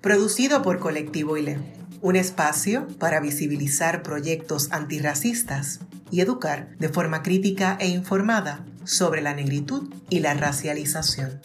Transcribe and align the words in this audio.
producido 0.00 0.62
por 0.62 0.78
Colectivo 0.78 1.36
ILE, 1.36 1.58
un 2.00 2.16
espacio 2.16 2.86
para 2.98 3.20
visibilizar 3.20 4.02
proyectos 4.02 4.72
antirracistas 4.72 5.80
y 6.10 6.22
educar 6.22 6.76
de 6.78 6.88
forma 6.88 7.22
crítica 7.22 7.76
e 7.78 7.88
informada 7.88 8.64
sobre 8.84 9.20
la 9.20 9.34
negritud 9.34 9.92
y 10.08 10.20
la 10.20 10.32
racialización. 10.34 11.42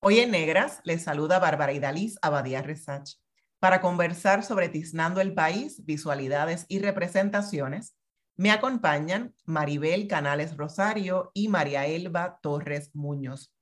Hoy 0.00 0.20
en 0.20 0.30
Negras 0.30 0.80
les 0.84 1.02
saluda 1.02 1.38
Bárbara 1.38 1.74
Idaliz 1.74 2.16
Abadía 2.22 2.62
Resach 2.62 3.16
para 3.60 3.82
conversar 3.82 4.42
sobre 4.42 4.70
Tiznando 4.70 5.20
el 5.20 5.34
País, 5.34 5.84
visualidades 5.84 6.64
y 6.68 6.78
representaciones 6.78 7.97
me 8.38 8.52
acompañan 8.52 9.34
Maribel 9.46 10.06
Canales 10.06 10.56
Rosario 10.56 11.32
y 11.34 11.48
María 11.48 11.86
Elba 11.86 12.38
Torres 12.40 12.94
Muñoz. 12.94 13.52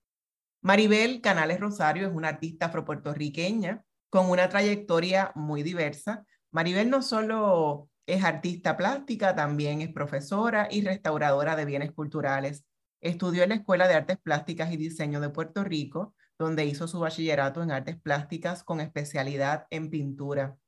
Maribel 0.60 1.22
Canales 1.22 1.60
Rosario 1.60 2.06
es 2.06 2.14
una 2.14 2.28
artista 2.28 2.66
afropuertorriqueña 2.66 3.82
con 4.10 4.28
una 4.28 4.50
trayectoria 4.50 5.32
muy 5.34 5.62
diversa. 5.62 6.26
Maribel 6.50 6.90
no 6.90 7.00
solo 7.00 7.88
es 8.04 8.22
artista 8.22 8.76
plástica, 8.76 9.34
también 9.34 9.80
es 9.80 9.94
profesora 9.94 10.68
y 10.70 10.82
restauradora 10.82 11.56
de 11.56 11.64
bienes 11.64 11.92
culturales. 11.92 12.66
Estudió 13.00 13.44
en 13.44 13.48
la 13.48 13.54
Escuela 13.54 13.88
de 13.88 13.94
Artes 13.94 14.18
Plásticas 14.22 14.70
y 14.72 14.76
Diseño 14.76 15.20
de 15.20 15.30
Puerto 15.30 15.64
Rico, 15.64 16.14
donde 16.38 16.66
hizo 16.66 16.86
su 16.86 17.00
bachillerato 17.00 17.62
en 17.62 17.70
artes 17.70 17.98
plásticas 17.98 18.62
con 18.62 18.82
especialidad 18.82 19.66
en 19.70 19.88
pintura. 19.88 20.58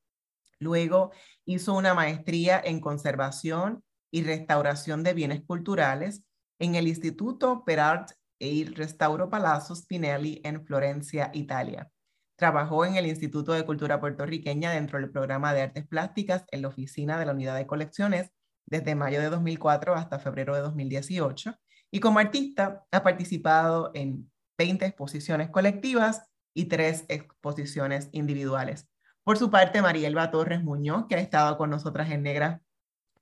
Luego 0.57 1.11
hizo 1.45 1.75
una 1.75 1.93
maestría 1.93 2.59
en 2.63 2.81
conservación 2.81 3.83
y 4.11 4.23
restauración 4.23 5.03
de 5.03 5.13
bienes 5.13 5.41
culturales 5.43 6.23
en 6.59 6.75
el 6.75 6.87
Instituto 6.87 7.63
per 7.63 7.79
Art 7.79 8.11
e 8.39 8.65
Restauro 8.73 9.29
Palazzo 9.29 9.75
Spinelli 9.75 10.41
en 10.43 10.65
Florencia, 10.65 11.29
Italia. 11.33 11.91
Trabajó 12.37 12.85
en 12.85 12.95
el 12.95 13.05
Instituto 13.05 13.51
de 13.53 13.65
Cultura 13.65 13.99
Puertorriqueña 13.99 14.71
dentro 14.71 14.99
del 14.99 15.11
programa 15.11 15.53
de 15.53 15.63
artes 15.63 15.87
plásticas 15.87 16.45
en 16.51 16.61
la 16.61 16.69
oficina 16.69 17.19
de 17.19 17.25
la 17.25 17.33
unidad 17.33 17.55
de 17.55 17.67
colecciones 17.67 18.31
desde 18.65 18.95
mayo 18.95 19.19
de 19.19 19.29
2004 19.29 19.95
hasta 19.95 20.19
febrero 20.19 20.55
de 20.55 20.61
2018 20.61 21.55
y 21.91 21.99
como 21.99 22.19
artista 22.19 22.85
ha 22.91 23.03
participado 23.03 23.91
en 23.93 24.31
20 24.57 24.85
exposiciones 24.85 25.49
colectivas 25.49 26.25
y 26.53 26.65
tres 26.65 27.05
exposiciones 27.07 28.09
individuales. 28.11 28.87
Por 29.23 29.37
su 29.37 29.49
parte, 29.49 29.81
Marielba 29.81 30.31
Torres 30.31 30.63
Muñoz, 30.63 31.05
que 31.07 31.15
ha 31.15 31.19
estado 31.19 31.57
con 31.57 31.69
nosotras 31.69 32.09
en 32.11 32.23
Negra 32.23 32.61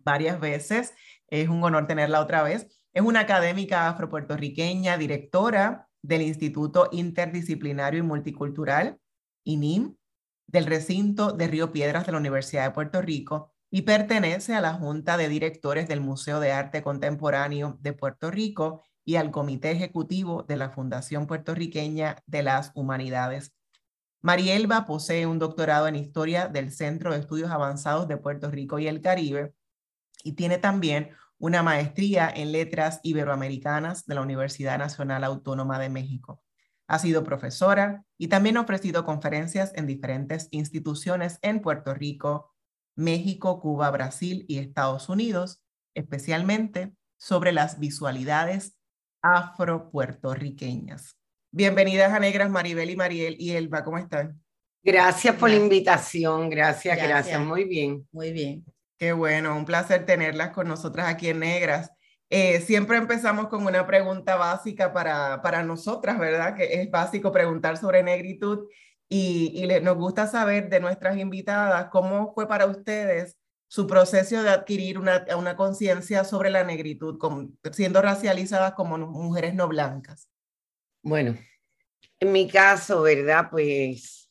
varias 0.07 0.39
veces. 0.39 0.93
Es 1.27 1.49
un 1.49 1.61
honor 1.63 1.85
tenerla 1.85 2.21
otra 2.21 2.41
vez. 2.41 2.81
Es 2.93 3.03
una 3.03 3.19
académica 3.19 3.89
afropuertorriqueña, 3.89 4.97
directora 4.97 5.89
del 6.01 6.21
Instituto 6.21 6.87
Interdisciplinario 6.93 7.99
y 7.99 8.03
Multicultural, 8.03 8.97
INIM, 9.43 9.97
del 10.47 10.65
recinto 10.65 11.33
de 11.33 11.47
Río 11.47 11.73
Piedras 11.73 12.05
de 12.05 12.13
la 12.13 12.19
Universidad 12.19 12.63
de 12.63 12.71
Puerto 12.71 13.01
Rico 13.01 13.51
y 13.69 13.81
pertenece 13.81 14.55
a 14.55 14.61
la 14.61 14.73
Junta 14.73 15.17
de 15.17 15.27
Directores 15.27 15.89
del 15.89 15.99
Museo 15.99 16.39
de 16.39 16.53
Arte 16.53 16.81
Contemporáneo 16.81 17.77
de 17.81 17.91
Puerto 17.91 18.31
Rico 18.31 18.83
y 19.03 19.17
al 19.17 19.29
Comité 19.29 19.71
Ejecutivo 19.71 20.43
de 20.43 20.55
la 20.55 20.69
Fundación 20.69 21.27
Puertorriqueña 21.27 22.23
de 22.25 22.43
las 22.43 22.71
Humanidades. 22.75 23.53
Marielba 24.21 24.85
posee 24.85 25.25
un 25.25 25.37
doctorado 25.37 25.89
en 25.89 25.97
Historia 25.97 26.47
del 26.47 26.71
Centro 26.71 27.11
de 27.11 27.19
Estudios 27.19 27.51
Avanzados 27.51 28.07
de 28.07 28.15
Puerto 28.15 28.49
Rico 28.49 28.79
y 28.79 28.87
el 28.87 29.01
Caribe 29.01 29.53
y 30.23 30.33
tiene 30.33 30.57
también 30.57 31.11
una 31.39 31.63
maestría 31.63 32.31
en 32.33 32.51
letras 32.51 32.99
iberoamericanas 33.03 34.05
de 34.05 34.15
la 34.15 34.21
Universidad 34.21 34.77
Nacional 34.77 35.23
Autónoma 35.23 35.79
de 35.79 35.89
México. 35.89 36.41
Ha 36.87 36.99
sido 36.99 37.23
profesora 37.23 38.05
y 38.17 38.27
también 38.27 38.57
ha 38.57 38.61
ofrecido 38.61 39.05
conferencias 39.05 39.71
en 39.75 39.87
diferentes 39.87 40.47
instituciones 40.51 41.37
en 41.41 41.61
Puerto 41.61 41.93
Rico, 41.93 42.53
México, 42.95 43.59
Cuba, 43.59 43.91
Brasil 43.91 44.45
y 44.47 44.57
Estados 44.57 45.09
Unidos, 45.09 45.61
especialmente 45.93 46.93
sobre 47.17 47.51
las 47.51 47.79
visualidades 47.79 48.77
afro-puertorriqueñas. 49.21 51.17
Bienvenidas 51.51 52.13
a 52.13 52.19
Negras 52.19 52.49
Maribel 52.49 52.89
y 52.89 52.95
Mariel 52.95 53.35
y 53.39 53.51
Elba, 53.51 53.83
¿cómo 53.83 53.97
están? 53.97 54.41
Gracias 54.83 55.35
por 55.35 55.49
la 55.49 55.57
invitación, 55.57 56.49
gracias, 56.49 56.95
gracias, 56.95 57.09
gracias, 57.09 57.41
muy 57.41 57.65
bien. 57.65 58.07
Muy 58.11 58.31
bien. 58.31 58.63
Qué 58.97 59.13
bueno, 59.13 59.55
un 59.55 59.65
placer 59.65 60.05
tenerlas 60.05 60.51
con 60.51 60.67
nosotras 60.67 61.07
aquí 61.07 61.29
en 61.29 61.39
Negras. 61.39 61.91
Eh, 62.29 62.59
siempre 62.61 62.97
empezamos 62.97 63.47
con 63.47 63.65
una 63.65 63.85
pregunta 63.85 64.35
básica 64.35 64.91
para, 64.91 65.41
para 65.41 65.63
nosotras, 65.63 66.19
¿verdad? 66.19 66.55
Que 66.55 66.81
es 66.81 66.91
básico 66.91 67.31
preguntar 67.31 67.77
sobre 67.77 68.03
negritud 68.03 68.67
y, 69.07 69.63
y 69.63 69.81
nos 69.81 69.95
gusta 69.95 70.27
saber 70.27 70.69
de 70.69 70.79
nuestras 70.79 71.17
invitadas 71.17 71.87
cómo 71.91 72.33
fue 72.33 72.47
para 72.47 72.65
ustedes 72.65 73.37
su 73.67 73.85
proceso 73.85 74.41
de 74.43 74.49
adquirir 74.49 74.97
una, 74.97 75.25
una 75.37 75.55
conciencia 75.55 76.23
sobre 76.23 76.49
la 76.49 76.63
negritud, 76.63 77.19
siendo 77.71 78.01
racializadas 78.01 78.73
como 78.73 78.97
mujeres 78.97 79.53
no 79.53 79.67
blancas. 79.67 80.29
Bueno, 81.03 81.37
en 82.19 82.31
mi 82.31 82.49
caso, 82.49 83.01
¿verdad? 83.01 83.49
Pues 83.51 84.26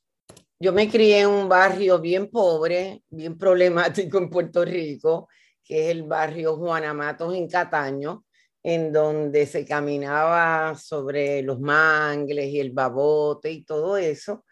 yo 0.59 0.73
me 0.73 0.89
crié 0.89 1.21
en 1.21 1.29
un 1.29 1.49
barrio 1.49 2.01
bien 2.01 2.31
pobre, 2.31 3.03
bien 3.11 3.37
problemático 3.37 4.19
en 4.19 4.31
Puerto 4.31 4.65
Rico, 4.65 5.29
que 5.63 5.87
es 5.87 5.91
el 5.91 6.05
barrio 6.05 6.57
Juana 6.57 6.95
Matos 6.95 7.35
en 7.35 7.49
Cataño, 7.49 8.25
en 8.63 8.93
donde 8.93 9.47
se 9.47 9.65
caminaba 9.65 10.75
sobre 10.77 11.43
los 11.43 11.61
mangles 11.61 12.47
y 12.47 12.61
el 12.61 12.73
babote 12.73 13.51
y 13.51 13.65
todo 13.65 13.97
eso. 13.97 14.45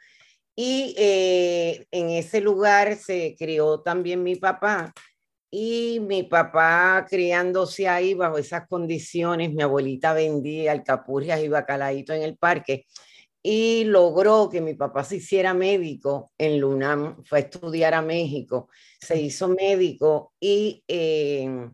Y 0.55 0.95
eh, 0.99 1.87
en 1.91 2.11
ese 2.11 2.41
lugar 2.41 2.97
se 2.97 3.35
crió 3.37 3.81
también 3.81 4.23
mi 4.23 4.37
papá. 4.37 4.93
Y 5.51 6.01
mi 6.01 6.25
papá 6.25 7.07
criándose 7.09 7.89
ahí 7.89 8.15
bajo 8.15 8.39
esas 8.39 8.67
condiciones, 8.69 9.53
mi 9.53 9.63
abuelita 9.63 10.13
vendía 10.13 10.73
alcapurrias 10.73 11.43
y 11.43 11.49
bacalaíto 11.49 12.13
en 12.13 12.23
el 12.23 12.37
parque 12.37 12.87
y 13.47 13.85
logró 13.85 14.49
que 14.49 14.63
mi 14.63 14.73
papá 14.73 15.05
se 15.05 15.17
hiciera 15.17 15.53
médico 15.53 16.33
en 16.39 16.59
Lunam, 16.59 17.23
fue 17.25 17.39
a 17.39 17.43
estudiar 17.43 17.93
a 17.93 18.01
México, 18.01 18.71
se 18.99 19.21
hizo 19.21 19.49
médico 19.49 20.33
y 20.41 20.83
eh, 20.89 21.69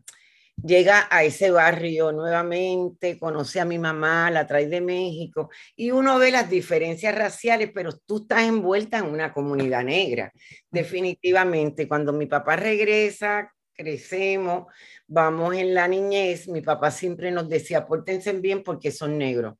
llega 0.61 1.07
a 1.09 1.23
ese 1.23 1.49
barrio 1.49 2.11
nuevamente, 2.11 3.17
conoce 3.17 3.61
a 3.61 3.65
mi 3.65 3.79
mamá, 3.79 4.29
la 4.31 4.45
trae 4.45 4.67
de 4.67 4.81
México 4.81 5.49
y 5.73 5.91
uno 5.91 6.19
ve 6.19 6.31
las 6.31 6.49
diferencias 6.49 7.15
raciales, 7.15 7.71
pero 7.73 7.93
tú 8.05 8.23
estás 8.23 8.43
envuelta 8.43 8.97
en 8.97 9.05
una 9.05 9.31
comunidad 9.31 9.85
negra. 9.85 10.33
Definitivamente, 10.69 11.87
cuando 11.87 12.11
mi 12.11 12.25
papá 12.25 12.57
regresa, 12.57 13.49
crecemos, 13.71 14.65
vamos 15.07 15.55
en 15.55 15.73
la 15.73 15.87
niñez, 15.87 16.49
mi 16.49 16.59
papá 16.59 16.91
siempre 16.91 17.31
nos 17.31 17.47
decía, 17.47 17.87
pórtense 17.87 18.33
bien 18.33 18.61
porque 18.61 18.91
son 18.91 19.17
negros 19.17 19.55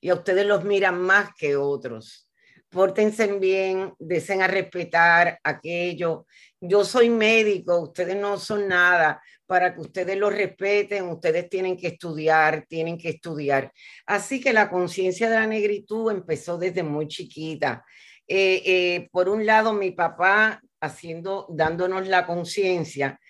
y 0.00 0.10
a 0.10 0.14
ustedes 0.14 0.46
los 0.46 0.64
miran 0.64 1.00
más 1.00 1.30
que 1.36 1.56
otros. 1.56 2.28
Pórtense 2.68 3.26
bien, 3.38 3.94
deseen 3.98 4.42
a 4.42 4.48
respetar 4.48 5.38
aquello. 5.42 6.26
Yo 6.60 6.84
soy 6.84 7.08
médico, 7.10 7.78
ustedes 7.80 8.16
no 8.16 8.38
son 8.38 8.68
nada. 8.68 9.22
Para 9.46 9.72
que 9.72 9.80
ustedes 9.80 10.16
lo 10.18 10.28
respeten, 10.28 11.08
ustedes 11.08 11.48
tienen 11.48 11.76
que 11.76 11.86
estudiar, 11.88 12.66
tienen 12.68 12.98
que 12.98 13.10
estudiar. 13.10 13.72
Así 14.04 14.40
que 14.40 14.52
la 14.52 14.68
conciencia 14.68 15.30
de 15.30 15.36
la 15.36 15.46
negritud 15.46 16.10
empezó 16.10 16.58
desde 16.58 16.82
muy 16.82 17.06
chiquita. 17.06 17.84
Eh, 18.26 18.62
eh, 18.66 19.08
por 19.12 19.28
un 19.28 19.46
lado, 19.46 19.72
mi 19.72 19.92
papá 19.92 20.60
haciendo, 20.80 21.46
dándonos 21.48 22.08
la 22.08 22.26
conciencia 22.26 23.20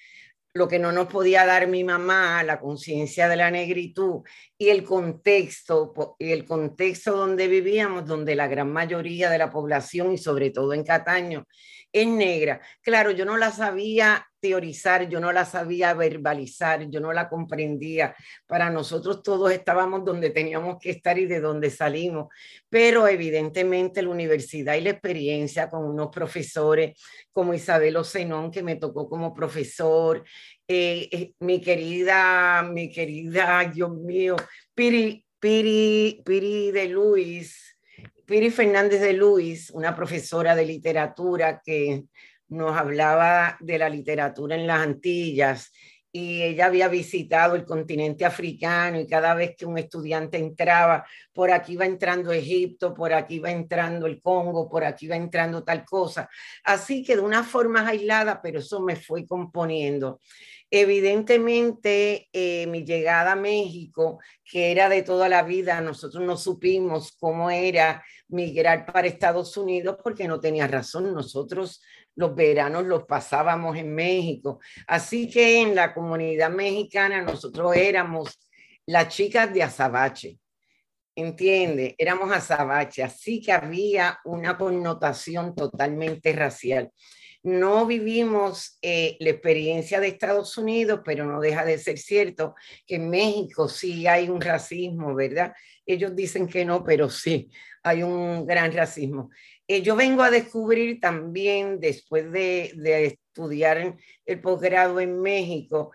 lo 0.57 0.69
que 0.69 0.79
no 0.79 0.91
nos 0.91 1.07
podía 1.09 1.45
dar 1.45 1.69
mi 1.69 1.85
mamá, 1.85 2.43
la 2.43 2.59
conciencia 2.59 3.29
de 3.29 3.37
la 3.37 3.51
negritud 3.51 4.23
y 4.57 4.71
el 4.71 4.85
contexto, 4.85 5.93
y 6.19 6.33
el 6.33 6.45
contexto 6.47 7.13
donde 7.13 7.47
vivíamos, 7.47 8.07
donde 8.07 8.35
la 8.35 8.49
gran 8.49 8.73
mayoría 8.73 9.29
de 9.29 9.39
la 9.39 9.51
población 9.51 10.13
y 10.13 10.19
sobre 10.19 10.51
todo 10.51 10.73
en 10.73 10.83
Cataño 10.83 11.47
es 11.93 12.07
negra. 12.07 12.61
Claro, 12.81 13.11
yo 13.11 13.25
no 13.25 13.37
la 13.37 13.51
sabía 13.51 14.27
teorizar, 14.47 15.09
yo 15.09 15.19
no 15.19 15.33
la 15.33 15.45
sabía 15.45 15.93
verbalizar, 15.95 16.89
yo 16.89 17.01
no 17.01 17.13
la 17.13 17.29
comprendía. 17.29 18.15
Para 18.47 18.71
nosotros 18.71 19.23
todos 19.23 19.51
estábamos 19.51 20.05
donde 20.05 20.31
teníamos 20.31 20.79
que 20.79 20.91
estar 20.91 21.19
y 21.19 21.27
de 21.27 21.41
donde 21.41 21.71
salimos, 21.71 22.29
pero 22.69 23.09
evidentemente 23.09 24.03
la 24.03 24.11
universidad 24.11 24.75
y 24.75 24.83
la 24.83 24.91
experiencia 24.91 25.69
con 25.69 25.85
unos 25.85 26.09
profesores 26.09 27.01
como 27.33 27.55
Isabel 27.55 27.97
Ocenón, 27.97 28.51
que 28.51 28.63
me 28.63 28.77
tocó 28.77 29.09
como 29.09 29.35
profesor, 29.35 30.25
eh, 30.69 31.09
eh, 31.11 31.33
mi 31.41 31.61
querida, 31.61 32.63
mi 32.63 32.91
querida, 32.91 33.71
Dios 33.73 33.91
mío, 33.91 34.37
Piri, 34.75 35.25
Piri, 35.41 36.23
Piri 36.25 36.71
de 36.71 36.89
Luis, 36.89 37.77
Piri 38.25 38.51
Fernández 38.51 39.01
de 39.01 39.13
Luis, 39.13 39.71
una 39.71 39.95
profesora 39.95 40.55
de 40.55 40.67
literatura 40.67 41.61
que 41.65 42.05
nos 42.49 42.77
hablaba 42.77 43.57
de 43.61 43.79
la 43.79 43.89
literatura 43.89 44.57
en 44.57 44.67
las 44.67 44.81
Antillas 44.81 45.73
y 46.17 46.43
ella 46.43 46.67
había 46.67 46.89
visitado 46.89 47.57
el 47.57 47.67
continente 47.67 48.25
africano 48.25 48.99
y 48.99 49.07
cada 49.07 49.35
vez 49.35 49.55
que 49.55 49.67
un 49.67 49.77
estudiante 49.77 50.39
entraba, 50.39 51.05
por 51.35 51.51
aquí 51.51 51.77
va 51.77 51.85
entrando 51.85 52.33
Egipto, 52.33 52.95
por 52.95 53.13
aquí 53.13 53.39
va 53.39 53.51
entrando 53.51 54.07
el 54.07 54.23
Congo, 54.23 54.67
por 54.67 54.83
aquí 54.85 55.09
va 55.09 55.17
entrando 55.17 55.63
tal 55.63 55.85
cosa. 55.85 56.27
Así 56.65 57.05
que 57.05 57.17
de 57.17 57.23
una 57.23 57.45
forma 57.45 57.87
aislada, 57.87 58.41
pero 58.41 58.61
eso 58.61 58.81
me 58.81 58.97
fue 58.97 59.27
componiendo. 59.27 60.21
Evidentemente, 60.71 62.29
eh, 62.33 62.67
mi 62.67 62.85
llegada 62.85 63.33
a 63.33 63.37
México, 63.37 64.19
que 64.43 64.73
era 64.73 64.89
de 64.89 65.03
toda 65.03 65.29
la 65.29 65.43
vida, 65.43 65.83
nosotros 65.83 66.25
no 66.25 66.39
supimos 66.39 67.13
cómo 67.21 67.51
era 67.51 68.03
migrar 68.29 68.87
para 68.87 69.07
Estados 69.07 69.57
Unidos 69.59 69.99
porque 70.03 70.27
no 70.27 70.41
tenía 70.41 70.67
razón. 70.67 71.15
Nosotros 71.15 71.83
los 72.17 72.35
veranos 72.35 72.85
los 72.85 73.05
pasábamos 73.05 73.77
en 73.77 73.95
México. 73.95 74.59
Así 74.87 75.31
que 75.31 75.61
en 75.63 75.75
la 75.75 75.95
comunidad 75.95 76.51
mexicana 76.51 77.23
nosotros 77.23 77.77
éramos 77.77 78.39
las 78.87 79.09
chicas 79.09 79.53
de 79.53 79.63
Azabache. 79.63 80.39
¿Entiende? 81.19 81.95
Éramos 81.97 82.31
azabache, 82.31 83.03
así 83.03 83.41
que 83.41 83.51
había 83.51 84.19
una 84.27 84.59
connotación 84.59 85.55
totalmente 85.55 86.31
racial. 86.35 86.93
No 87.43 87.87
vivimos 87.87 88.77
eh, 88.83 89.17
la 89.21 89.31
experiencia 89.31 89.99
de 89.99 90.09
Estados 90.09 90.59
Unidos, 90.59 91.01
pero 91.05 91.25
no 91.25 91.41
deja 91.41 91.65
de 91.65 91.79
ser 91.79 91.97
cierto 91.97 92.55
que 92.87 92.97
en 92.97 93.09
México 93.09 93.67
sí 93.67 94.07
hay 94.07 94.29
un 94.29 94.43
racismo, 94.43 95.15
¿verdad? 95.15 95.55
Ellos 95.87 96.15
dicen 96.15 96.47
que 96.47 96.67
no, 96.67 96.85
pero 96.85 97.09
sí, 97.09 97.49
hay 97.83 98.03
un 98.03 98.47
gran 98.47 98.71
racismo. 98.73 99.31
Eh, 99.69 99.83
yo 99.83 99.97
vengo 99.97 100.23
a 100.23 100.31
descubrir 100.31 101.01
también, 101.01 101.81
después 101.81 102.31
de, 102.31 102.73
estudiar 103.07 103.97
el 104.25 104.41
posgrado 104.41 105.01
en 105.01 105.21
México, 105.21 105.93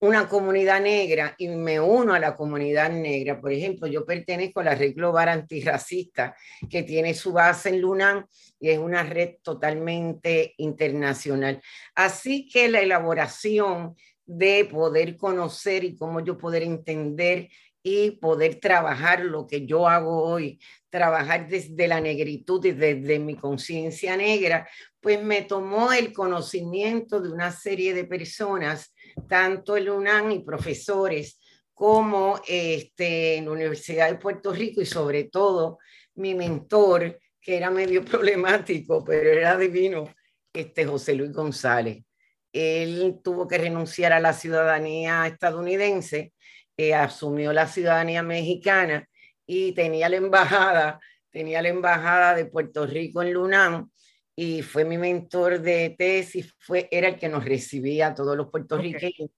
una 0.00 0.28
comunidad 0.28 0.82
negra 0.82 1.34
y 1.38 1.48
me 1.48 1.80
uno 1.80 2.12
a 2.12 2.18
la 2.18 2.36
comunidad 2.36 2.90
negra. 2.90 3.40
Por 3.40 3.52
ejemplo, 3.52 3.86
yo 3.86 4.04
pertenezco 4.04 4.60
a 4.60 4.64
la 4.64 4.74
Red 4.74 4.94
Global 4.94 5.28
Antirracista, 5.28 6.36
que 6.68 6.82
tiene 6.82 7.14
su 7.14 7.32
base 7.32 7.70
en 7.70 7.80
Lunán 7.80 8.26
y 8.60 8.68
es 8.68 8.78
una 8.78 9.02
red 9.02 9.36
totalmente 9.42 10.54
internacional. 10.58 11.62
Así 11.94 12.46
que 12.46 12.68
la 12.68 12.80
elaboración 12.80 13.96
de 14.26 14.66
poder 14.66 15.16
conocer 15.16 15.84
y 15.84 15.96
cómo 15.96 16.20
yo 16.20 16.36
poder 16.36 16.62
entender 16.62 17.48
y 17.86 18.12
poder 18.12 18.60
trabajar 18.60 19.20
lo 19.20 19.46
que 19.46 19.66
yo 19.66 19.86
hago 19.86 20.22
hoy, 20.22 20.58
trabajar 20.88 21.46
desde 21.46 21.86
la 21.86 22.00
negritud 22.00 22.64
y 22.64 22.72
desde 22.72 23.18
mi 23.18 23.36
conciencia 23.36 24.16
negra, 24.16 24.66
pues 25.00 25.22
me 25.22 25.42
tomó 25.42 25.92
el 25.92 26.14
conocimiento 26.14 27.20
de 27.20 27.28
una 27.28 27.52
serie 27.52 27.92
de 27.92 28.04
personas, 28.04 28.94
tanto 29.28 29.76
el 29.76 29.90
UNAM 29.90 30.32
y 30.32 30.38
profesores, 30.38 31.38
como 31.74 32.40
este, 32.48 33.36
en 33.36 33.44
la 33.46 33.50
Universidad 33.50 34.08
de 34.08 34.16
Puerto 34.16 34.52
Rico 34.52 34.80
y 34.80 34.86
sobre 34.86 35.24
todo 35.24 35.78
mi 36.14 36.34
mentor, 36.34 37.20
que 37.38 37.56
era 37.58 37.70
medio 37.70 38.02
problemático, 38.04 39.04
pero 39.04 39.28
era 39.30 39.58
divino, 39.58 40.08
este 40.54 40.86
José 40.86 41.14
Luis 41.14 41.32
González. 41.32 42.02
Él 42.50 43.20
tuvo 43.22 43.46
que 43.46 43.58
renunciar 43.58 44.14
a 44.14 44.20
la 44.20 44.32
ciudadanía 44.32 45.26
estadounidense 45.26 46.32
eh, 46.76 46.94
asumió 46.94 47.52
la 47.52 47.66
ciudadanía 47.66 48.22
mexicana 48.22 49.08
y 49.46 49.72
tenía 49.72 50.08
la 50.08 50.16
embajada, 50.16 51.00
tenía 51.30 51.62
la 51.62 51.68
embajada 51.68 52.34
de 52.34 52.46
Puerto 52.46 52.86
Rico 52.86 53.22
en 53.22 53.32
Lunam 53.32 53.90
y 54.36 54.62
fue 54.62 54.84
mi 54.84 54.98
mentor 54.98 55.60
de 55.60 55.94
tesis, 55.96 56.52
fue, 56.58 56.88
era 56.90 57.08
el 57.08 57.16
que 57.16 57.28
nos 57.28 57.44
recibía 57.44 58.08
a 58.08 58.14
todos 58.14 58.36
los 58.36 58.50
puertorriqueños 58.50 59.30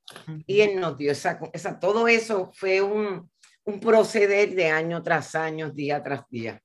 y 0.47 0.61
él 0.61 0.81
nos 0.81 0.97
dio 0.97 1.13
esa, 1.13 1.39
esa, 1.53 1.79
todo 1.79 2.09
eso 2.09 2.51
fue 2.55 2.81
un, 2.81 3.31
un 3.65 3.81
proceder 3.81 4.55
de 4.55 4.71
año 4.71 5.03
tras 5.03 5.35
año, 5.35 5.71
día 5.71 6.03
tras 6.03 6.23
día. 6.31 6.63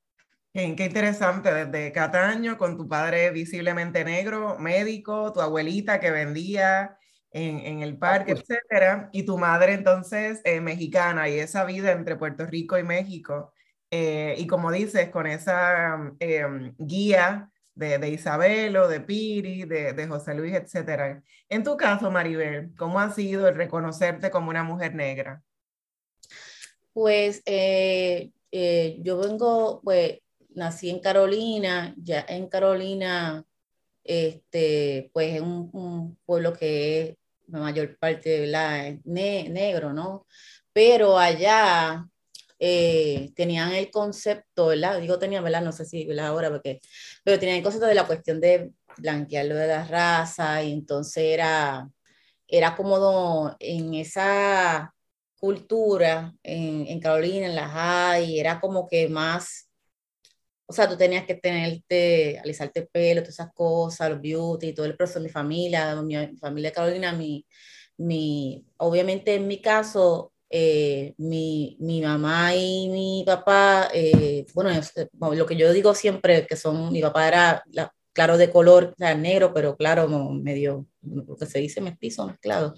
Qué 0.53 0.63
interesante, 0.63 1.53
desde 1.53 1.91
Cataño 1.93 2.57
con 2.57 2.77
tu 2.77 2.87
padre 2.87 3.31
visiblemente 3.31 4.03
negro, 4.03 4.57
médico, 4.59 5.31
tu 5.31 5.41
abuelita 5.41 5.99
que 5.99 6.11
vendía 6.11 6.97
en, 7.33 7.81
el 7.81 7.97
parque, 7.97 8.33
etcétera, 8.33 9.09
y 9.13 9.23
tu 9.23 9.37
madre 9.37 9.73
entonces 9.73 10.41
eh, 10.43 10.59
mexicana 10.59 11.29
y 11.29 11.39
esa 11.39 11.63
vida 11.63 11.91
entre 11.91 12.17
Puerto 12.17 12.45
Rico 12.45 12.77
y 12.77 12.83
México, 12.83 13.53
eh, 13.89 14.35
y 14.37 14.47
como 14.47 14.71
dices, 14.71 15.09
con 15.09 15.27
esa 15.27 16.13
em, 16.19 16.73
guía 16.77 17.49
de, 17.73 17.97
de 17.97 18.09
Isabelo, 18.09 18.87
de 18.87 18.99
Piri, 18.99 19.63
de, 19.63 19.93
de, 19.93 20.07
José 20.07 20.33
Luis, 20.33 20.53
etcétera. 20.53 21.23
En 21.49 21.63
tu 21.63 21.77
caso, 21.77 22.11
Maribel, 22.11 22.73
¿cómo 22.77 22.99
ha 22.99 23.11
sido 23.11 23.47
el 23.47 23.55
reconocerte 23.55 24.29
como 24.29 24.49
una 24.49 24.63
mujer 24.63 24.93
negra? 24.93 25.41
Pues 26.93 27.41
eh, 27.45 28.31
yo 28.99 29.17
vengo, 29.17 29.81
pues 29.83 30.19
nací 30.49 30.89
en 30.89 30.99
Carolina, 30.99 31.93
ya 31.97 32.25
en 32.27 32.47
Carolina, 32.47 33.45
este, 34.03 35.09
pues 35.13 35.35
es 35.35 35.41
un, 35.41 35.69
un 35.73 36.17
pueblo 36.25 36.53
que 36.53 37.01
es 37.01 37.17
la 37.51 37.59
mayor 37.59 37.97
parte 37.97 38.29
de 38.41 38.47
la 38.47 38.95
negro, 39.05 39.93
¿no? 39.93 40.27
Pero 40.73 41.17
allá 41.17 42.05
eh, 42.59 43.31
tenían 43.35 43.73
el 43.73 43.89
concepto, 43.91 44.67
¿verdad? 44.67 44.99
Digo 44.99 45.19
tenían, 45.19 45.43
¿verdad? 45.43 45.61
No 45.63 45.71
sé 45.71 45.85
si, 45.85 46.05
¿verdad? 46.05 46.27
Ahora, 46.27 46.49
porque, 46.49 46.79
pero 47.23 47.39
tenían 47.39 47.57
el 47.57 47.63
concepto 47.63 47.87
de 47.87 47.95
la 47.95 48.07
cuestión 48.07 48.39
de 48.39 48.71
blanquearlo 48.97 49.55
de 49.55 49.67
la 49.67 49.85
raza, 49.85 50.63
y 50.63 50.71
entonces 50.73 51.23
era, 51.23 51.89
era 52.47 52.75
cómodo 52.75 53.55
en 53.59 53.95
esa 53.95 54.93
cultura 55.39 56.33
en, 56.43 56.87
en 56.87 56.99
Carolina, 56.99 57.47
en 57.47 57.55
la 57.55 57.67
high, 57.67 58.39
era 58.39 58.59
como 58.59 58.87
que 58.87 59.09
más 59.09 59.70
o 60.71 60.73
sea, 60.73 60.87
tú 60.87 60.95
tenías 60.95 61.25
que 61.25 61.35
tenerte, 61.35 62.39
alisarte 62.39 62.79
el 62.79 62.87
pelo, 62.87 63.21
todas 63.21 63.33
esas 63.33 63.53
cosas, 63.53 64.09
los 64.09 64.21
beauty, 64.21 64.71
todo 64.71 64.85
el 64.85 64.95
proceso 64.95 65.19
de 65.19 65.25
mi 65.25 65.29
familia, 65.29 66.01
mi, 66.01 66.15
familia 66.37 66.71
Carolina, 66.71 67.11
mi, 67.11 67.45
mi, 67.97 68.65
obviamente 68.77 69.35
en 69.35 69.47
mi 69.47 69.61
caso, 69.61 70.31
eh, 70.49 71.13
mi, 71.17 71.75
mi, 71.81 72.01
mamá 72.01 72.55
y 72.55 72.87
mi 72.87 73.23
papá, 73.25 73.89
eh, 73.93 74.45
bueno, 74.53 74.71
eh, 74.71 74.81
lo 75.35 75.45
que 75.45 75.57
yo 75.57 75.73
digo 75.73 75.93
siempre, 75.93 76.47
que 76.47 76.55
son, 76.55 76.89
mi 76.89 77.01
papá 77.01 77.27
era 77.27 77.63
claro 78.13 78.37
de 78.37 78.49
color, 78.49 78.93
o 78.93 78.95
sea, 78.97 79.13
negro, 79.13 79.53
pero 79.53 79.75
claro, 79.75 80.07
medio, 80.07 80.85
lo 81.01 81.35
que 81.35 81.47
se 81.47 81.59
dice 81.59 81.81
mestizo, 81.81 82.25
mezclado, 82.27 82.75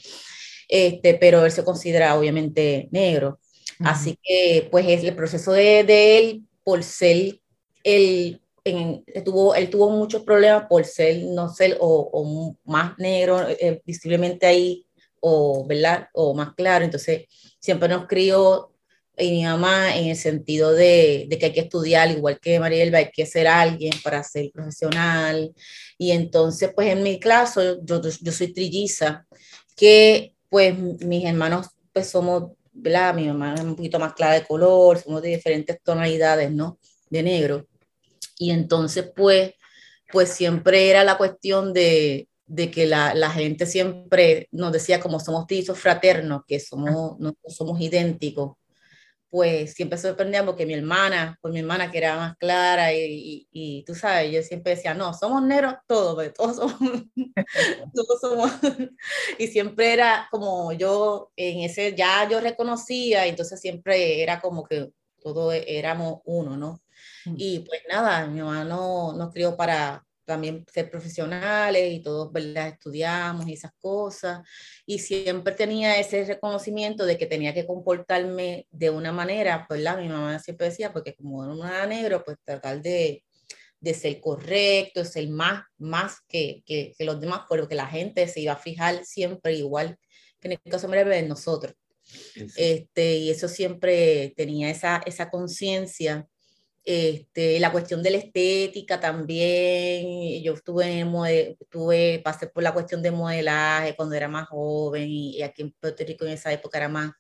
este, 0.67 1.13
pero 1.13 1.45
él 1.45 1.51
se 1.51 1.63
considera 1.63 2.17
obviamente 2.17 2.89
negro. 2.91 3.39
Así 3.79 4.17
que, 4.23 4.67
pues, 4.71 4.87
es 4.87 5.03
el 5.03 5.15
proceso 5.15 5.51
de, 5.51 5.83
de 5.83 6.17
él, 6.17 6.43
por 6.63 6.83
ser 6.83 7.42
él, 7.83 8.41
tuvo, 9.23 9.55
él 9.55 9.69
tuvo 9.69 9.89
muchos 9.89 10.23
problemas 10.23 10.65
por 10.67 10.85
ser, 10.85 11.23
no 11.23 11.49
ser, 11.49 11.77
o, 11.79 12.55
más 12.65 12.97
negro, 12.97 13.47
eh, 13.49 13.81
visiblemente 13.85 14.45
ahí, 14.45 14.85
o, 15.19 15.65
¿verdad? 15.65 16.07
O 16.13 16.33
más 16.33 16.53
claro. 16.55 16.85
Entonces, 16.85 17.25
siempre 17.59 17.89
nos 17.89 18.07
crió 18.07 18.73
y 19.17 19.29
mi 19.31 19.43
mamá 19.43 19.95
en 19.95 20.07
el 20.07 20.15
sentido 20.15 20.73
de, 20.73 21.27
que 21.39 21.45
hay 21.45 21.53
que 21.53 21.59
estudiar, 21.61 22.09
igual 22.11 22.39
que 22.39 22.59
María 22.59 22.83
Elba, 22.83 22.97
hay 22.97 23.11
que 23.11 23.25
ser 23.25 23.47
alguien 23.47 23.93
para 24.03 24.23
ser 24.23 24.51
profesional. 24.51 25.53
Y 25.97 26.11
entonces, 26.11 26.71
pues 26.75 26.89
en 26.89 27.03
mi 27.03 27.19
caso, 27.19 27.83
yo, 27.83 28.01
yo 28.01 28.31
soy 28.31 28.53
trilliza, 28.53 29.25
que 29.75 30.33
pues 30.49 30.77
mis 30.77 31.25
hermanos, 31.25 31.69
pues 31.91 32.09
somos, 32.09 32.51
¿verdad? 32.73 33.13
Mi 33.15 33.27
mamá 33.27 33.55
es 33.55 33.61
un 33.61 33.75
poquito 33.75 33.99
más 33.99 34.13
clara 34.13 34.35
de 34.35 34.45
color, 34.45 34.99
somos 34.99 35.21
de 35.21 35.29
diferentes 35.29 35.81
tonalidades, 35.83 36.51
¿no? 36.51 36.77
De 37.09 37.23
negro. 37.23 37.67
Y 38.37 38.51
entonces, 38.51 39.11
pues, 39.15 39.53
pues 40.11 40.29
siempre 40.29 40.89
era 40.89 41.03
la 41.03 41.17
cuestión 41.17 41.73
de, 41.73 42.29
de 42.45 42.71
que 42.71 42.85
la, 42.85 43.13
la, 43.15 43.31
gente 43.31 43.65
siempre 43.65 44.47
nos 44.51 44.71
decía 44.71 44.99
como 44.99 45.19
somos 45.19 45.47
tizos 45.47 45.79
fraternos, 45.79 46.43
que 46.47 46.59
somos, 46.59 47.19
no 47.19 47.35
somos 47.47 47.79
idénticos, 47.81 48.57
pues 49.33 49.73
siempre 49.73 49.97
sorprendía 49.97 50.45
porque 50.45 50.67
mi 50.67 50.75
hermana, 50.75 51.39
pues 51.41 51.51
mi 51.51 51.61
hermana 51.61 51.89
que 51.89 51.97
era 51.97 52.17
más 52.17 52.37
clara 52.37 52.93
y, 52.93 53.47
y, 53.51 53.83
tú 53.83 53.95
sabes, 53.95 54.31
yo 54.31 54.43
siempre 54.43 54.75
decía, 54.75 54.93
no, 54.93 55.11
somos 55.15 55.41
negros 55.41 55.73
todos, 55.87 56.31
todos 56.35 56.57
somos, 56.57 56.75
todos 57.95 58.21
somos, 58.21 58.51
y 59.39 59.47
siempre 59.47 59.91
era 59.91 60.27
como 60.29 60.71
yo 60.73 61.31
en 61.35 61.61
ese, 61.61 61.95
ya 61.95 62.29
yo 62.29 62.41
reconocía, 62.41 63.25
y 63.25 63.31
entonces 63.31 63.59
siempre 63.59 64.21
era 64.21 64.39
como 64.39 64.63
que 64.65 64.91
todos 65.23 65.55
éramos 65.65 66.19
uno, 66.25 66.55
¿no? 66.55 66.82
Mm. 67.25 67.35
Y 67.37 67.59
pues 67.59 67.81
nada, 67.89 68.27
mi 68.27 68.41
mamá 68.41 68.63
no, 68.63 69.13
nos 69.13 69.31
crió 69.33 69.55
para, 69.55 70.03
también 70.25 70.65
ser 70.71 70.89
profesionales 70.89 71.91
y 71.91 72.01
todos, 72.01 72.31
¿verdad? 72.31 72.69
Estudiamos 72.69 73.47
y 73.47 73.53
esas 73.53 73.71
cosas. 73.79 74.41
Y 74.85 74.99
siempre 74.99 75.53
tenía 75.53 75.99
ese 75.99 76.25
reconocimiento 76.25 77.05
de 77.05 77.17
que 77.17 77.25
tenía 77.25 77.53
que 77.53 77.67
comportarme 77.67 78.67
de 78.71 78.89
una 78.89 79.11
manera, 79.11 79.67
la 79.69 79.97
mi 79.97 80.09
mamá 80.09 80.39
siempre 80.39 80.69
decía, 80.69 80.93
porque 80.93 81.15
como 81.15 81.63
era 81.65 81.85
negro, 81.85 82.23
pues 82.23 82.37
tratar 82.43 82.81
de, 82.81 83.23
de 83.79 83.93
ser 83.93 84.19
correcto, 84.21 85.03
ser 85.05 85.27
más, 85.29 85.63
más 85.77 86.21
que, 86.27 86.63
que, 86.65 86.93
que, 86.97 87.05
los 87.05 87.19
demás, 87.19 87.41
porque 87.49 87.75
la 87.75 87.87
gente 87.87 88.27
se 88.27 88.41
iba 88.41 88.53
a 88.53 88.57
fijar 88.57 89.05
siempre 89.05 89.53
igual 89.53 89.97
que 90.39 90.47
en 90.49 90.51
el 90.53 90.71
caso 90.71 90.87
de 90.87 91.23
nosotros. 91.23 91.75
Este, 92.57 93.15
y 93.15 93.29
eso 93.29 93.47
siempre 93.47 94.33
tenía 94.35 94.69
esa, 94.69 95.01
esa 95.05 95.29
conciencia 95.29 96.27
este, 96.85 97.59
la 97.59 97.71
cuestión 97.71 98.03
de 98.03 98.11
la 98.11 98.17
estética 98.17 98.99
también, 98.99 100.43
yo 100.43 100.53
estuve, 100.53 101.57
tuve, 101.69 102.21
pasé 102.23 102.47
por 102.47 102.63
la 102.63 102.73
cuestión 102.73 103.01
de 103.01 103.11
modelaje 103.11 103.95
cuando 103.95 104.15
era 104.15 104.27
más 104.27 104.47
joven 104.49 105.07
y, 105.09 105.41
aquí 105.41 105.61
en 105.63 105.71
Puerto 105.71 106.03
Rico 106.05 106.25
en 106.25 106.31
esa 106.33 106.51
época 106.51 106.77
era 106.79 106.89
más, 106.89 107.11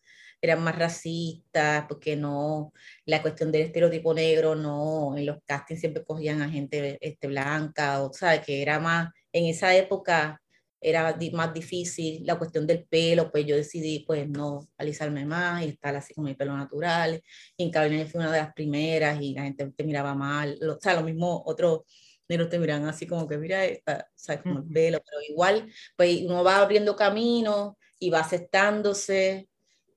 eran 0.41 0.61
más 0.63 0.77
racistas 0.77 1.85
porque 1.87 2.15
no, 2.17 2.73
la 3.05 3.21
cuestión 3.21 3.51
del 3.51 3.63
estereotipo 3.63 4.13
negro, 4.13 4.55
no, 4.55 5.17
en 5.17 5.25
los 5.25 5.37
castings 5.45 5.79
siempre 5.79 6.03
cogían 6.05 6.41
a 6.41 6.49
gente 6.49 6.97
este, 7.01 7.27
blanca, 7.27 8.03
o 8.03 8.11
sea, 8.13 8.41
que 8.41 8.61
era 8.61 8.79
más, 8.79 9.09
en 9.31 9.45
esa 9.45 9.75
época 9.75 10.42
era 10.83 11.17
más 11.31 11.53
difícil 11.53 12.23
la 12.25 12.37
cuestión 12.37 12.67
del 12.67 12.85
pelo, 12.85 13.31
pues 13.31 13.45
yo 13.45 13.55
decidí 13.55 13.99
pues 14.05 14.29
no 14.29 14.67
alisarme 14.77 15.25
más 15.25 15.63
y 15.63 15.69
estar 15.69 15.95
así 15.95 16.13
con 16.13 16.25
mi 16.25 16.35
pelo 16.35 16.55
natural. 16.55 17.21
Y 17.57 17.63
en 17.63 17.71
Carolina 17.71 18.05
fui 18.05 18.19
una 18.19 18.31
de 18.31 18.39
las 18.39 18.53
primeras 18.53 19.21
y 19.21 19.33
la 19.33 19.43
gente 19.43 19.71
te 19.75 19.83
miraba 19.83 20.13
mal, 20.13 20.59
o 20.61 20.79
sea, 20.81 20.95
lo 20.95 21.03
mismo 21.03 21.43
otros 21.45 21.81
negros 22.27 22.49
te 22.49 22.59
miran 22.59 22.85
así 22.85 23.05
como 23.07 23.27
que 23.27 23.37
mira 23.37 23.65
esta, 23.65 24.07
sabes, 24.15 24.41
como 24.43 24.59
el 24.59 24.65
pelo, 24.65 25.01
pero 25.05 25.21
igual 25.27 25.69
pues 25.95 26.21
uno 26.23 26.43
va 26.43 26.57
abriendo 26.57 26.95
camino 26.95 27.77
y 27.99 28.09
va 28.09 28.19
aceptándose 28.19 29.47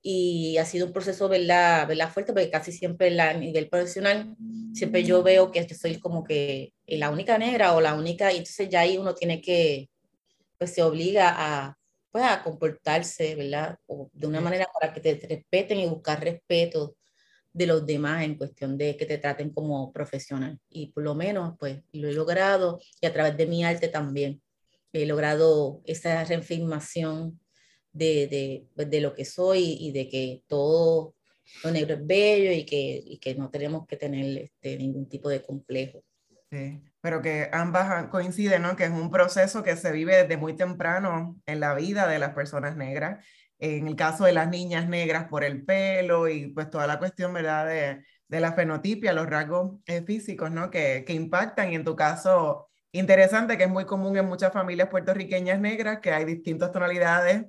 y 0.01 0.57
ha 0.57 0.65
sido 0.65 0.87
un 0.87 0.93
proceso, 0.93 1.27
¿verdad? 1.27 1.87
¿verdad? 1.87 2.09
Fuerte, 2.09 2.31
porque 2.31 2.49
casi 2.49 2.71
siempre 2.71 3.19
a 3.19 3.33
nivel 3.33 3.67
profesional, 3.67 4.35
siempre 4.73 5.03
yo 5.03 5.21
veo 5.21 5.51
que 5.51 5.67
soy 5.73 5.99
como 5.99 6.23
que 6.23 6.73
la 6.85 7.09
única 7.09 7.37
negra 7.37 7.73
o 7.73 7.81
la 7.81 7.93
única, 7.93 8.31
y 8.31 8.37
entonces 8.37 8.69
ya 8.69 8.81
ahí 8.81 8.97
uno 8.97 9.13
tiene 9.13 9.41
que, 9.41 9.89
pues 10.57 10.73
se 10.73 10.83
obliga 10.83 11.33
a, 11.35 11.77
pues, 12.11 12.23
a 12.25 12.43
comportarse, 12.43 13.35
¿verdad? 13.35 13.77
O 13.87 14.09
de 14.13 14.27
una 14.27 14.41
manera 14.41 14.67
para 14.79 14.93
que 14.93 15.01
te 15.01 15.27
respeten 15.27 15.79
y 15.79 15.87
buscar 15.87 16.23
respeto 16.23 16.95
de 17.53 17.67
los 17.67 17.85
demás 17.85 18.23
en 18.23 18.35
cuestión 18.35 18.77
de 18.77 18.95
que 18.97 19.05
te 19.05 19.17
traten 19.17 19.51
como 19.51 19.91
profesional. 19.91 20.59
Y 20.69 20.87
por 20.91 21.03
lo 21.03 21.15
menos, 21.15 21.55
pues, 21.59 21.81
lo 21.91 22.07
he 22.07 22.13
logrado 22.13 22.79
y 23.01 23.07
a 23.07 23.13
través 23.13 23.37
de 23.37 23.47
mi 23.47 23.63
arte 23.65 23.87
también 23.87 24.41
he 24.93 25.05
logrado 25.05 25.81
esa 25.85 26.23
reafirmación 26.23 27.39
de, 27.91 28.27
de, 28.27 28.67
pues, 28.75 28.89
de 28.89 29.01
lo 29.01 29.13
que 29.13 29.25
soy 29.25 29.77
y 29.79 29.91
de 29.91 30.07
que 30.07 30.43
todo 30.47 31.15
lo 31.63 31.71
negro 31.71 31.95
es 31.95 32.05
bello 32.05 32.51
y 32.51 32.65
que, 32.65 33.01
y 33.05 33.17
que 33.17 33.35
no 33.35 33.49
tenemos 33.49 33.87
que 33.87 33.97
tener 33.97 34.37
este, 34.37 34.77
ningún 34.77 35.07
tipo 35.07 35.29
de 35.29 35.41
complejo. 35.41 36.03
Sí, 36.49 36.81
pero 37.01 37.21
que 37.21 37.49
ambas 37.51 38.07
coinciden, 38.07 38.61
¿no? 38.61 38.75
Que 38.77 38.85
es 38.85 38.89
un 38.91 39.11
proceso 39.11 39.63
que 39.63 39.75
se 39.75 39.91
vive 39.91 40.15
desde 40.15 40.37
muy 40.37 40.55
temprano 40.55 41.35
en 41.45 41.59
la 41.59 41.73
vida 41.75 42.07
de 42.07 42.19
las 42.19 42.33
personas 42.33 42.77
negras. 42.77 43.25
En 43.59 43.87
el 43.87 43.95
caso 43.97 44.23
de 44.23 44.31
las 44.33 44.47
niñas 44.49 44.87
negras 44.87 45.27
por 45.27 45.43
el 45.43 45.65
pelo 45.65 46.29
y 46.29 46.47
pues 46.53 46.69
toda 46.69 46.87
la 46.87 46.99
cuestión, 46.99 47.33
¿verdad? 47.33 47.67
De, 47.67 48.05
de 48.29 48.39
la 48.39 48.53
fenotipia, 48.53 49.11
los 49.13 49.27
rasgos 49.27 49.81
eh, 49.87 50.03
físicos, 50.03 50.49
¿no? 50.51 50.69
Que, 50.71 51.03
que 51.05 51.13
impactan 51.13 51.71
y 51.71 51.75
en 51.75 51.83
tu 51.83 51.95
caso, 51.97 52.69
interesante 52.93 53.57
que 53.57 53.65
es 53.65 53.69
muy 53.69 53.85
común 53.85 54.15
en 54.17 54.25
muchas 54.27 54.53
familias 54.53 54.87
puertorriqueñas 54.89 55.59
negras 55.59 55.99
que 55.99 56.11
hay 56.13 56.23
distintas 56.23 56.71
tonalidades 56.71 57.45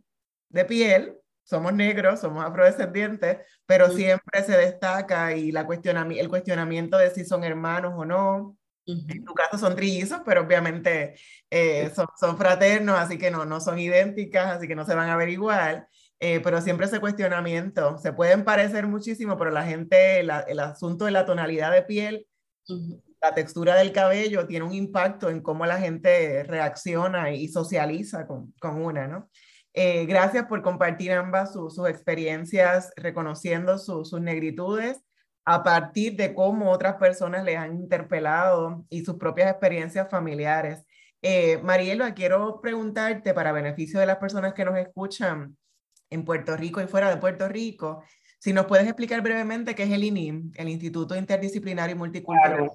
de 0.48 0.64
piel, 0.64 1.16
somos 1.44 1.72
negros, 1.72 2.20
somos 2.20 2.44
afrodescendientes, 2.44 3.38
pero 3.66 3.90
siempre 3.90 4.42
se 4.42 4.56
destaca 4.56 5.34
y 5.36 5.52
la 5.52 5.60
el 5.62 6.28
cuestionamiento 6.28 6.98
de 6.98 7.10
si 7.10 7.24
son 7.24 7.44
hermanos 7.44 7.94
o 7.96 8.04
no, 8.04 8.57
en 8.88 9.24
tu 9.24 9.34
caso 9.34 9.58
son 9.58 9.76
trillizos, 9.76 10.20
pero 10.24 10.42
obviamente 10.42 11.14
eh, 11.50 11.90
son, 11.94 12.06
son, 12.18 12.38
fraternos, 12.38 12.98
así 12.98 13.18
que 13.18 13.30
no, 13.30 13.44
no 13.44 13.60
son 13.60 13.78
idénticas, 13.78 14.56
así 14.56 14.66
que 14.66 14.74
no 14.74 14.86
se 14.86 14.94
van 14.94 15.10
a 15.10 15.16
ver 15.16 15.28
igual. 15.28 15.86
Eh, 16.20 16.40
pero 16.42 16.60
siempre 16.60 16.86
ese 16.86 16.98
cuestionamiento, 16.98 17.98
se 17.98 18.12
pueden 18.12 18.44
parecer 18.44 18.86
muchísimo, 18.86 19.36
pero 19.36 19.50
la 19.50 19.64
gente, 19.64 20.20
el 20.20 20.60
asunto 20.60 21.04
de 21.04 21.12
la 21.12 21.24
tonalidad 21.24 21.70
de 21.70 21.82
piel, 21.82 22.26
la 23.22 23.34
textura 23.34 23.76
del 23.76 23.92
cabello, 23.92 24.46
tiene 24.46 24.64
un 24.64 24.74
impacto 24.74 25.28
en 25.28 25.42
cómo 25.42 25.64
la 25.66 25.78
gente 25.78 26.42
reacciona 26.42 27.30
y 27.30 27.48
socializa 27.48 28.26
con, 28.26 28.52
con 28.60 28.82
una, 28.82 29.06
¿no? 29.06 29.30
Eh, 29.74 30.06
gracias 30.06 30.46
por 30.46 30.62
compartir 30.62 31.12
ambas 31.12 31.52
sus 31.52 31.78
experiencias, 31.88 32.90
reconociendo 32.96 33.78
sus 33.78 34.12
negritudes 34.20 34.98
a 35.50 35.62
partir 35.62 36.14
de 36.14 36.34
cómo 36.34 36.70
otras 36.70 36.96
personas 36.96 37.42
les 37.42 37.56
han 37.56 37.74
interpelado 37.74 38.84
y 38.90 39.02
sus 39.02 39.14
propias 39.14 39.50
experiencias 39.50 40.06
familiares. 40.10 40.84
Eh, 41.22 41.56
Mariela, 41.62 42.12
quiero 42.12 42.60
preguntarte 42.60 43.32
para 43.32 43.50
beneficio 43.50 43.98
de 43.98 44.04
las 44.04 44.18
personas 44.18 44.52
que 44.52 44.66
nos 44.66 44.76
escuchan 44.76 45.56
en 46.10 46.26
Puerto 46.26 46.54
Rico 46.54 46.82
y 46.82 46.86
fuera 46.86 47.08
de 47.08 47.16
Puerto 47.16 47.48
Rico, 47.48 48.04
si 48.38 48.52
nos 48.52 48.66
puedes 48.66 48.86
explicar 48.86 49.22
brevemente 49.22 49.74
qué 49.74 49.84
es 49.84 49.90
el 49.90 50.04
INIM, 50.04 50.52
el 50.54 50.68
Instituto 50.68 51.16
Interdisciplinario 51.16 51.96
y 51.96 51.98
Multicultural. 51.98 52.70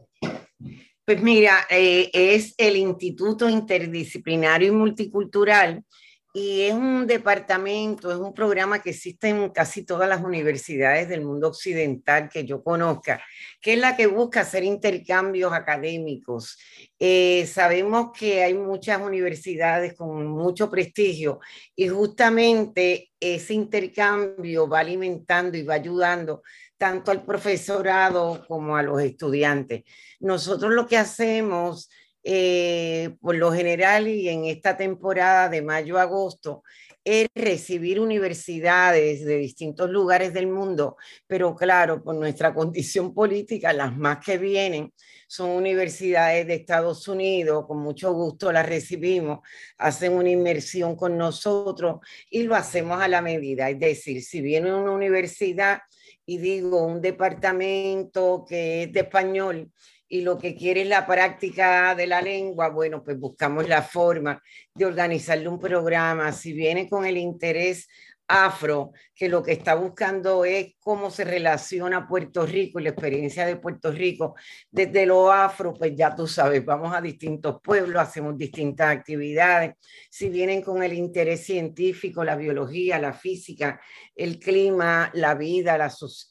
Pues 1.06 1.22
mira, 1.22 1.68
eh, 1.70 2.10
es 2.12 2.56
el 2.58 2.76
Instituto 2.76 3.48
Interdisciplinario 3.48 4.70
y 4.70 4.76
Multicultural 4.76 5.86
y 6.36 6.62
es 6.62 6.74
un 6.74 7.06
departamento, 7.06 8.12
es 8.12 8.18
un 8.18 8.34
programa 8.34 8.82
que 8.82 8.90
existe 8.90 9.30
en 9.30 9.50
casi 9.52 9.86
todas 9.86 10.10
las 10.10 10.24
universidades 10.24 11.08
del 11.08 11.24
mundo 11.24 11.50
occidental 11.50 12.28
que 12.28 12.44
yo 12.44 12.64
conozca, 12.64 13.24
que 13.62 13.74
es 13.74 13.80
la 13.80 13.96
que 13.96 14.08
busca 14.08 14.42
hacer 14.42 14.64
intercambios 14.64 15.54
académicos. 15.54 16.58
Eh, 16.98 17.46
sabemos 17.46 18.12
que 18.18 18.44
hay 18.44 18.56
muchas 18.56 19.00
universidades 19.00 19.94
con 19.94 20.26
mucho 20.26 20.72
prestigio 20.72 21.40
y 21.76 21.88
justamente 21.90 23.12
ese 23.20 23.54
intercambio 23.54 24.68
va 24.68 24.80
alimentando 24.80 25.56
y 25.56 25.62
va 25.64 25.76
ayudando 25.76 26.42
tanto 26.78 27.12
al 27.12 27.24
profesorado 27.24 28.44
como 28.48 28.76
a 28.76 28.82
los 28.82 29.00
estudiantes. 29.04 29.84
Nosotros 30.20 30.74
lo 30.74 30.88
que 30.88 30.98
hacemos 30.98 31.90
eh, 32.24 33.16
por 33.22 33.36
lo 33.36 33.52
general 33.52 34.08
y 34.08 34.30
en 34.30 34.46
esta 34.46 34.78
temporada 34.78 35.50
de 35.50 35.62
mayo 35.62 35.98
a 35.98 36.04
agosto, 36.04 36.64
es 37.04 37.28
recibir 37.36 38.00
universidades 38.00 39.26
de 39.26 39.38
distintos 39.38 39.90
lugares 39.90 40.34
del 40.34 40.48
mundo, 40.48 40.96
pero 41.28 41.54
claro, 41.56 42.02
por 42.02 42.16
nuestra 42.16 42.54
condición 42.56 43.14
política, 43.14 43.74
las 43.74 43.96
más 43.96 44.24
que 44.24 44.38
vienen 44.38 44.94
son 45.28 45.50
universidades 45.50 46.46
de 46.46 46.54
Estados 46.54 47.08
Unidos, 47.08 47.66
con 47.68 47.80
mucho 47.80 48.14
gusto 48.14 48.52
las 48.52 48.68
recibimos, 48.68 49.40
hacen 49.78 50.14
una 50.14 50.30
inmersión 50.30 50.96
con 50.96 51.18
nosotros 51.18 52.02
y 52.30 52.44
lo 52.44 52.56
hacemos 52.56 53.02
a 53.02 53.08
la 53.08 53.22
medida. 53.22 53.70
Es 53.70 53.80
decir, 53.80 54.22
si 54.22 54.42
viene 54.42 54.74
una 54.74 54.92
universidad 54.92 55.80
y 56.26 56.38
digo 56.38 56.86
un 56.86 57.02
departamento 57.02 58.46
que 58.48 58.84
es 58.84 58.94
de 58.94 59.00
español 59.00 59.72
y 60.08 60.22
lo 60.22 60.38
que 60.38 60.56
quiere 60.56 60.82
es 60.82 60.88
la 60.88 61.06
práctica 61.08 61.96
de 61.96 62.08
la 62.08 62.22
lengua, 62.22 62.70
bueno, 62.70 63.04
pues 63.04 63.20
buscamos 63.20 63.68
la 63.68 63.82
forma 63.82 64.42
de 64.74 64.86
organizarle 64.86 65.48
un 65.48 65.60
programa. 65.60 66.32
Si 66.32 66.54
viene 66.54 66.88
con 66.88 67.06
el 67.06 67.18
interés 67.18 67.88
afro, 68.28 68.92
que 69.16 69.30
lo 69.30 69.44
que 69.44 69.52
está 69.52 69.76
buscando 69.76 70.46
es 70.46 70.76
cómo 70.80 71.12
se 71.12 71.24
relaciona 71.24 72.08
Puerto 72.08 72.46
Rico 72.46 72.80
y 72.80 72.84
la 72.84 72.90
experiencia 72.90 73.46
de 73.46 73.58
Puerto 73.58 73.92
Rico 73.92 74.36
desde 74.72 75.06
lo 75.06 75.32
afro, 75.32 75.74
pues 75.74 75.96
ya 75.96 76.16
tú 76.16 76.28
sabes, 76.28 76.66
vamos 76.66 76.94
a 76.94 77.02
distintos 77.02 77.62
pueblos, 77.62 78.02
hacemos 78.02 78.38
distintas 78.38 78.96
actividades. 78.96 79.76
Si 80.10 80.30
vienen 80.30 80.62
con 80.62 80.84
el 80.84 80.94
interés 80.94 81.46
científico, 81.46 82.24
la 82.24 82.36
biología, 82.36 83.00
la 83.00 83.14
física, 83.14 83.80
el 84.16 84.40
clima, 84.40 85.12
la 85.14 85.36
vida, 85.36 85.78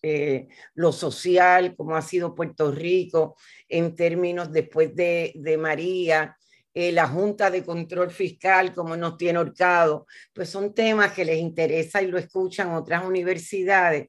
eh, 0.02 0.48
lo 0.74 0.92
social, 0.92 1.74
cómo 1.76 1.96
ha 1.96 2.02
sido 2.02 2.34
Puerto 2.34 2.70
Rico 2.72 3.36
en 3.68 3.94
términos 3.94 4.52
después 4.52 4.94
de, 4.94 5.32
de 5.34 5.56
María, 5.56 6.36
eh, 6.74 6.90
la 6.92 7.06
Junta 7.06 7.50
de 7.50 7.64
Control 7.64 8.10
Fiscal, 8.10 8.72
como 8.72 8.96
nos 8.96 9.18
tiene 9.18 9.38
horcado, 9.38 10.06
pues 10.32 10.48
son 10.48 10.74
temas 10.74 11.12
que 11.12 11.24
les 11.24 11.38
interesa 11.38 12.00
y 12.00 12.06
lo 12.06 12.18
escuchan 12.18 12.72
otras 12.72 13.04
universidades 13.04 14.08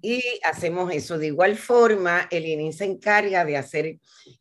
y 0.00 0.22
hacemos 0.42 0.92
eso. 0.92 1.18
De 1.18 1.26
igual 1.26 1.56
forma, 1.56 2.26
el 2.30 2.46
ININ 2.46 2.72
se 2.72 2.86
encarga 2.86 3.44
de 3.44 3.56
hacer 3.56 3.98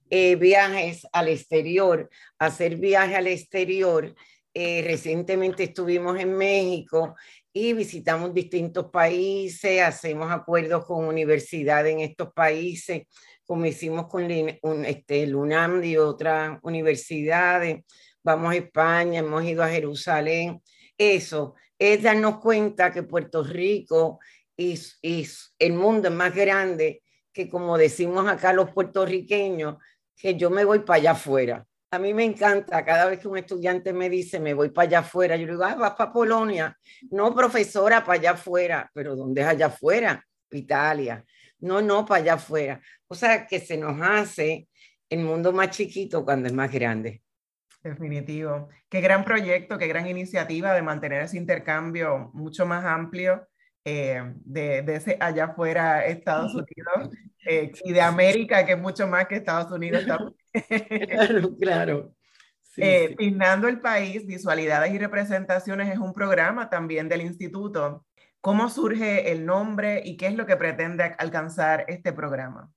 eh, 0.09 0.35
viajes 0.35 1.05
al 1.11 1.27
exterior, 1.27 2.09
hacer 2.39 2.77
viajes 2.77 3.17
al 3.17 3.27
exterior. 3.27 4.15
Eh, 4.53 4.81
recientemente 4.83 5.63
estuvimos 5.63 6.19
en 6.19 6.35
México 6.35 7.15
y 7.53 7.73
visitamos 7.73 8.33
distintos 8.33 8.89
países, 8.91 9.81
hacemos 9.81 10.31
acuerdos 10.31 10.85
con 10.85 11.05
universidades 11.05 11.93
en 11.93 11.99
estos 11.99 12.31
países 12.33 13.03
como 13.47 13.65
hicimos 13.65 14.07
con 14.07 14.25
un, 14.25 14.85
este, 14.85 15.23
el 15.23 15.35
UNAM 15.35 15.83
y 15.83 15.97
otras 15.97 16.59
universidades, 16.61 17.83
vamos 18.21 18.51
a 18.51 18.57
España, 18.57 19.19
hemos 19.19 19.43
ido 19.45 19.63
a 19.63 19.69
Jerusalén. 19.69 20.61
Eso 20.97 21.55
es 21.79 22.03
darnos 22.03 22.39
cuenta 22.39 22.91
que 22.91 23.03
Puerto 23.03 23.43
Rico 23.43 24.19
y, 24.55 24.79
y 25.01 25.27
el 25.57 25.73
mundo 25.73 26.09
es 26.09 26.13
más 26.13 26.35
grande 26.35 27.01
que 27.31 27.47
como 27.47 27.77
decimos 27.77 28.27
acá 28.27 28.51
los 28.51 28.71
puertorriqueños, 28.71 29.77
que 30.15 30.35
yo 30.35 30.49
me 30.49 30.65
voy 30.65 30.79
para 30.79 30.97
allá 30.97 31.11
afuera. 31.11 31.65
A 31.91 31.99
mí 31.99 32.13
me 32.13 32.23
encanta 32.23 32.83
cada 32.83 33.05
vez 33.05 33.19
que 33.19 33.27
un 33.27 33.37
estudiante 33.37 33.93
me 33.93 34.09
dice, 34.09 34.39
me 34.39 34.55
voy 34.55 34.71
para 34.71 34.87
allá 34.87 34.99
afuera, 34.99 35.37
yo 35.37 35.45
le 35.45 35.51
digo, 35.51 35.63
ah, 35.63 35.75
vas 35.75 35.93
para 35.93 36.11
Polonia. 36.11 36.75
No, 37.11 37.33
profesora, 37.35 38.03
para 38.03 38.19
allá 38.19 38.31
afuera. 38.31 38.89
Pero 38.93 39.15
¿dónde 39.15 39.41
es 39.41 39.47
allá 39.47 39.67
afuera? 39.67 40.25
Italia. 40.49 41.23
No, 41.59 41.81
no, 41.81 42.05
para 42.05 42.21
allá 42.21 42.33
afuera. 42.33 42.81
O 43.07 43.15
sea, 43.15 43.47
que 43.47 43.59
se 43.59 43.77
nos 43.77 43.99
hace 44.01 44.67
el 45.09 45.19
mundo 45.19 45.51
más 45.53 45.71
chiquito 45.71 46.23
cuando 46.23 46.47
es 46.47 46.53
más 46.53 46.71
grande. 46.71 47.21
Definitivo. 47.83 48.69
Qué 48.89 49.01
gran 49.01 49.23
proyecto, 49.23 49.77
qué 49.77 49.87
gran 49.87 50.07
iniciativa 50.07 50.73
de 50.73 50.81
mantener 50.81 51.23
ese 51.23 51.37
intercambio 51.37 52.31
mucho 52.33 52.65
más 52.65 52.83
amplio 52.83 53.47
eh, 53.85 54.21
de, 54.43 54.81
de, 54.81 54.95
ese 54.95 55.17
allá 55.19 55.45
afuera 55.45 56.05
Estados 56.05 56.53
Unidos 56.55 57.15
eh, 57.45 57.71
y 57.85 57.93
de 57.93 58.01
América, 58.01 58.65
que 58.65 58.73
es 58.73 58.79
mucho 58.79 59.07
más 59.07 59.27
que 59.27 59.35
Estados 59.35 59.71
Unidos. 59.71 60.03
claro, 61.07 61.55
claro. 61.57 62.13
Eh, 62.75 63.15
el 63.17 63.79
país, 63.79 64.25
visualidades 64.25 64.93
y 64.93 64.97
representaciones 64.97 65.89
es 65.89 65.97
un 65.97 66.13
programa 66.13 66.69
también 66.69 67.07
del 67.09 67.21
instituto. 67.21 68.05
¿Cómo 68.41 68.69
surge 68.69 69.31
el 69.31 69.45
nombre 69.45 70.01
y 70.05 70.15
qué 70.15 70.27
es 70.27 70.35
lo 70.35 70.45
que 70.45 70.55
pretende 70.55 71.15
alcanzar 71.17 71.85
este 71.87 72.13
programa? 72.13 72.71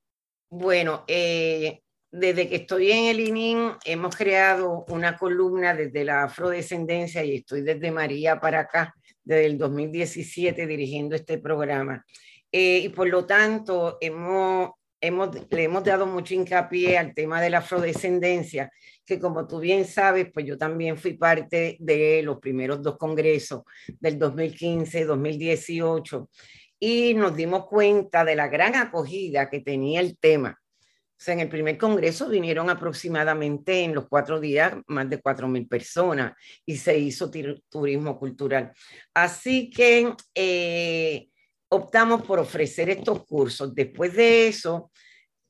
Bueno, 0.50 1.04
eh, 1.06 1.82
desde 2.10 2.48
que 2.48 2.56
estoy 2.56 2.90
en 2.90 3.04
el 3.04 3.20
ININ 3.20 3.72
hemos 3.84 4.16
creado 4.16 4.84
una 4.88 5.16
columna 5.16 5.74
desde 5.74 6.04
la 6.04 6.24
afrodescendencia 6.24 7.22
y 7.24 7.36
estoy 7.36 7.62
desde 7.62 7.92
María 7.92 8.40
para 8.40 8.60
acá, 8.60 8.94
desde 9.22 9.46
el 9.46 9.58
2017 9.58 10.66
dirigiendo 10.66 11.14
este 11.14 11.38
programa. 11.38 12.04
Eh, 12.50 12.78
y 12.78 12.88
por 12.88 13.08
lo 13.08 13.26
tanto, 13.26 13.98
hemos, 14.00 14.70
hemos, 15.00 15.30
le 15.50 15.62
hemos 15.64 15.84
dado 15.84 16.06
mucho 16.06 16.34
hincapié 16.34 16.98
al 16.98 17.14
tema 17.14 17.40
de 17.40 17.50
la 17.50 17.58
afrodescendencia, 17.58 18.70
que 19.04 19.18
como 19.18 19.46
tú 19.46 19.60
bien 19.60 19.84
sabes, 19.84 20.28
pues 20.32 20.46
yo 20.46 20.58
también 20.58 20.96
fui 20.96 21.14
parte 21.14 21.76
de 21.80 22.22
los 22.22 22.38
primeros 22.38 22.82
dos 22.82 22.96
congresos 22.98 23.62
del 23.98 24.18
2015, 24.18 25.04
2018 25.04 26.30
y 26.78 27.14
nos 27.14 27.36
dimos 27.36 27.66
cuenta 27.66 28.24
de 28.24 28.36
la 28.36 28.48
gran 28.48 28.74
acogida 28.74 29.50
que 29.50 29.60
tenía 29.60 30.00
el 30.00 30.16
tema. 30.18 30.58
O 31.20 31.22
sea, 31.22 31.34
en 31.34 31.40
el 31.40 31.50
primer 31.50 31.76
congreso 31.76 32.30
vinieron 32.30 32.70
aproximadamente 32.70 33.84
en 33.84 33.94
los 33.94 34.08
cuatro 34.08 34.40
días 34.40 34.72
más 34.86 35.10
de 35.10 35.20
cuatro 35.20 35.48
mil 35.48 35.68
personas 35.68 36.32
y 36.64 36.78
se 36.78 36.98
hizo 36.98 37.30
turismo 37.68 38.18
cultural. 38.18 38.72
Así 39.12 39.68
que 39.68 40.14
eh, 40.34 41.28
optamos 41.70 42.22
por 42.22 42.38
ofrecer 42.38 42.90
estos 42.90 43.24
cursos. 43.26 43.74
Después 43.74 44.14
de 44.14 44.48
eso, 44.48 44.90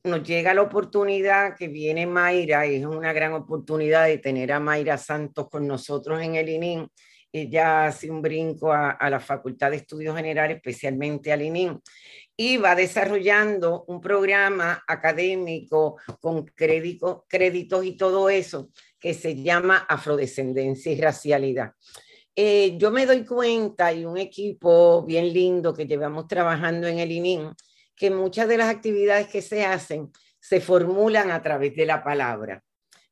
nos 0.03 0.23
llega 0.23 0.53
la 0.53 0.63
oportunidad 0.63 1.55
que 1.55 1.67
viene 1.67 2.07
Mayra, 2.07 2.65
y 2.65 2.77
es 2.77 2.85
una 2.85 3.13
gran 3.13 3.33
oportunidad 3.33 4.07
de 4.07 4.17
tener 4.17 4.51
a 4.51 4.59
Mayra 4.59 4.97
Santos 4.97 5.49
con 5.49 5.67
nosotros 5.67 6.21
en 6.21 6.35
el 6.35 6.49
ININ 6.49 6.87
ella 7.33 7.85
hace 7.85 8.11
un 8.11 8.21
brinco 8.21 8.73
a, 8.73 9.09
la 9.09 9.19
Facultad 9.19 9.71
de 9.71 9.77
Estudios 9.77 10.15
Generales, 10.15 10.57
especialmente 10.57 11.31
al 11.31 11.41
ININ, 11.41 11.81
y 12.35 12.57
va 12.57 12.75
desarrollando 12.75 13.85
un 13.87 14.01
programa 14.01 14.83
académico 14.87 15.97
con 16.19 16.45
crédito, 16.45 17.25
créditos 17.29 17.85
y 17.85 17.95
todo 17.95 18.29
eso 18.29 18.69
que 18.99 19.13
se 19.13 19.41
llama 19.41 19.85
Afrodescendencia 19.87 20.91
y 20.91 20.99
Racialidad. 20.99 21.71
Eh, 22.35 22.77
yo 22.77 22.91
me 22.91 23.05
doy 23.05 23.25
cuenta, 23.25 23.91
y 23.93 24.05
un 24.05 24.17
equipo 24.17 25.03
bien 25.03 25.33
lindo 25.33 25.73
que 25.73 25.85
llevamos 25.85 26.27
trabajando 26.27 26.87
en 26.87 26.99
el 26.99 27.11
ININ, 27.11 27.51
que 27.95 28.09
muchas 28.09 28.47
de 28.47 28.57
las 28.57 28.69
actividades 28.69 29.27
que 29.27 29.41
se 29.41 29.65
hacen 29.65 30.11
se 30.39 30.61
formulan 30.61 31.31
a 31.31 31.41
través 31.41 31.75
de 31.75 31.85
la 31.85 32.03
palabra 32.03 32.63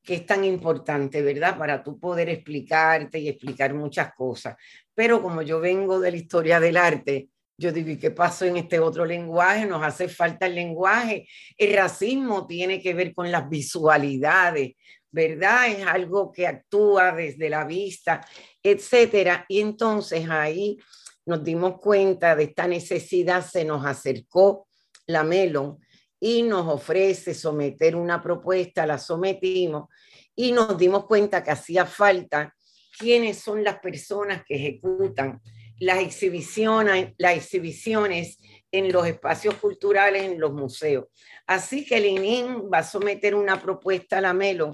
que 0.10 0.16
es 0.16 0.26
tan 0.26 0.44
importante, 0.44 1.22
¿verdad? 1.22 1.56
Para 1.56 1.84
tú 1.84 2.00
poder 2.00 2.30
explicarte 2.30 3.20
y 3.20 3.30
explicar 3.30 3.76
muchas 3.76 4.12
cosas. 4.16 4.56
Pero 4.96 5.22
como 5.22 5.44
yo 5.44 5.60
vengo 5.60 6.00
de 6.00 6.10
la 6.10 6.18
historia 6.18 6.60
del 6.60 6.78
arte, 6.78 7.30
yo 7.58 7.72
digo, 7.72 7.92
¿y 7.92 7.98
qué 7.98 8.10
pasó 8.10 8.46
en 8.46 8.58
este 8.58 8.80
otro 8.80 9.06
lenguaje? 9.06 9.66
Nos 9.66 9.84
hace 9.84 10.08
falta 10.08 10.48
el 10.48 10.56
lenguaje. 10.56 11.28
El 11.58 11.76
racismo 11.76 12.48
tiene 12.48 12.82
que 12.82 12.94
ver 12.96 13.14
con 13.14 13.32
las 13.32 13.48
visualidades, 13.50 14.78
¿verdad? 15.12 15.68
Es 15.68 15.86
algo 15.86 16.32
que 16.32 16.48
actúa 16.48 17.12
desde 17.12 17.50
la 17.50 17.66
vista, 17.66 18.26
etcétera. 18.63 19.45
Y 19.48 19.62
entonces 19.62 20.30
ahí 20.30 20.78
nos 21.26 21.43
dimos 21.43 21.80
cuenta 21.80 22.36
de 22.36 22.45
esta 22.45 22.67
necesidad, 22.67 23.45
se 23.45 23.65
nos 23.65 23.86
acercó 23.86 24.67
la 25.06 25.24
Melon 25.24 25.78
y 26.19 26.43
nos 26.43 26.67
ofrece 26.67 27.34
someter 27.34 27.95
una 27.95 28.22
propuesta, 28.22 28.86
la 28.86 28.98
sometimos 28.98 29.89
y 30.36 30.52
nos 30.52 30.78
dimos 30.78 31.06
cuenta 31.06 31.43
que 31.43 31.52
hacía 31.52 31.86
falta 31.86 32.54
quiénes 32.98 33.39
son 33.39 33.63
las 33.63 33.80
personas 33.80 34.43
que 34.45 34.56
ejecutan 34.56 35.41
las 35.80 36.00
exhibiciones, 36.00 37.13
las 37.17 37.38
exhibiciones 37.38 38.38
en 38.72 38.91
los 38.91 39.08
espacios 39.08 39.56
culturales, 39.56 40.24
en 40.24 40.39
los 40.39 40.52
museos. 40.52 41.06
Así 41.48 41.86
que 41.86 41.98
el 41.98 42.06
ININ 42.06 42.69
va 42.72 42.80
a 42.80 42.84
someter 42.84 43.34
una 43.34 43.62
propuesta 43.62 44.17
a 44.17 44.22
la 44.22 44.34
MELO 44.34 44.72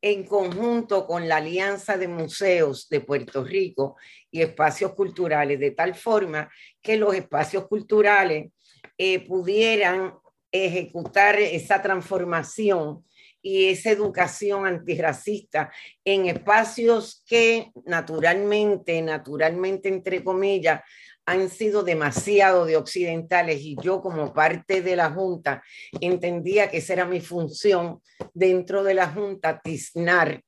en 0.00 0.24
conjunto 0.24 1.06
con 1.06 1.28
la 1.28 1.36
Alianza 1.36 1.96
de 1.96 2.08
Museos 2.08 2.88
de 2.88 3.00
Puerto 3.00 3.44
Rico 3.44 3.96
y 4.30 4.42
Espacios 4.42 4.94
Culturales, 4.94 5.58
de 5.58 5.70
tal 5.70 5.94
forma 5.94 6.50
que 6.82 6.96
los 6.96 7.14
espacios 7.14 7.66
culturales 7.66 8.50
eh, 8.98 9.26
pudieran 9.26 10.14
ejecutar 10.52 11.38
esa 11.38 11.82
transformación 11.82 13.04
y 13.46 13.68
esa 13.68 13.90
educación 13.90 14.66
antirracista 14.66 15.70
en 16.04 16.26
espacios 16.26 17.22
que 17.24 17.70
naturalmente, 17.84 19.00
naturalmente, 19.02 19.88
entre 19.88 20.24
comillas, 20.24 20.80
han 21.24 21.48
sido 21.48 21.84
demasiado 21.84 22.64
de 22.64 22.76
occidentales 22.76 23.60
y 23.60 23.76
yo 23.80 24.02
como 24.02 24.34
parte 24.34 24.82
de 24.82 24.96
la 24.96 25.12
Junta 25.12 25.62
entendía 26.00 26.68
que 26.68 26.78
esa 26.78 26.94
era 26.94 27.04
mi 27.04 27.20
función 27.20 28.02
dentro 28.34 28.82
de 28.82 28.94
la 28.94 29.10
Junta, 29.10 29.60
tiznar 29.62 30.42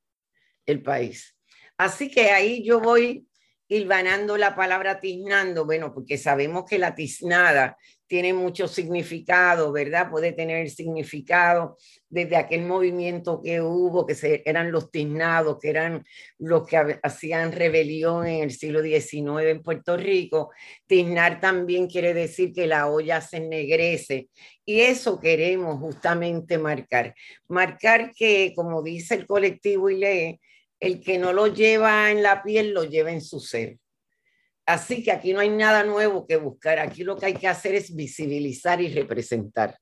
el 0.66 0.82
país. 0.82 1.36
Así 1.76 2.10
que 2.10 2.32
ahí 2.32 2.64
yo 2.64 2.80
voy 2.80 3.28
hilvanando 3.68 4.36
la 4.36 4.56
palabra 4.56 4.98
tiznando, 4.98 5.64
bueno, 5.66 5.94
porque 5.94 6.18
sabemos 6.18 6.64
que 6.68 6.80
la 6.80 6.96
tiznada 6.96 7.76
tiene 8.08 8.32
mucho 8.32 8.66
significado, 8.66 9.70
¿verdad? 9.70 10.10
Puede 10.10 10.32
tener 10.32 10.70
significado 10.70 11.76
desde 12.08 12.36
aquel 12.36 12.62
movimiento 12.62 13.40
que 13.42 13.60
hubo, 13.60 14.06
que 14.06 14.14
se, 14.14 14.42
eran 14.46 14.72
los 14.72 14.90
tiznados, 14.90 15.58
que 15.60 15.68
eran 15.68 16.04
los 16.38 16.66
que 16.66 16.98
hacían 17.02 17.52
rebelión 17.52 18.26
en 18.26 18.42
el 18.42 18.50
siglo 18.50 18.82
XIX 18.82 19.44
en 19.44 19.62
Puerto 19.62 19.96
Rico. 19.96 20.50
Tiznar 20.86 21.40
también 21.40 21.86
quiere 21.86 22.14
decir 22.14 22.52
que 22.52 22.66
la 22.66 22.88
olla 22.88 23.20
se 23.20 23.36
ennegrece. 23.36 24.28
Y 24.64 24.80
eso 24.80 25.20
queremos 25.20 25.78
justamente 25.78 26.56
marcar. 26.56 27.14
Marcar 27.46 28.12
que, 28.16 28.54
como 28.56 28.82
dice 28.82 29.14
el 29.14 29.26
colectivo 29.26 29.90
y 29.90 29.96
lee, 29.98 30.40
el 30.80 31.00
que 31.00 31.18
no 31.18 31.32
lo 31.32 31.48
lleva 31.48 32.10
en 32.10 32.22
la 32.22 32.42
piel 32.42 32.72
lo 32.72 32.84
lleva 32.84 33.12
en 33.12 33.20
su 33.20 33.40
ser. 33.40 33.76
Así 34.68 35.02
que 35.02 35.10
aquí 35.10 35.32
no 35.32 35.40
hay 35.40 35.48
nada 35.48 35.82
nuevo 35.82 36.26
que 36.26 36.36
buscar, 36.36 36.78
aquí 36.78 37.02
lo 37.02 37.16
que 37.16 37.24
hay 37.24 37.34
que 37.34 37.48
hacer 37.48 37.74
es 37.74 37.96
visibilizar 37.96 38.82
y 38.82 38.92
representar. 38.92 39.78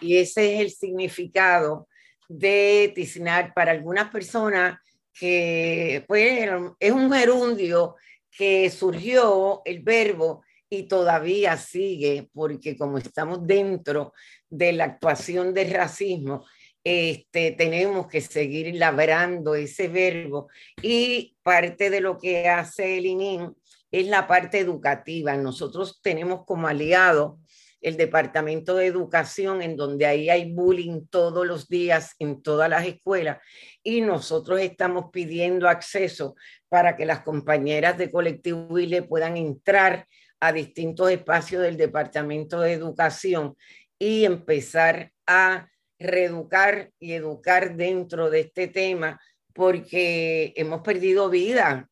Y 0.00 0.16
ese 0.16 0.56
es 0.56 0.60
el 0.62 0.70
significado 0.72 1.86
de 2.28 2.90
tiznar 2.92 3.54
para 3.54 3.70
algunas 3.70 4.10
personas 4.10 4.80
que 5.12 6.04
pues, 6.08 6.50
es 6.80 6.90
un 6.90 7.12
gerundio 7.12 7.94
que 8.36 8.68
surgió 8.68 9.62
el 9.64 9.84
verbo 9.84 10.42
y 10.68 10.88
todavía 10.88 11.56
sigue, 11.56 12.28
porque 12.32 12.76
como 12.76 12.98
estamos 12.98 13.46
dentro 13.46 14.12
de 14.50 14.72
la 14.72 14.86
actuación 14.86 15.54
del 15.54 15.70
racismo, 15.70 16.44
este, 16.82 17.52
tenemos 17.52 18.08
que 18.08 18.20
seguir 18.20 18.74
labrando 18.74 19.54
ese 19.54 19.86
verbo 19.86 20.48
y 20.82 21.36
parte 21.44 21.90
de 21.90 22.00
lo 22.00 22.18
que 22.18 22.48
hace 22.48 22.98
el 22.98 23.06
ININ 23.06 23.54
es 24.00 24.08
la 24.08 24.26
parte 24.26 24.58
educativa. 24.58 25.36
Nosotros 25.36 26.00
tenemos 26.02 26.44
como 26.44 26.66
aliado 26.66 27.38
el 27.80 27.96
Departamento 27.96 28.74
de 28.74 28.86
Educación, 28.86 29.62
en 29.62 29.76
donde 29.76 30.04
ahí 30.04 30.28
hay 30.28 30.52
bullying 30.52 31.06
todos 31.08 31.46
los 31.46 31.68
días 31.68 32.16
en 32.18 32.42
todas 32.42 32.68
las 32.68 32.84
escuelas, 32.86 33.38
y 33.84 34.00
nosotros 34.00 34.60
estamos 34.60 35.10
pidiendo 35.12 35.68
acceso 35.68 36.34
para 36.68 36.96
que 36.96 37.06
las 37.06 37.20
compañeras 37.20 37.96
de 37.96 38.10
colectivo 38.10 38.76
le 38.76 39.02
puedan 39.02 39.36
entrar 39.36 40.08
a 40.40 40.52
distintos 40.52 41.10
espacios 41.12 41.62
del 41.62 41.76
Departamento 41.76 42.60
de 42.60 42.72
Educación 42.72 43.54
y 43.96 44.24
empezar 44.24 45.12
a 45.24 45.68
reeducar 46.00 46.90
y 46.98 47.12
educar 47.12 47.76
dentro 47.76 48.28
de 48.28 48.40
este 48.40 48.66
tema, 48.66 49.20
porque 49.52 50.52
hemos 50.56 50.80
perdido 50.80 51.30
vida 51.30 51.88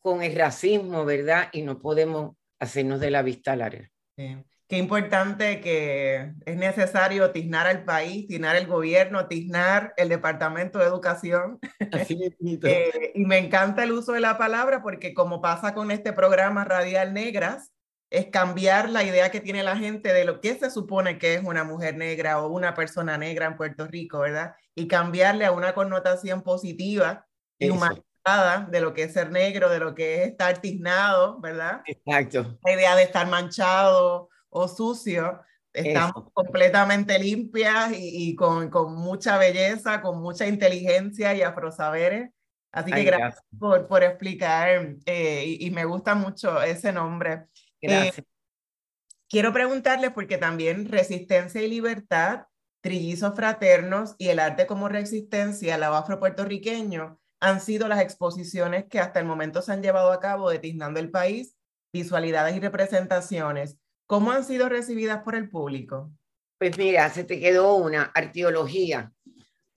con 0.00 0.22
el 0.22 0.34
racismo, 0.36 1.04
¿verdad? 1.04 1.48
Y 1.52 1.62
no 1.62 1.78
podemos 1.78 2.36
hacernos 2.58 3.00
de 3.00 3.10
la 3.10 3.22
vista 3.22 3.56
larga. 3.56 3.90
Qué 4.68 4.76
importante 4.76 5.60
que 5.62 6.34
es 6.44 6.56
necesario 6.56 7.30
tiznar 7.30 7.66
al 7.66 7.84
país, 7.84 8.26
tiznar 8.26 8.54
el 8.54 8.66
gobierno, 8.66 9.26
tiznar 9.26 9.94
el 9.96 10.10
Departamento 10.10 10.78
de 10.78 10.84
Educación. 10.84 11.58
Así 11.90 12.18
eh, 12.64 13.12
y 13.14 13.24
me 13.24 13.38
encanta 13.38 13.84
el 13.84 13.92
uso 13.92 14.12
de 14.12 14.20
la 14.20 14.36
palabra 14.36 14.82
porque 14.82 15.14
como 15.14 15.40
pasa 15.40 15.72
con 15.72 15.90
este 15.90 16.12
programa 16.12 16.64
Radial 16.64 17.14
Negras, 17.14 17.72
es 18.10 18.26
cambiar 18.26 18.90
la 18.90 19.04
idea 19.04 19.30
que 19.30 19.40
tiene 19.40 19.62
la 19.62 19.76
gente 19.76 20.12
de 20.12 20.24
lo 20.24 20.40
que 20.40 20.54
se 20.54 20.70
supone 20.70 21.18
que 21.18 21.34
es 21.34 21.44
una 21.44 21.64
mujer 21.64 21.96
negra 21.96 22.42
o 22.42 22.48
una 22.48 22.74
persona 22.74 23.16
negra 23.16 23.46
en 23.46 23.56
Puerto 23.56 23.86
Rico, 23.86 24.18
¿verdad? 24.20 24.54
Y 24.74 24.86
cambiarle 24.88 25.44
a 25.44 25.52
una 25.52 25.74
connotación 25.74 26.42
positiva 26.42 27.26
y 27.58 27.70
humanizada 27.70 28.07
de 28.70 28.80
lo 28.80 28.94
que 28.94 29.04
es 29.04 29.12
ser 29.12 29.30
negro, 29.30 29.68
de 29.68 29.78
lo 29.78 29.94
que 29.94 30.22
es 30.22 30.28
estar 30.28 30.58
tiznado, 30.58 31.40
¿verdad? 31.40 31.82
Exacto. 31.86 32.58
La 32.64 32.72
idea 32.72 32.96
de 32.96 33.02
estar 33.02 33.26
manchado 33.28 34.28
o 34.50 34.68
sucio. 34.68 35.40
Estamos 35.72 36.32
completamente 36.32 37.18
limpias 37.18 37.92
y, 37.94 38.34
con, 38.34 38.68
con, 38.70 38.94
mucha 38.94 39.38
belleza, 39.38 40.00
con 40.00 40.20
mucha 40.20 40.46
inteligencia 40.46 41.34
y 41.34 41.42
afrosaberes. 41.42 42.30
Así 42.72 42.90
que 42.90 43.04
gracias, 43.04 43.42
Por, 43.58 43.86
por, 43.86 44.02
explicar 44.02 44.96
eh, 45.06 45.44
y, 45.46 45.66
y 45.66 45.70
me 45.70 45.84
gusta 45.84 46.14
mucho 46.14 46.60
ese 46.62 46.92
nombre. 46.92 47.46
Eh, 47.80 48.10
quiero 49.28 49.52
preguntarles 49.52 50.10
porque 50.10 50.36
también 50.36 50.86
Resistencia 50.86 51.62
y 51.62 51.68
Libertad, 51.68 52.46
Trillizos 52.80 53.34
Fraternos 53.34 54.14
y 54.18 54.28
el 54.28 54.38
arte 54.38 54.66
como 54.66 54.88
resistencia, 54.88 55.78
la 55.78 55.96
afro-puertorriqueño, 55.96 57.18
han 57.40 57.60
sido 57.60 57.88
las 57.88 58.00
exposiciones 58.00 58.86
que 58.86 58.98
hasta 58.98 59.20
el 59.20 59.26
momento 59.26 59.62
se 59.62 59.72
han 59.72 59.82
llevado 59.82 60.12
a 60.12 60.20
cabo 60.20 60.50
de 60.50 60.58
Tiznando 60.58 61.00
el 61.00 61.10
País, 61.10 61.56
visualidades 61.92 62.56
y 62.56 62.60
representaciones. 62.60 63.78
¿Cómo 64.06 64.32
han 64.32 64.44
sido 64.44 64.68
recibidas 64.68 65.22
por 65.22 65.34
el 65.34 65.48
público? 65.48 66.10
Pues 66.58 66.76
mira, 66.76 67.08
se 67.10 67.24
te 67.24 67.38
quedó 67.38 67.76
una 67.76 68.04
arqueología, 68.14 69.12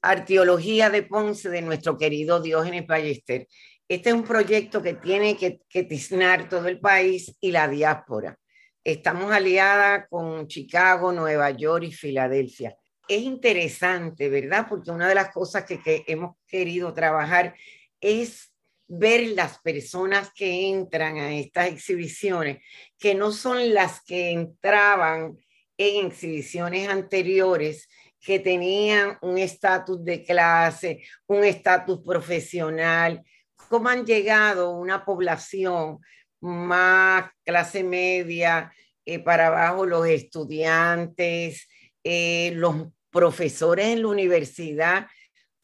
arqueología 0.02 0.90
de 0.90 1.04
Ponce 1.04 1.50
de 1.50 1.62
nuestro 1.62 1.98
querido 1.98 2.42
Diógenes 2.42 2.88
Ballester. 2.88 3.48
Este 3.88 4.10
es 4.10 4.16
un 4.16 4.24
proyecto 4.24 4.82
que 4.82 4.96
tiene 4.96 5.38
que, 5.38 5.62
que 5.70 5.84
tiznar 5.84 6.50
todo 6.50 6.68
el 6.68 6.80
país 6.80 7.36
y 7.40 7.52
la 7.52 7.68
diáspora. 7.68 8.38
Estamos 8.84 9.32
aliadas 9.32 10.08
con 10.10 10.48
Chicago, 10.48 11.12
Nueva 11.12 11.52
York 11.52 11.84
y 11.84 11.92
Filadelfia. 11.92 12.76
Es 13.12 13.24
interesante, 13.24 14.30
¿verdad? 14.30 14.68
Porque 14.70 14.90
una 14.90 15.10
de 15.10 15.16
las 15.16 15.34
cosas 15.34 15.66
que, 15.66 16.06
hemos 16.08 16.38
querido 16.48 16.94
trabajar 16.94 17.54
es 18.00 18.54
ver 18.88 19.32
las 19.36 19.60
personas 19.60 20.32
que 20.34 20.70
entran 20.70 21.18
a 21.18 21.36
estas 21.36 21.68
exhibiciones, 21.68 22.64
que 22.98 23.14
no 23.14 23.34
son 23.34 23.74
las 23.74 24.02
que 24.02 24.32
entraban 24.32 25.38
en 25.78 26.06
exhibiciones 26.06 26.88
anteriores, 26.88 27.90
que 28.18 28.40
tenían 28.40 29.18
un 29.22 29.38
estatus 29.38 30.02
de 30.06 30.24
clase, 30.24 31.04
un 31.28 31.44
estatus 31.44 32.00
profesional, 32.06 33.26
cómo 33.68 33.90
han 33.90 34.06
llegado 34.06 34.72
una 34.72 35.04
población 35.04 36.00
más 36.40 37.30
clase 37.44 37.84
media, 37.84 38.72
eh, 39.04 39.20
para 39.20 39.48
abajo 39.48 39.86
los 39.86 40.08
estudiantes, 40.08 41.68
eh, 42.06 42.54
los 42.56 42.88
profesores 43.12 43.88
en 43.88 44.02
la 44.02 44.08
universidad 44.08 45.08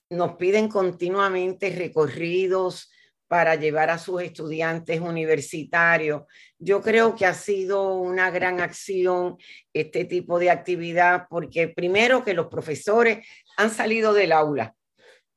nos 0.10 0.36
piden 0.36 0.70
continuamente 0.70 1.70
recorridos 1.70 2.92
para 3.28 3.56
llevar 3.56 3.90
a 3.90 3.98
sus 3.98 4.22
estudiantes 4.22 5.02
universitarios. 5.02 6.24
Yo 6.58 6.82
creo 6.82 7.16
que 7.16 7.26
ha 7.26 7.34
sido 7.34 7.96
una 7.96 8.32
gran 8.32 8.62
acción 8.62 9.38
este 9.74 10.06
tipo 10.06 10.40
de 10.40 10.50
actividad 10.50 11.28
porque 11.30 11.68
primero 11.68 12.24
que 12.24 12.34
los 12.34 12.48
profesores 12.48 13.28
han 13.58 13.70
salido 13.70 14.14
del 14.14 14.32
aula, 14.32 14.76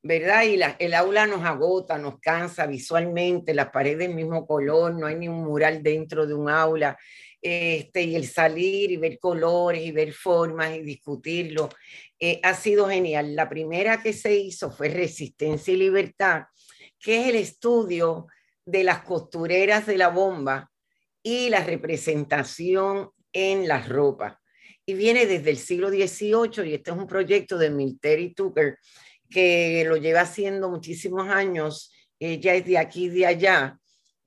¿verdad? 0.01 0.43
Y 0.43 0.59
el 0.79 0.93
aula 0.93 1.27
nos 1.27 1.43
agota, 1.43 1.97
nos 1.97 2.19
cansa 2.19 2.65
visualmente, 2.65 3.53
las 3.53 3.69
paredes 3.71 4.07
del 4.07 4.15
mismo 4.15 4.47
color, 4.47 4.93
no 4.93 5.07
hay 5.07 5.15
ni 5.15 5.27
un 5.27 5.43
mural 5.43 5.83
dentro 5.83 6.25
de 6.25 6.33
un 6.33 6.49
aula. 6.49 6.97
Este, 7.41 8.03
y 8.03 8.15
el 8.15 8.27
salir 8.27 8.91
y 8.91 8.97
ver 8.97 9.17
colores 9.17 9.83
y 9.83 9.91
ver 9.91 10.13
formas 10.13 10.75
y 10.75 10.81
discutirlo, 10.81 11.69
eh, 12.19 12.39
ha 12.43 12.53
sido 12.53 12.87
genial. 12.87 13.35
La 13.35 13.49
primera 13.49 14.01
que 14.01 14.13
se 14.13 14.35
hizo 14.35 14.71
fue 14.71 14.89
Resistencia 14.89 15.73
y 15.73 15.77
Libertad, 15.77 16.43
que 16.99 17.21
es 17.21 17.27
el 17.29 17.35
estudio 17.35 18.27
de 18.63 18.83
las 18.83 19.01
costureras 19.01 19.87
de 19.87 19.97
la 19.97 20.09
bomba 20.09 20.71
y 21.23 21.49
la 21.49 21.63
representación 21.63 23.09
en 23.33 23.67
las 23.67 23.89
ropas. 23.89 24.37
Y 24.85 24.93
viene 24.93 25.25
desde 25.25 25.49
el 25.49 25.57
siglo 25.57 25.89
XVIII 25.89 26.69
y 26.69 26.73
este 26.75 26.91
es 26.91 26.97
un 26.97 27.07
proyecto 27.07 27.57
de 27.57 27.69
Milteri 27.69 28.33
Tucker, 28.33 28.77
que 29.29 29.83
lo 29.87 29.97
lleva 29.97 30.21
haciendo 30.21 30.69
muchísimos 30.69 31.27
años, 31.29 31.91
ella 32.19 32.53
es 32.53 32.65
de 32.65 32.77
aquí 32.77 33.05
y 33.05 33.09
de 33.09 33.25
allá, 33.25 33.79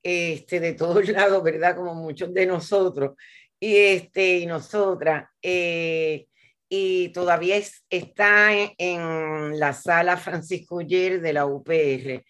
este, 0.05 0.59
de 0.59 0.73
todos 0.73 1.07
lados, 1.09 1.41
¿verdad? 1.41 1.75
Como 1.75 1.95
muchos 1.95 2.31
de 2.31 2.45
nosotros, 2.45 3.15
y, 3.59 3.75
este, 3.75 4.37
y 4.37 4.45
nosotras, 4.45 5.27
eh, 5.41 6.27
y 6.69 7.09
todavía 7.09 7.59
está 7.89 8.51
en, 8.77 9.59
la 9.59 9.73
sala 9.73 10.17
Francisco 10.17 10.81
Yer 10.81 11.21
de 11.21 11.33
la 11.33 11.47
UPR. 11.47 12.23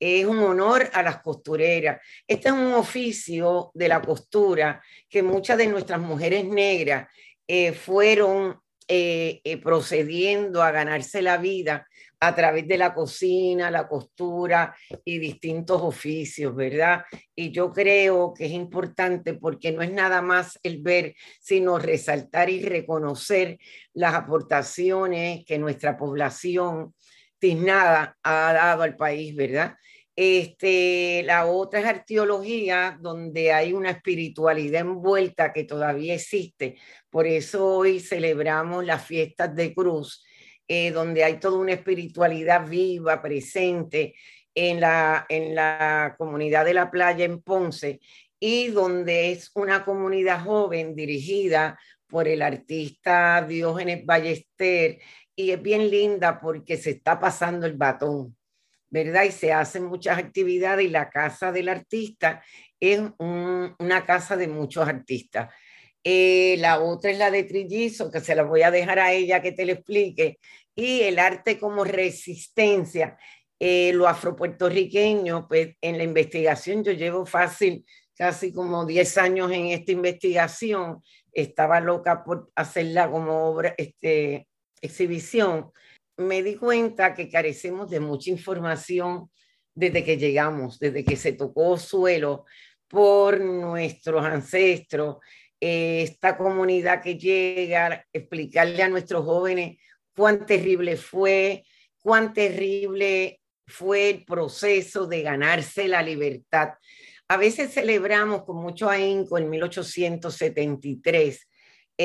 Es 0.00 0.24
un 0.24 0.38
honor 0.40 0.90
a 0.92 1.02
las 1.02 1.22
costureras. 1.22 2.00
Este 2.26 2.48
es 2.48 2.54
un 2.54 2.74
oficio 2.74 3.70
de 3.74 3.88
la 3.88 4.02
costura 4.02 4.82
que 5.08 5.22
muchas 5.22 5.58
de 5.58 5.68
nuestras 5.68 6.00
mujeres 6.00 6.44
negras 6.44 7.08
eh, 7.46 7.72
fueron 7.72 8.60
eh, 8.88 9.60
procediendo 9.62 10.60
a 10.60 10.72
ganarse 10.72 11.22
la 11.22 11.36
vida 11.36 11.86
a 12.22 12.36
través 12.36 12.68
de 12.68 12.78
la 12.78 12.94
cocina, 12.94 13.68
la 13.68 13.88
costura 13.88 14.76
y 15.04 15.18
distintos 15.18 15.82
oficios, 15.82 16.54
¿verdad? 16.54 17.02
Y 17.34 17.50
yo 17.50 17.72
creo 17.72 18.32
que 18.32 18.46
es 18.46 18.52
importante 18.52 19.34
porque 19.34 19.72
no 19.72 19.82
es 19.82 19.90
nada 19.90 20.22
más 20.22 20.56
el 20.62 20.80
ver, 20.80 21.16
sino 21.40 21.80
resaltar 21.80 22.48
y 22.48 22.62
reconocer 22.62 23.58
las 23.92 24.14
aportaciones 24.14 25.44
que 25.44 25.58
nuestra 25.58 25.96
población 25.96 26.94
tiznada 27.40 28.16
ha 28.22 28.52
dado 28.52 28.84
al 28.84 28.96
país, 28.96 29.34
¿verdad? 29.34 29.74
Este, 30.14 31.24
la 31.24 31.46
otra 31.46 31.80
es 31.80 31.86
arqueología, 31.86 32.98
donde 33.00 33.52
hay 33.52 33.72
una 33.72 33.90
espiritualidad 33.90 34.82
envuelta 34.82 35.52
que 35.52 35.64
todavía 35.64 36.14
existe. 36.14 36.76
Por 37.10 37.26
eso 37.26 37.66
hoy 37.66 37.98
celebramos 37.98 38.84
las 38.84 39.04
fiestas 39.04 39.56
de 39.56 39.74
cruz 39.74 40.22
eh, 40.68 40.90
donde 40.90 41.24
hay 41.24 41.38
toda 41.38 41.58
una 41.58 41.72
espiritualidad 41.72 42.68
viva, 42.68 43.20
presente 43.20 44.14
en 44.54 44.80
la, 44.80 45.26
en 45.28 45.54
la 45.54 46.14
comunidad 46.18 46.64
de 46.64 46.74
la 46.74 46.90
playa 46.90 47.24
en 47.24 47.42
Ponce 47.42 48.00
y 48.38 48.68
donde 48.68 49.32
es 49.32 49.50
una 49.54 49.84
comunidad 49.84 50.44
joven 50.44 50.94
dirigida 50.94 51.78
por 52.06 52.28
el 52.28 52.42
artista 52.42 53.44
Diógenes 53.46 54.04
Ballester 54.04 54.98
y 55.34 55.50
es 55.50 55.62
bien 55.62 55.90
linda 55.90 56.40
porque 56.40 56.76
se 56.76 56.90
está 56.90 57.18
pasando 57.18 57.66
el 57.66 57.74
batón, 57.74 58.36
¿verdad? 58.90 59.24
Y 59.24 59.30
se 59.30 59.52
hacen 59.52 59.84
muchas 59.84 60.18
actividades 60.18 60.84
y 60.84 60.90
la 60.90 61.08
casa 61.08 61.52
del 61.52 61.68
artista 61.68 62.42
es 62.78 63.00
una 63.18 64.04
casa 64.04 64.36
de 64.36 64.48
muchos 64.48 64.86
artistas. 64.86 65.54
Eh, 66.04 66.56
la 66.58 66.80
otra 66.80 67.10
es 67.10 67.18
la 67.18 67.30
de 67.30 67.44
Trillizo, 67.44 68.10
que 68.10 68.20
se 68.20 68.34
la 68.34 68.42
voy 68.42 68.62
a 68.62 68.70
dejar 68.70 68.98
a 68.98 69.12
ella 69.12 69.40
que 69.40 69.52
te 69.52 69.64
lo 69.64 69.72
explique, 69.72 70.38
y 70.74 71.02
el 71.02 71.18
arte 71.18 71.58
como 71.58 71.84
resistencia. 71.84 73.16
Eh, 73.58 73.92
lo 73.94 74.08
afropuertorriqueño, 74.08 75.46
pues 75.46 75.76
en 75.80 75.96
la 75.96 76.04
investigación 76.04 76.82
yo 76.82 76.92
llevo 76.92 77.24
fácil 77.24 77.84
casi 78.16 78.52
como 78.52 78.84
10 78.84 79.18
años 79.18 79.52
en 79.52 79.66
esta 79.66 79.92
investigación, 79.92 81.02
estaba 81.32 81.80
loca 81.80 82.24
por 82.24 82.50
hacerla 82.56 83.10
como 83.10 83.46
obra, 83.46 83.74
este, 83.78 84.48
exhibición, 84.80 85.70
me 86.16 86.42
di 86.42 86.56
cuenta 86.56 87.14
que 87.14 87.28
carecemos 87.28 87.88
de 87.88 88.00
mucha 88.00 88.30
información 88.30 89.30
desde 89.74 90.04
que 90.04 90.18
llegamos, 90.18 90.78
desde 90.78 91.04
que 91.04 91.16
se 91.16 91.32
tocó 91.32 91.78
suelo 91.78 92.44
por 92.88 93.40
nuestros 93.40 94.24
ancestros, 94.24 95.16
eh, 95.64 96.02
esta 96.02 96.36
comunidad 96.36 97.00
que 97.00 97.16
llega, 97.16 98.04
explicarle 98.12 98.82
a 98.82 98.88
nuestros 98.88 99.24
jóvenes 99.24 99.78
cuán 100.12 100.44
terrible 100.44 100.96
fue, 100.96 101.64
cuán 102.00 102.32
terrible 102.32 103.40
fue 103.66 104.10
el 104.10 104.24
proceso 104.24 105.06
de 105.06 105.22
ganarse 105.22 105.86
la 105.86 106.02
libertad. 106.02 106.70
A 107.28 107.36
veces 107.36 107.72
celebramos 107.72 108.42
con 108.42 108.56
mucho 108.56 108.90
ahínco 108.90 109.38
en 109.38 109.48
1873 109.50 111.48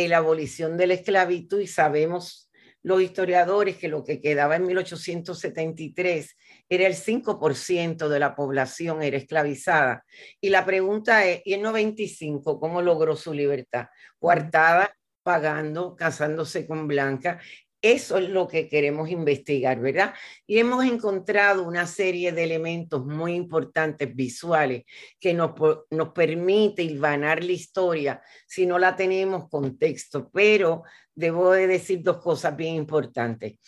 la 0.05 0.17
abolición 0.17 0.77
de 0.77 0.85
la 0.85 0.93
esclavitud 0.93 1.59
y 1.59 1.65
sabemos 1.65 2.51
los 2.83 3.01
historiadores 3.01 3.77
que 3.77 3.87
lo 3.87 4.03
que 4.03 4.21
quedaba 4.21 4.57
en 4.57 4.67
1873 4.67 6.35
era 6.69 6.87
el 6.87 6.95
5% 6.95 8.09
de 8.09 8.19
la 8.19 8.35
población 8.35 9.01
era 9.01 9.17
esclavizada. 9.17 10.03
Y 10.41 10.49
la 10.49 10.65
pregunta 10.65 11.25
es, 11.25 11.41
¿y 11.45 11.53
el 11.53 11.61
95 11.61 12.59
cómo 12.59 12.81
logró 12.81 13.15
su 13.15 13.33
libertad? 13.33 13.87
Coartada, 14.19 14.91
pagando, 15.23 15.95
casándose 15.95 16.65
con 16.67 16.87
Blanca 16.87 17.39
eso 17.81 18.17
es 18.17 18.29
lo 18.29 18.47
que 18.47 18.67
queremos 18.67 19.09
investigar, 19.09 19.79
¿verdad? 19.79 20.13
Y 20.47 20.57
hemos 20.57 20.83
encontrado 20.83 21.63
una 21.63 21.85
serie 21.85 22.31
de 22.31 22.43
elementos 22.43 23.05
muy 23.05 23.33
importantes 23.33 24.15
visuales 24.15 24.83
que 25.19 25.33
nos, 25.33 25.51
nos 25.91 26.09
permite 26.09 26.81
ilvanar 26.81 27.43
la 27.43 27.51
historia 27.51 28.21
si 28.47 28.65
no 28.65 28.79
la 28.79 28.95
tenemos 28.95 29.47
contexto. 29.49 30.29
Pero 30.33 30.83
debo 31.13 31.51
de 31.51 31.67
decir 31.67 32.01
dos 32.01 32.17
cosas 32.17 32.55
bien 32.57 32.75
importantes. 32.75 33.59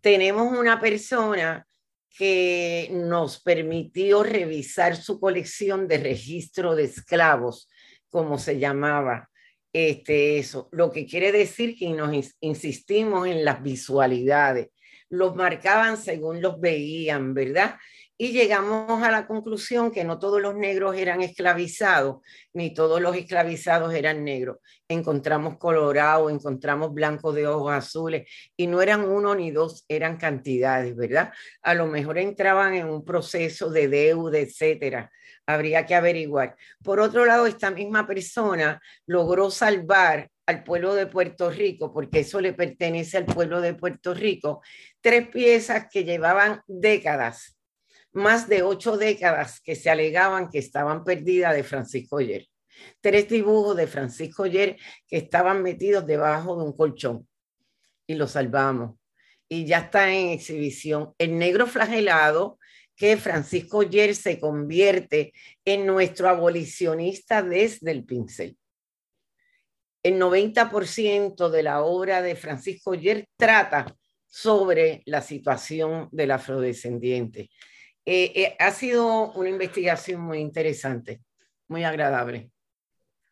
Tenemos 0.00 0.56
una 0.56 0.78
persona 0.78 1.66
que 2.16 2.88
nos 2.92 3.42
permitió 3.42 4.22
revisar 4.22 4.96
su 4.96 5.18
colección 5.18 5.88
de 5.88 5.98
registro 5.98 6.74
de 6.74 6.84
esclavos, 6.84 7.68
como 8.08 8.38
se 8.38 8.58
llamaba, 8.58 9.30
este, 9.72 10.38
eso, 10.38 10.68
lo 10.70 10.92
que 10.92 11.04
quiere 11.04 11.32
decir 11.32 11.76
que 11.76 11.90
nos 11.90 12.32
insistimos 12.40 13.26
en 13.26 13.44
las 13.44 13.60
visualidades. 13.62 14.68
Los 15.10 15.34
marcaban 15.34 15.96
según 15.96 16.40
los 16.40 16.60
veían, 16.60 17.34
¿verdad? 17.34 17.76
Y 18.16 18.30
llegamos 18.30 19.02
a 19.02 19.10
la 19.10 19.26
conclusión 19.26 19.90
que 19.90 20.04
no 20.04 20.18
todos 20.20 20.40
los 20.40 20.54
negros 20.54 20.96
eran 20.96 21.20
esclavizados, 21.20 22.22
ni 22.52 22.72
todos 22.72 23.00
los 23.00 23.16
esclavizados 23.16 23.92
eran 23.92 24.22
negros. 24.22 24.58
Encontramos 24.88 25.58
colorado, 25.58 26.30
encontramos 26.30 26.94
blancos 26.94 27.34
de 27.34 27.48
ojos 27.48 27.72
azules, 27.72 28.30
y 28.56 28.68
no 28.68 28.82
eran 28.82 29.04
uno 29.08 29.34
ni 29.34 29.50
dos, 29.50 29.84
eran 29.88 30.16
cantidades, 30.16 30.94
¿verdad? 30.94 31.32
A 31.62 31.74
lo 31.74 31.86
mejor 31.86 32.18
entraban 32.18 32.74
en 32.74 32.88
un 32.88 33.04
proceso 33.04 33.70
de 33.70 33.88
deuda, 33.88 34.38
etcétera 34.38 35.10
habría 35.46 35.86
que 35.86 35.94
averiguar. 35.94 36.56
Por 36.82 37.00
otro 37.00 37.24
lado, 37.24 37.46
esta 37.46 37.70
misma 37.70 38.06
persona 38.06 38.80
logró 39.06 39.50
salvar 39.50 40.30
al 40.46 40.62
pueblo 40.64 40.94
de 40.94 41.06
Puerto 41.06 41.50
Rico, 41.50 41.92
porque 41.92 42.20
eso 42.20 42.40
le 42.40 42.52
pertenece 42.52 43.16
al 43.16 43.26
pueblo 43.26 43.60
de 43.60 43.74
Puerto 43.74 44.14
Rico, 44.14 44.62
tres 45.00 45.28
piezas 45.28 45.86
que 45.90 46.04
llevaban 46.04 46.62
décadas, 46.66 47.56
más 48.14 48.48
de 48.48 48.62
ocho 48.62 48.96
décadas 48.96 49.60
que 49.60 49.74
se 49.74 49.90
alegaban 49.90 50.48
que 50.48 50.58
estaban 50.58 51.04
perdidas 51.04 51.54
de 51.54 51.64
Francisco 51.64 52.16
Oyer. 52.16 52.46
Tres 53.00 53.28
dibujos 53.28 53.76
de 53.76 53.86
Francisco 53.86 54.44
Oyer 54.44 54.76
que 55.06 55.18
estaban 55.18 55.62
metidos 55.62 56.06
debajo 56.06 56.56
de 56.56 56.64
un 56.64 56.76
colchón 56.76 57.28
y 58.06 58.14
lo 58.14 58.26
salvamos. 58.26 58.96
Y 59.48 59.66
ya 59.66 59.78
está 59.78 60.12
en 60.12 60.30
exhibición. 60.30 61.12
El 61.18 61.38
negro 61.38 61.66
flagelado, 61.66 62.58
que 62.96 63.16
Francisco 63.16 63.82
Yer 63.82 64.14
se 64.14 64.38
convierte 64.38 65.32
en 65.64 65.84
nuestro 65.84 66.28
abolicionista 66.28 67.42
desde 67.42 67.90
el 67.90 68.04
pincel. 68.04 68.56
El 70.02 70.20
90% 70.20 71.48
de 71.50 71.62
la 71.62 71.82
obra 71.82 72.22
de 72.22 72.36
Francisco 72.36 72.94
Yer 72.94 73.26
trata 73.36 73.96
sobre 74.26 75.02
la 75.06 75.20
situación 75.20 76.08
del 76.12 76.30
afrodescendiente. 76.30 77.50
Eh, 78.06 78.32
eh, 78.34 78.56
ha 78.58 78.70
sido 78.70 79.32
una 79.32 79.48
investigación 79.48 80.20
muy 80.20 80.38
interesante, 80.38 81.22
muy 81.68 81.84
agradable. 81.84 82.50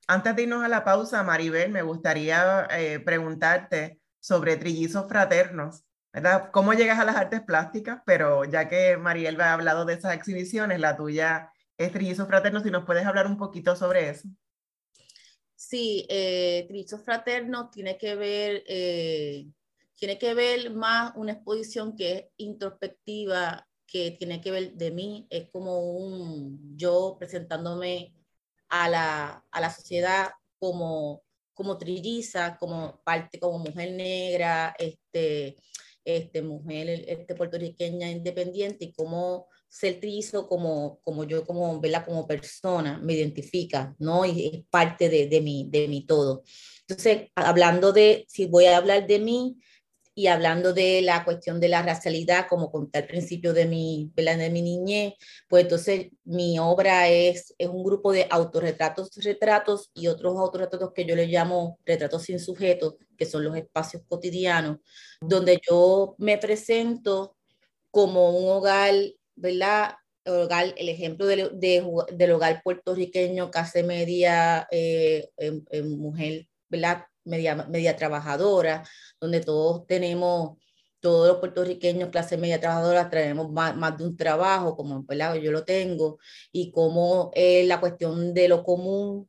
Antes 0.07 0.35
de 0.35 0.43
irnos 0.43 0.65
a 0.65 0.69
la 0.69 0.85
pausa, 0.85 1.23
Maribel, 1.23 1.71
me 1.71 1.83
gustaría 1.83 2.67
eh, 2.71 3.01
preguntarte 3.01 4.01
sobre 4.21 4.57
trillizos 4.57 5.09
fraternos. 5.09 5.85
¿verdad? 6.13 6.51
¿Cómo 6.53 6.75
llegas 6.75 6.99
a 6.99 7.05
las 7.05 7.17
artes 7.17 7.41
plásticas? 7.41 8.03
Pero 8.05 8.45
ya 8.45 8.69
que 8.69 8.97
Mariel 8.97 9.41
ha 9.41 9.55
hablado 9.55 9.85
de 9.85 9.95
esas 9.95 10.15
exhibiciones, 10.15 10.79
la 10.79 10.97
tuya 10.97 11.51
es 11.79 11.93
Trillizos 11.93 12.29
Fraternos, 12.29 12.63
si 12.63 12.71
nos 12.71 12.85
puedes 12.85 13.07
hablar 13.07 13.27
un 13.27 13.39
poquito 13.39 13.75
sobre 13.75 14.11
eso. 14.11 14.29
Sí, 15.55 16.07
eh, 16.11 16.67
Trillizos 16.69 17.03
Fraternos 17.03 17.71
tiene 17.71 17.97
que 17.97 18.15
ver, 18.15 18.63
eh, 18.67 19.47
tiene 19.95 20.19
que 20.19 20.35
ver 20.35 20.71
más 20.71 21.13
una 21.17 21.33
exposición 21.33 21.97
que 21.97 22.13
es 22.13 22.25
introspectiva, 22.37 23.67
que 23.93 24.13
tiene 24.13 24.41
que 24.41 24.51
ver 24.51 24.73
de 24.73 24.91
mí, 24.91 25.27
es 25.29 25.51
como 25.51 25.81
un 25.91 26.77
yo 26.79 27.17
presentándome 27.19 28.15
a 28.71 28.89
la, 28.89 29.45
a 29.51 29.61
la 29.61 29.71
sociedad 29.71 30.31
como, 30.59 31.23
como 31.53 31.77
trilliza, 31.77 32.57
como 32.59 33.03
parte, 33.05 33.39
como 33.39 33.59
mujer 33.59 33.93
negra, 33.93 34.75
este, 34.79 35.59
este, 36.05 36.41
mujer 36.41 36.89
este, 37.07 37.35
puertorriqueña 37.35 38.11
independiente 38.11 38.87
y 38.87 38.93
cómo 38.93 39.49
ser 39.69 40.01
trillizo 40.01 40.49
como, 40.49 41.01
como 41.03 41.25
yo, 41.25 41.45
como, 41.45 41.79
¿verdad? 41.79 42.07
como 42.07 42.27
persona, 42.27 42.99
me 42.99 43.13
identifica, 43.13 43.95
¿no? 43.99 44.25
Y 44.25 44.47
es 44.47 44.65
parte 44.71 45.11
de, 45.11 45.27
de, 45.27 45.41
mi, 45.43 45.69
de 45.71 45.87
mi 45.89 46.07
todo. 46.07 46.45
Entonces, 46.89 47.29
hablando 47.35 47.93
de, 47.93 48.25
si 48.29 48.47
voy 48.47 48.67
a 48.67 48.79
hablar 48.79 49.07
de 49.07 49.19
mí, 49.19 49.59
y 50.15 50.27
hablando 50.27 50.73
de 50.75 51.01
la 51.03 51.25
cuestión 51.25 51.59
de 51.59 51.69
la 51.69 51.83
racialidad, 51.83 52.47
como 52.49 52.71
conté 52.71 52.99
al 52.99 53.07
principio 53.07 53.55
de 53.55 53.67
mi, 53.67 54.13
de 54.15 54.51
mi 54.51 54.63
niñez, 54.63 55.15
pues 55.49 55.65
entonces 55.65 56.09
mi 56.25 56.59
obra 56.59 57.09
es, 57.09 57.55
es 57.57 57.69
un 57.69 57.83
grupo 57.83 58.13
de 58.13 58.27
autorretratos, 58.31 59.11
retratos 59.17 59.91
y 59.95 60.09
otros 60.09 60.37
autorretratos 60.37 60.93
que 60.93 61.07
yo 61.07 61.17
le 61.17 61.27
llamo 61.27 61.79
retratos 61.87 62.25
sin 62.25 62.39
sujeto, 62.41 62.99
que 63.17 63.25
son 63.25 63.45
los 63.45 63.57
espacios 63.57 64.03
cotidianos, 64.07 64.79
donde 65.21 65.61
yo 65.69 66.15
me 66.19 66.37
presento 66.37 67.37
como 67.91 68.37
un 68.37 68.51
hogar, 68.51 68.95
¿verdad? 69.35 69.95
El, 70.25 70.35
hogar, 70.35 70.75
el 70.77 70.89
ejemplo 70.89 71.27
de, 71.27 71.51
de, 71.55 71.85
del 72.13 72.33
hogar 72.33 72.63
puertorriqueño, 72.63 73.51
clase 73.51 73.83
media, 73.83 74.69
eh, 74.71 75.31
mujer, 75.83 76.49
¿verdad? 76.69 77.07
Media, 77.25 77.55
media 77.55 77.97
trabajadora, 77.97 78.85
donde 79.21 79.41
todos 79.41 79.87
tenemos, 79.87 80.59
todos 81.03 81.29
los 81.29 81.39
puertorriqueños, 81.39 82.11
clase 82.11 82.37
media 82.37 82.61
trabajadora, 82.61 83.11
traemos 83.11 83.51
más, 83.51 83.77
más 83.77 83.99
de 83.99 84.05
un 84.05 84.17
trabajo, 84.17 84.77
como 84.77 85.05
yo 85.43 85.53
lo 85.53 85.65
tengo, 85.65 86.19
y 86.53 86.71
como 86.71 87.33
es 87.35 87.67
la 87.67 87.81
cuestión 87.81 88.33
de 88.33 88.49
lo 88.49 88.63
común, 88.63 89.29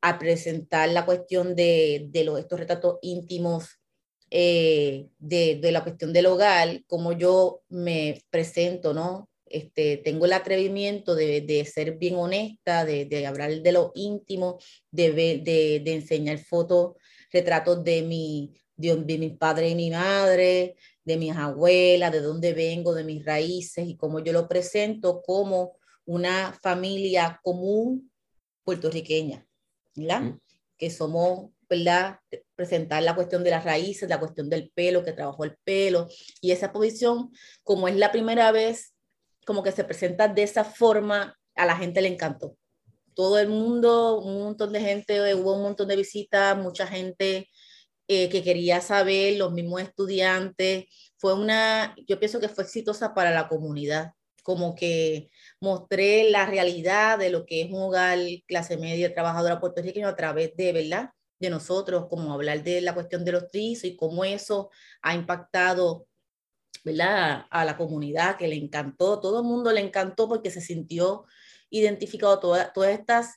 a 0.00 0.18
presentar 0.18 0.88
la 0.90 1.04
cuestión 1.04 1.56
de, 1.56 2.06
de 2.10 2.22
los, 2.22 2.38
estos 2.38 2.60
retratos 2.60 2.98
íntimos 3.02 3.80
eh, 4.30 5.08
de, 5.18 5.56
de, 5.56 5.72
la 5.72 5.82
cuestión 5.82 6.12
del 6.12 6.26
hogar, 6.26 6.84
como 6.86 7.12
yo 7.12 7.62
me 7.68 8.22
presento, 8.30 8.94
¿no? 8.94 9.28
Este, 9.46 9.96
tengo 9.96 10.26
el 10.26 10.34
atrevimiento 10.34 11.16
de, 11.16 11.40
de 11.40 11.64
ser 11.64 11.96
bien 11.96 12.14
honesta, 12.14 12.84
de, 12.84 13.26
hablar 13.26 13.50
de 13.60 13.72
lo 13.72 13.90
íntimo, 13.96 14.58
de, 14.92 15.12
de 15.12 15.92
enseñar 15.92 16.38
fotos 16.38 16.94
retratos 17.30 17.82
de 17.84 18.02
mi, 18.02 18.54
de, 18.76 19.18
mi 19.18 19.30
padre 19.30 19.70
y 19.70 19.74
mi 19.74 19.90
madre, 19.90 20.76
de 21.04 21.16
mis 21.16 21.36
abuelas, 21.36 22.12
de 22.12 22.20
dónde 22.20 22.54
vengo, 22.54 22.94
de 22.94 23.04
mis 23.04 23.24
raíces 23.24 23.86
y 23.88 23.96
cómo 23.96 24.20
yo 24.20 24.32
lo 24.32 24.48
presento 24.48 25.22
como 25.22 25.76
una 26.04 26.52
familia 26.62 27.40
común 27.42 28.10
puertorriqueña, 28.64 29.46
¿verdad? 29.94 30.34
Que 30.76 30.90
somos, 30.90 31.50
¿verdad? 31.68 32.20
Presentar 32.54 33.02
la 33.02 33.14
cuestión 33.14 33.42
de 33.42 33.50
las 33.50 33.64
raíces, 33.64 34.08
la 34.08 34.20
cuestión 34.20 34.48
del 34.48 34.70
pelo, 34.70 35.04
que 35.04 35.12
trabajó 35.12 35.44
el 35.44 35.56
pelo, 35.64 36.08
y 36.40 36.52
esa 36.52 36.72
posición, 36.72 37.30
como 37.62 37.88
es 37.88 37.96
la 37.96 38.12
primera 38.12 38.52
vez, 38.52 38.94
como 39.46 39.62
que 39.62 39.72
se 39.72 39.84
presenta 39.84 40.28
de 40.28 40.42
esa 40.42 40.64
forma, 40.64 41.38
a 41.54 41.66
la 41.66 41.76
gente 41.76 42.00
le 42.02 42.08
encantó 42.08 42.57
todo 43.18 43.40
el 43.40 43.48
mundo, 43.48 44.20
un 44.20 44.44
montón 44.44 44.72
de 44.72 44.80
gente, 44.80 45.34
hubo 45.34 45.56
un 45.56 45.62
montón 45.62 45.88
de 45.88 45.96
visitas, 45.96 46.56
mucha 46.56 46.86
gente 46.86 47.50
eh, 48.06 48.28
que 48.28 48.44
quería 48.44 48.80
saber, 48.80 49.36
los 49.38 49.52
mismos 49.52 49.82
estudiantes. 49.82 50.86
Fue 51.16 51.34
una, 51.34 51.96
yo 52.06 52.20
pienso 52.20 52.38
que 52.38 52.48
fue 52.48 52.62
exitosa 52.62 53.14
para 53.14 53.32
la 53.32 53.48
comunidad, 53.48 54.12
como 54.44 54.76
que 54.76 55.30
mostré 55.60 56.30
la 56.30 56.46
realidad 56.46 57.18
de 57.18 57.30
lo 57.30 57.44
que 57.44 57.62
es 57.62 57.72
un 57.72 57.82
hogar 57.82 58.20
clase 58.46 58.76
media 58.76 59.12
trabajadora 59.12 59.58
puertorriqueña 59.58 60.08
a 60.10 60.16
través 60.16 60.54
de, 60.56 60.72
¿verdad? 60.72 61.10
De 61.40 61.50
nosotros, 61.50 62.06
como 62.08 62.32
hablar 62.32 62.62
de 62.62 62.82
la 62.82 62.94
cuestión 62.94 63.24
de 63.24 63.32
los 63.32 63.50
tris 63.50 63.82
y 63.82 63.96
cómo 63.96 64.24
eso 64.24 64.70
ha 65.02 65.16
impactado 65.16 66.06
¿verdad? 66.84 67.46
A 67.50 67.64
la 67.64 67.76
comunidad 67.76 68.36
que 68.36 68.48
le 68.48 68.56
encantó, 68.56 69.20
todo 69.20 69.40
el 69.40 69.44
mundo 69.44 69.72
le 69.72 69.80
encantó 69.80 70.28
porque 70.28 70.50
se 70.50 70.60
sintió 70.60 71.26
identificado 71.70 72.38
todas, 72.38 72.72
todas 72.72 72.98
estas, 72.98 73.36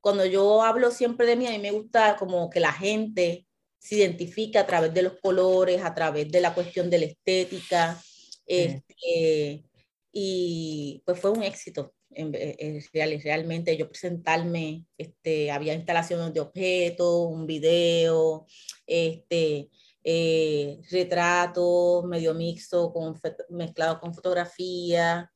cuando 0.00 0.24
yo 0.24 0.62
hablo 0.62 0.90
siempre 0.90 1.26
de 1.26 1.36
mí, 1.36 1.46
a 1.46 1.50
mí 1.50 1.58
me 1.58 1.70
gusta 1.70 2.16
como 2.16 2.50
que 2.50 2.60
la 2.60 2.72
gente 2.72 3.46
se 3.78 3.96
identifica 3.96 4.60
a 4.60 4.66
través 4.66 4.92
de 4.92 5.02
los 5.02 5.18
colores, 5.20 5.82
a 5.82 5.94
través 5.94 6.30
de 6.30 6.40
la 6.40 6.54
cuestión 6.54 6.90
de 6.90 6.98
la 6.98 7.06
estética, 7.06 8.00
este, 8.46 9.64
y 10.12 11.02
pues 11.04 11.20
fue 11.20 11.30
un 11.30 11.42
éxito. 11.42 11.94
En, 12.12 12.32
en, 12.34 12.82
realmente 13.22 13.76
yo 13.76 13.88
presentarme, 13.88 14.84
este, 14.98 15.50
había 15.50 15.74
instalaciones 15.74 16.34
de 16.34 16.40
objetos, 16.40 17.28
un 17.30 17.46
video, 17.46 18.46
este, 18.86 19.70
eh, 20.02 20.80
retrato 20.90 22.02
medio 22.06 22.34
mixto, 22.34 22.92
con, 22.92 23.18
mezclado 23.50 24.00
con 24.00 24.14
fotografía. 24.14 25.30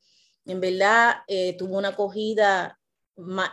En 0.47 0.61
verdad, 0.61 1.17
eh, 1.27 1.57
tuvo 1.57 1.79
una 1.79 1.89
acogida 1.89 2.79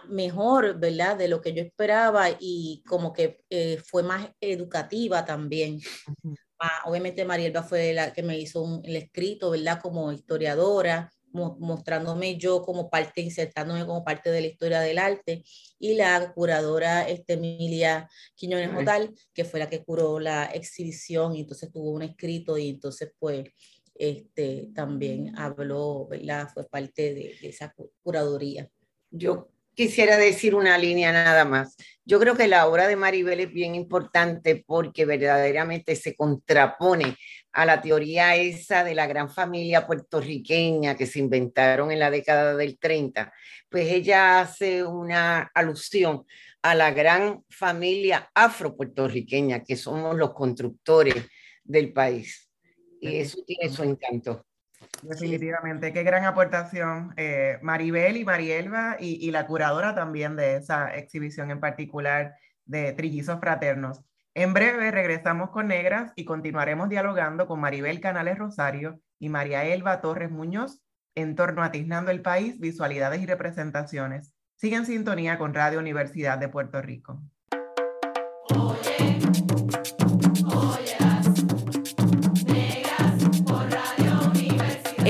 mejor, 0.10 0.80
¿verdad? 0.80 1.18
De 1.18 1.28
lo 1.28 1.42
que 1.42 1.54
yo 1.54 1.62
esperaba 1.62 2.30
y 2.40 2.84
como 2.88 3.14
que 3.14 3.44
eh, 3.50 3.78
fue 3.86 4.04
más 4.04 4.30
educativa 4.40 5.24
también. 5.24 5.80
obviamente 6.86 7.26
Marielba 7.26 7.64
fue 7.64 7.94
la 7.94 8.14
que 8.14 8.24
me 8.24 8.38
hizo 8.38 8.82
el 8.84 8.96
escrito, 8.96 9.52
¿verdad? 9.52 9.80
Como 9.82 10.12
historiadora, 10.12 11.12
mostrándome 11.34 12.38
yo 12.38 12.62
como 12.62 12.90
parte, 12.90 13.22
insertándome 13.22 13.86
como 13.86 14.04
parte 14.04 14.32
de 14.32 14.42
la 14.42 14.48
historia 14.48 14.82
del 14.82 14.98
arte, 14.98 15.44
y 15.80 15.96
la 15.96 16.34
curadora 16.34 17.08
este, 17.08 17.34
Emilia 17.34 18.10
Quiñones 18.36 18.72
Motal, 18.72 19.14
que 19.34 19.46
fue 19.46 19.60
la 19.60 19.70
que 19.70 19.84
curó 19.84 20.20
la 20.20 20.46
exhibición, 20.46 21.36
y 21.36 21.42
entonces 21.42 21.72
tuvo 21.72 21.92
un 21.92 22.02
escrito, 22.02 22.58
y 22.58 22.70
entonces 22.70 23.12
pues 23.18 23.46
este, 24.02 24.70
también 24.74 25.38
habló. 25.38 26.10
Fue 26.54 26.68
parte 26.68 27.14
de, 27.14 27.38
de 27.40 27.50
esa 27.50 27.72
curaduría. 28.02 28.68
Yo 29.12 29.50
quisiera 29.76 30.18
decir 30.18 30.56
una 30.56 30.76
línea 30.80 31.12
nada 31.12 31.46
más. 31.46 31.78
Yo 32.04 32.20
creo 32.20 32.36
que 32.36 32.48
la 32.48 32.68
obra 32.68 32.88
de 32.88 32.96
Maribel 32.96 33.40
es 33.40 33.54
bien 33.54 33.76
importante 33.76 34.64
porque 34.66 35.06
verdaderamente 35.06 35.96
se 35.96 36.16
contrapone 36.16 37.16
a 37.52 37.66
la 37.66 37.80
teoría 37.80 38.36
esa 38.36 38.84
de 38.84 38.96
la 38.96 39.06
gran 39.06 39.30
familia 39.30 39.86
puertorriqueña 39.86 40.96
que 40.96 41.06
se 41.06 41.20
inventaron 41.20 41.92
en 41.92 42.00
la 42.00 42.10
década 42.10 42.56
del 42.56 42.80
30. 42.80 43.32
Pues 43.70 43.92
ella 43.92 44.40
hace 44.40 44.84
una 44.84 45.52
alusión 45.54 46.26
a 46.64 46.74
la 46.74 46.92
gran 46.92 47.44
familia 47.50 48.32
afro-puertorriqueña, 48.34 49.64
que 49.64 49.76
somos 49.76 50.16
los 50.16 50.34
constructores 50.34 51.28
del 51.64 51.94
país. 51.94 52.51
Y 53.02 53.18
eso 53.18 53.40
tiene 53.46 53.70
su 53.70 53.84
encanto. 53.84 54.46
Definitivamente, 55.02 55.92
qué 55.92 56.04
gran 56.04 56.24
aportación 56.26 57.14
eh, 57.18 57.58
Maribel 57.62 58.18
y 58.18 58.26
Marielva 58.26 58.98
y, 59.00 59.28
y, 59.28 59.32
la 59.32 59.48
curadora 59.48 59.94
también 59.96 60.36
de 60.36 60.56
esa 60.56 60.96
exhibición 60.96 61.52
en 61.52 61.60
particular 61.60 62.36
de 62.66 62.94
Trillizos 62.94 63.40
Fraternos. 63.40 64.02
En 64.34 64.54
breve 64.54 64.92
regresamos 64.92 65.50
con 65.50 65.68
Negras 65.68 66.14
y 66.16 66.26
continuaremos 66.26 66.90
dialogando 66.90 67.48
con 67.48 67.60
Maribel 67.60 68.00
Canales 68.00 68.38
Rosario 68.38 69.00
y 69.20 69.30
María 69.30 69.66
Elba 69.66 70.00
Torres 70.02 70.32
Muñoz 70.32 70.82
en 71.16 71.36
torno 71.36 71.64
a 71.64 71.72
Tiznando 71.72 72.12
el 72.12 72.22
País, 72.22 72.60
visualidades 72.60 73.22
y 73.22 73.26
representaciones. 73.26 74.34
Sigue 74.56 74.76
en 74.76 74.86
sintonía 74.86 75.38
con 75.38 75.54
Radio 75.54 75.80
Universidad 75.80 76.38
de 76.38 76.48
Puerto 76.48 76.82
Rico. 76.82 77.22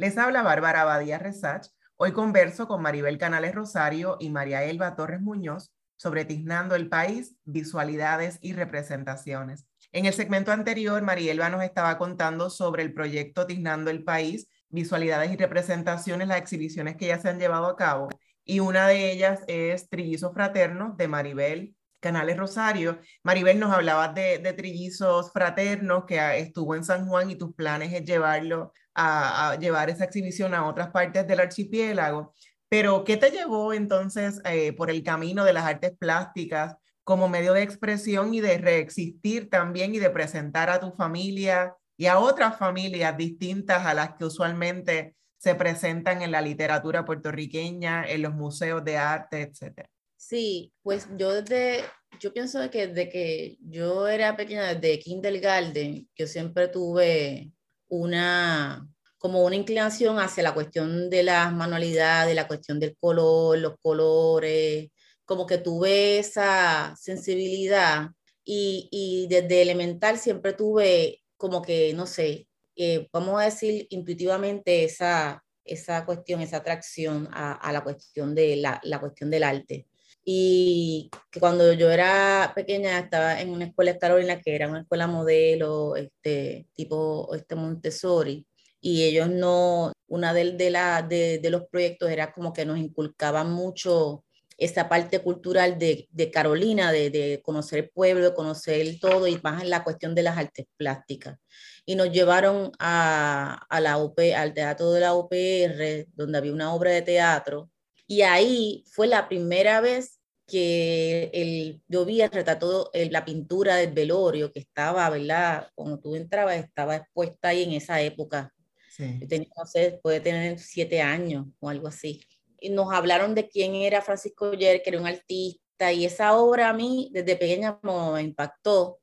Les 0.00 0.16
habla 0.16 0.40
Bárbara 0.40 0.84
Badía 0.84 1.18
Resach. 1.18 1.66
Hoy 1.96 2.12
converso 2.12 2.66
con 2.66 2.80
Maribel 2.80 3.18
Canales 3.18 3.54
Rosario 3.54 4.16
y 4.18 4.30
María 4.30 4.64
Elba 4.64 4.96
Torres 4.96 5.20
Muñoz 5.20 5.74
sobre 5.94 6.24
Tiznando 6.24 6.74
el 6.74 6.88
País, 6.88 7.36
visualidades 7.44 8.38
y 8.40 8.54
representaciones. 8.54 9.66
En 9.92 10.06
el 10.06 10.14
segmento 10.14 10.52
anterior, 10.52 11.02
María 11.02 11.32
Elba 11.32 11.50
nos 11.50 11.62
estaba 11.62 11.98
contando 11.98 12.48
sobre 12.48 12.82
el 12.82 12.94
proyecto 12.94 13.46
Tiznando 13.46 13.90
el 13.90 14.02
País, 14.02 14.48
visualidades 14.70 15.32
y 15.32 15.36
representaciones, 15.36 16.28
las 16.28 16.38
exhibiciones 16.38 16.96
que 16.96 17.08
ya 17.08 17.18
se 17.18 17.28
han 17.28 17.38
llevado 17.38 17.66
a 17.66 17.76
cabo. 17.76 18.08
Y 18.42 18.60
una 18.60 18.88
de 18.88 19.12
ellas 19.12 19.40
es 19.48 19.90
Trillizos 19.90 20.32
Fraternos 20.32 20.96
de 20.96 21.08
Maribel 21.08 21.76
Canales 22.00 22.36
Rosario. 22.36 22.98
Maribel 23.22 23.58
nos 23.58 23.72
hablaba 23.72 24.08
de, 24.08 24.38
Trillizos 24.56 25.32
Fraternos 25.32 26.04
que 26.06 26.38
estuvo 26.38 26.74
en 26.74 26.84
San 26.84 27.06
Juan 27.06 27.30
y 27.30 27.36
tus 27.36 27.54
planes 27.54 27.92
es 27.92 28.04
llevarlo 28.04 28.72
a, 28.94 29.56
llevar 29.60 29.90
esa 29.90 30.04
exhibición 30.04 30.54
a 30.54 30.66
otras 30.66 30.90
partes 30.90 31.26
del 31.26 31.40
archipiélago. 31.40 32.34
Pero, 32.68 33.04
¿qué 33.04 33.16
te 33.16 33.30
llevó 33.30 33.72
entonces 33.72 34.40
eh, 34.44 34.72
por 34.72 34.90
el 34.90 35.02
camino 35.02 35.44
de 35.44 35.52
las 35.52 35.64
artes 35.64 35.92
plásticas 35.98 36.76
como 37.04 37.28
medio 37.28 37.52
de 37.52 37.62
expresión 37.62 38.32
y 38.34 38.40
de 38.40 38.58
reexistir 38.58 39.50
también 39.50 39.94
y 39.94 39.98
de 39.98 40.10
presentar 40.10 40.70
a 40.70 40.80
tu 40.80 40.92
familia 40.92 41.74
y 41.96 42.06
a 42.06 42.18
otras 42.18 42.56
familias 42.56 43.16
distintas 43.16 43.84
a 43.84 43.94
las 43.94 44.14
que 44.14 44.24
usualmente 44.24 45.16
se 45.36 45.54
presentan 45.54 46.22
en 46.22 46.30
la 46.30 46.40
literatura 46.40 47.04
puertorriqueña, 47.04 48.04
en 48.04 48.22
los 48.22 48.34
museos 48.34 48.84
de 48.84 48.96
arte, 48.96 49.42
etcétera? 49.42 49.89
Sí, 50.20 50.74
pues 50.82 51.08
yo 51.16 51.32
desde, 51.42 51.82
yo 52.20 52.32
pienso 52.34 52.70
que 52.70 52.88
desde 52.88 53.08
que 53.08 53.56
yo 53.62 54.06
era 54.06 54.36
pequeña, 54.36 54.74
desde 54.74 54.98
kindergarten, 54.98 56.10
yo 56.14 56.26
siempre 56.26 56.68
tuve 56.68 57.52
una, 57.88 58.86
como 59.16 59.42
una 59.44 59.56
inclinación 59.56 60.18
hacia 60.18 60.42
la 60.42 60.52
cuestión 60.52 61.08
de 61.08 61.22
las 61.22 61.50
manualidades, 61.54 62.34
la 62.34 62.46
cuestión 62.46 62.78
del 62.78 62.96
color, 62.98 63.58
los 63.58 63.76
colores, 63.80 64.90
como 65.24 65.46
que 65.46 65.56
tuve 65.56 66.18
esa 66.18 66.94
sensibilidad 67.00 68.10
y, 68.44 68.88
y 68.92 69.26
desde 69.28 69.62
elemental 69.62 70.18
siempre 70.18 70.52
tuve 70.52 71.22
como 71.38 71.62
que, 71.62 71.94
no 71.94 72.06
sé, 72.06 72.46
eh, 72.76 73.08
vamos 73.10 73.40
a 73.40 73.46
decir 73.46 73.86
intuitivamente 73.88 74.84
esa, 74.84 75.42
esa 75.64 76.04
cuestión, 76.04 76.42
esa 76.42 76.58
atracción 76.58 77.26
a, 77.32 77.54
a 77.54 77.72
la 77.72 77.82
cuestión 77.82 78.34
de 78.34 78.56
la, 78.56 78.80
la, 78.84 79.00
cuestión 79.00 79.30
del 79.30 79.44
arte. 79.44 79.86
Y 80.32 81.10
que 81.32 81.40
cuando 81.40 81.72
yo 81.72 81.90
era 81.90 82.52
pequeña 82.54 83.00
estaba 83.00 83.40
en 83.40 83.50
una 83.50 83.64
escuela 83.64 83.94
de 83.94 83.98
Carolina 83.98 84.40
que 84.40 84.54
era 84.54 84.68
una 84.68 84.82
escuela 84.82 85.08
modelo, 85.08 85.96
este, 85.96 86.68
tipo 86.72 87.34
este 87.34 87.56
Montessori, 87.56 88.46
y 88.80 89.02
ellos 89.02 89.28
no, 89.28 89.92
una 90.06 90.32
de, 90.32 90.52
de, 90.52 90.70
la, 90.70 91.02
de, 91.02 91.40
de 91.40 91.50
los 91.50 91.64
proyectos 91.66 92.10
era 92.10 92.32
como 92.32 92.52
que 92.52 92.64
nos 92.64 92.78
inculcaban 92.78 93.50
mucho 93.50 94.24
esa 94.56 94.88
parte 94.88 95.18
cultural 95.18 95.80
de, 95.80 96.06
de 96.12 96.30
Carolina, 96.30 96.92
de, 96.92 97.10
de, 97.10 97.42
conocer 97.42 97.80
el 97.80 97.90
pueblo, 97.90 98.26
de 98.26 98.34
conocer 98.34 99.00
todo 99.00 99.26
y 99.26 99.40
más 99.42 99.64
en 99.64 99.70
la 99.70 99.82
cuestión 99.82 100.14
de 100.14 100.22
las 100.22 100.38
artes 100.38 100.66
plásticas. 100.76 101.38
Y 101.84 101.96
nos 101.96 102.12
llevaron 102.12 102.70
a, 102.78 103.66
a 103.68 103.80
la 103.80 103.98
UP, 103.98 104.20
al 104.36 104.54
teatro 104.54 104.92
de 104.92 105.00
la 105.00 105.14
UPR, 105.14 106.06
donde 106.14 106.38
había 106.38 106.52
una 106.52 106.72
obra 106.72 106.92
de 106.92 107.02
teatro 107.02 107.68
y 108.10 108.22
ahí 108.22 108.82
fue 108.90 109.06
la 109.06 109.28
primera 109.28 109.80
vez 109.80 110.19
que 110.50 111.30
el, 111.32 111.82
yo 111.88 112.04
vi 112.04 112.20
el 112.20 112.30
retrato, 112.30 112.90
la 112.92 113.24
pintura 113.24 113.76
del 113.76 113.92
velorio 113.92 114.52
que 114.52 114.60
estaba, 114.60 115.08
¿verdad? 115.10 115.68
Cuando 115.74 115.98
tú 115.98 116.16
entrabas, 116.16 116.56
estaba 116.56 116.96
expuesta 116.96 117.48
ahí 117.48 117.62
en 117.62 117.72
esa 117.72 118.00
época. 118.00 118.52
Sí. 118.88 119.20
Tenía, 119.28 119.48
no 119.56 119.64
sé, 119.66 120.00
puede 120.02 120.20
tener 120.20 120.58
siete 120.58 121.00
años 121.00 121.46
o 121.60 121.68
algo 121.68 121.88
así. 121.88 122.22
Y 122.60 122.70
nos 122.70 122.92
hablaron 122.92 123.34
de 123.34 123.48
quién 123.48 123.74
era 123.74 124.02
Francisco 124.02 124.52
Yer, 124.52 124.82
que 124.82 124.90
era 124.90 125.00
un 125.00 125.06
artista, 125.06 125.92
y 125.92 126.04
esa 126.04 126.36
obra 126.36 126.68
a 126.68 126.74
mí 126.74 127.10
desde 127.12 127.36
pequeña 127.36 127.78
me 127.82 128.22
impactó 128.22 129.00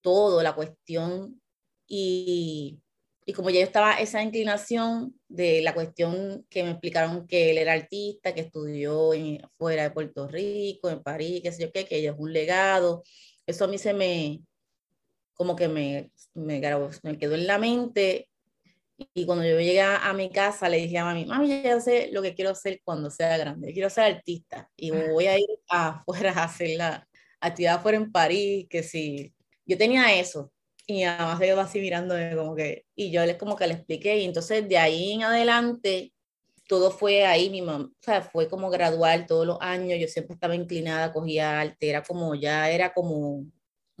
todo, 0.00 0.42
la 0.42 0.54
cuestión. 0.54 1.40
Y 1.86 2.80
y 3.30 3.32
como 3.32 3.50
ya 3.50 3.62
estaba 3.62 3.94
esa 3.94 4.22
inclinación 4.22 5.19
de 5.30 5.62
la 5.62 5.74
cuestión 5.74 6.44
que 6.50 6.64
me 6.64 6.72
explicaron 6.72 7.26
que 7.26 7.52
él 7.52 7.58
era 7.58 7.72
artista, 7.72 8.34
que 8.34 8.40
estudió 8.42 9.14
en, 9.14 9.40
fuera 9.56 9.84
de 9.84 9.92
Puerto 9.92 10.26
Rico, 10.26 10.90
en 10.90 11.02
París, 11.02 11.40
qué 11.42 11.52
sé 11.52 11.62
yo 11.62 11.72
qué, 11.72 11.86
que 11.86 11.98
ella 11.98 12.10
es 12.10 12.18
un 12.18 12.32
legado, 12.32 13.04
eso 13.46 13.64
a 13.64 13.68
mí 13.68 13.78
se 13.78 13.94
me, 13.94 14.40
como 15.34 15.54
que 15.54 15.68
me, 15.68 16.10
me, 16.34 16.60
me 17.02 17.18
quedó 17.18 17.34
en 17.34 17.46
la 17.46 17.58
mente 17.58 18.28
Y 19.14 19.24
cuando 19.24 19.44
yo 19.44 19.58
llegué 19.60 19.80
a, 19.82 20.12
mi 20.14 20.30
casa, 20.30 20.68
le 20.68 20.78
dije 20.78 20.98
a 20.98 21.04
mami, 21.04 21.26
mami, 21.26 21.62
ya 21.62 21.80
sé 21.80 22.10
lo 22.12 22.22
que 22.22 22.34
quiero 22.34 22.50
hacer 22.50 22.80
cuando 22.84 23.10
sea 23.10 23.38
grande. 23.38 23.72
quiero 23.72 23.88
ser 23.90 24.16
artista 24.16 24.68
y 24.76 24.90
voy 24.90 25.26
a 25.26 25.38
ir 25.38 25.46
afuera 25.68 26.32
a 26.32 26.44
hacer 26.44 26.76
la 26.76 27.08
actividad 27.40 27.76
afuera 27.76 27.98
en 27.98 28.12
París, 28.12 28.66
que 28.68 28.82
sí. 28.82 29.32
Yo 29.64 29.78
tenía 29.78 30.12
eso. 30.18 30.52
Y 30.96 31.04
además 31.04 31.38
se 31.38 31.44
quedó 31.46 31.60
así 31.60 31.80
mirándome 31.80 32.34
como 32.36 32.54
que, 32.56 32.84
y 32.96 33.10
yo 33.10 33.24
les 33.24 33.36
como 33.36 33.56
que 33.56 33.66
le 33.66 33.74
expliqué. 33.74 34.18
Y 34.18 34.24
entonces 34.24 34.68
de 34.68 34.78
ahí 34.78 35.12
en 35.12 35.22
adelante, 35.24 36.12
todo 36.68 36.90
fue 36.90 37.24
ahí, 37.26 37.50
mi 37.50 37.62
mamá, 37.62 37.86
o 37.86 38.02
sea, 38.02 38.22
fue 38.22 38.48
como 38.48 38.70
gradual 38.70 39.26
todos 39.26 39.46
los 39.46 39.58
años. 39.60 39.98
Yo 40.00 40.08
siempre 40.08 40.34
estaba 40.34 40.54
inclinada, 40.54 41.12
cogía 41.12 41.60
arte, 41.60 41.88
era 41.88 42.02
como, 42.02 42.34
ya 42.34 42.70
era 42.70 42.92
como 42.92 43.46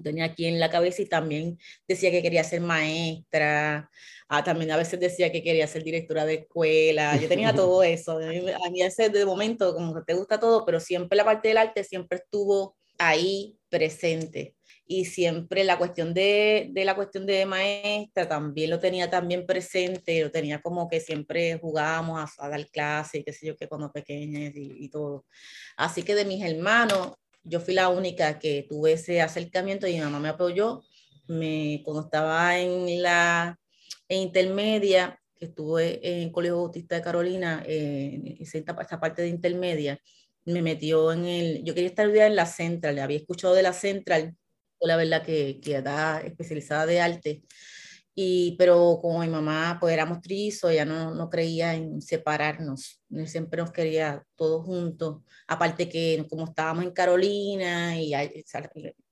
tenía 0.02 0.24
aquí 0.24 0.46
en 0.46 0.58
la 0.58 0.70
cabeza 0.70 1.02
y 1.02 1.06
también 1.06 1.58
decía 1.86 2.10
que 2.10 2.22
quería 2.22 2.44
ser 2.44 2.60
maestra, 2.60 3.90
ah, 4.28 4.44
también 4.44 4.70
a 4.70 4.76
veces 4.76 4.98
decía 4.98 5.30
que 5.30 5.42
quería 5.42 5.66
ser 5.66 5.84
directora 5.84 6.24
de 6.24 6.34
escuela, 6.34 7.16
yo 7.16 7.28
tenía 7.28 7.54
todo 7.54 7.82
eso, 7.82 8.18
a 8.18 8.70
mí 8.70 8.82
ese 8.82 9.10
de 9.10 9.26
momento 9.26 9.74
como 9.74 9.94
que 9.94 10.02
te 10.02 10.14
gusta 10.14 10.40
todo, 10.40 10.64
pero 10.64 10.80
siempre 10.80 11.16
la 11.16 11.24
parte 11.24 11.48
del 11.48 11.58
arte 11.58 11.84
siempre 11.84 12.18
estuvo 12.18 12.76
ahí 12.98 13.58
presente 13.68 14.54
y 14.92 15.04
siempre 15.04 15.62
la 15.62 15.78
cuestión 15.78 16.12
de, 16.12 16.70
de, 16.72 16.84
la 16.84 16.96
cuestión 16.96 17.24
de 17.24 17.46
maestra 17.46 18.26
también 18.28 18.70
lo 18.70 18.80
tenía 18.80 19.08
también 19.08 19.46
presente, 19.46 20.20
lo 20.20 20.32
tenía 20.32 20.60
como 20.60 20.88
que 20.88 20.98
siempre 20.98 21.56
jugábamos 21.60 22.32
a, 22.36 22.48
dar 22.48 22.66
clases, 22.70 23.22
qué 23.24 23.32
sé 23.32 23.46
yo, 23.46 23.56
que 23.56 23.68
cuando 23.68 23.92
pequeñas 23.92 24.52
y, 24.56 24.84
y, 24.84 24.88
todo. 24.88 25.26
Así 25.76 26.02
que 26.02 26.16
de 26.16 26.24
mis 26.24 26.44
hermanos, 26.44 27.12
yo 27.44 27.60
fui 27.60 27.72
la 27.72 27.88
única 27.88 28.40
que 28.40 28.66
tuve 28.68 28.94
ese 28.94 29.22
acercamiento 29.22 29.86
y 29.86 29.94
mi 29.94 30.00
mamá 30.00 30.18
me 30.18 30.30
apoyó. 30.30 30.82
Me, 31.28 31.82
cuando 31.84 32.02
estaba 32.02 32.58
en 32.58 33.00
la 33.00 33.60
intermedia, 34.08 35.20
que 35.38 35.44
estuve 35.44 36.00
en 36.02 36.22
el 36.24 36.32
Colegio 36.32 36.56
Bautista 36.56 36.96
de 36.96 37.02
Carolina, 37.02 37.62
eh, 37.64 38.38
esa, 38.40 38.64
parte 38.98 39.22
de 39.22 39.28
intermedia, 39.28 40.00
me 40.46 40.62
metió 40.62 41.12
en 41.12 41.26
el, 41.26 41.62
yo 41.62 41.74
quería 41.74 41.90
estar 41.90 42.08
en 42.08 42.34
la 42.34 42.46
Central, 42.46 42.98
había 42.98 43.18
escuchado 43.18 43.54
de 43.54 43.62
la 43.62 43.72
Central, 43.72 44.34
la 44.80 44.96
verdad 44.96 45.22
que, 45.22 45.60
que 45.62 45.76
está 45.76 46.20
especializada 46.20 46.86
de 46.86 47.00
arte, 47.00 47.42
y, 48.14 48.56
pero 48.58 48.98
como 49.00 49.20
mi 49.20 49.28
mamá, 49.28 49.78
pues 49.80 49.94
éramos 49.94 50.20
trizos, 50.20 50.70
ella 50.70 50.84
no, 50.84 51.14
no 51.14 51.30
creía 51.30 51.74
en 51.74 52.02
separarnos, 52.02 53.00
siempre 53.24 53.62
nos 53.62 53.72
quería 53.72 54.22
todos 54.36 54.64
juntos. 54.66 55.22
Aparte 55.46 55.88
que 55.88 56.26
como 56.28 56.44
estábamos 56.44 56.84
en 56.84 56.90
Carolina 56.90 57.98
y 57.98 58.12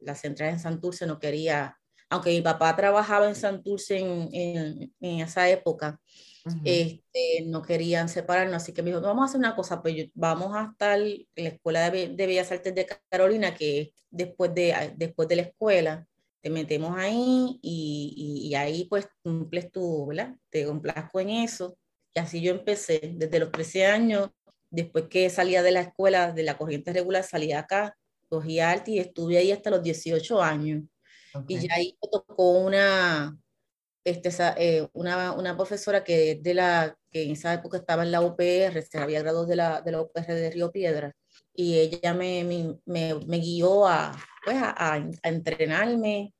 la 0.00 0.14
central 0.14 0.50
en 0.50 0.60
Santurce 0.60 1.06
no 1.06 1.18
quería, 1.18 1.78
aunque 2.10 2.30
mi 2.30 2.42
papá 2.42 2.74
trabajaba 2.76 3.28
en 3.28 3.34
Santurce 3.34 3.98
en, 3.98 4.28
en, 4.32 4.94
en 5.00 5.20
esa 5.20 5.48
época, 5.48 6.00
este, 6.64 7.42
no 7.46 7.62
querían 7.62 8.08
separarnos, 8.08 8.56
así 8.56 8.72
que 8.72 8.82
me 8.82 8.90
dijo, 8.90 9.00
vamos 9.00 9.22
a 9.22 9.24
hacer 9.26 9.38
una 9.38 9.56
cosa, 9.56 9.82
pues 9.82 10.10
vamos 10.14 10.54
a 10.54 10.70
estar 10.72 11.00
en 11.00 11.26
la 11.34 11.48
Escuela 11.50 11.90
de, 11.90 12.08
de 12.08 12.26
Bellas 12.26 12.52
Artes 12.52 12.74
de 12.74 12.86
Carolina, 13.10 13.54
que 13.54 13.92
después 14.10 14.54
de, 14.54 14.94
después 14.96 15.28
de 15.28 15.36
la 15.36 15.42
escuela, 15.42 16.06
te 16.40 16.50
metemos 16.50 16.96
ahí 16.96 17.58
y, 17.62 18.48
y, 18.48 18.54
ahí 18.54 18.84
pues 18.84 19.08
cumples 19.22 19.72
tú, 19.72 20.06
¿verdad? 20.06 20.36
Te 20.50 20.64
complazco 20.64 21.20
en 21.20 21.30
eso. 21.30 21.76
Y 22.14 22.20
así 22.20 22.40
yo 22.40 22.52
empecé 22.52 23.14
desde 23.16 23.40
los 23.40 23.50
13 23.50 23.86
años, 23.86 24.30
después 24.70 25.06
que 25.08 25.28
salía 25.30 25.62
de 25.62 25.72
la 25.72 25.80
escuela, 25.80 26.32
de 26.32 26.42
la 26.44 26.56
corriente 26.56 26.92
regular, 26.92 27.24
salía 27.24 27.60
acá, 27.60 27.96
cogí 28.28 28.60
arte 28.60 28.92
y 28.92 28.98
estuve 28.98 29.38
ahí 29.38 29.52
hasta 29.52 29.70
los 29.70 29.82
18 29.82 30.42
años. 30.42 30.84
Y 31.46 31.58
ya 31.58 31.74
ahí 31.74 31.96
me 32.02 32.08
tocó 32.10 32.50
una, 32.52 33.36
este, 34.04 34.30
eh, 34.56 34.88
una, 34.92 35.32
una, 35.32 35.56
profesora 35.56 36.04
que, 36.04 36.36
de 36.40 36.54
la, 36.54 36.96
que 37.10 37.24
en 37.24 37.32
esa 37.32 37.54
época 37.54 37.78
estaba 37.78 38.02
en 38.02 38.12
la 38.12 38.20
UPR, 38.20 38.82
se 38.82 38.98
había 38.98 39.20
graduado 39.22 39.46
de 39.46 39.56
la, 39.56 39.80
de 39.82 39.92
la 39.92 40.02
UPR 40.02 40.26
de 40.26 40.50
Río 40.50 40.70
Piedra, 40.72 41.14
y 41.54 41.78
ella 41.78 42.14
me, 42.14 42.44
me, 42.86 43.14
me 43.14 43.38
guió 43.38 43.86
a, 43.86 44.16
pues 44.44 44.56
a, 44.60 45.04
entrenarme, 45.24 46.32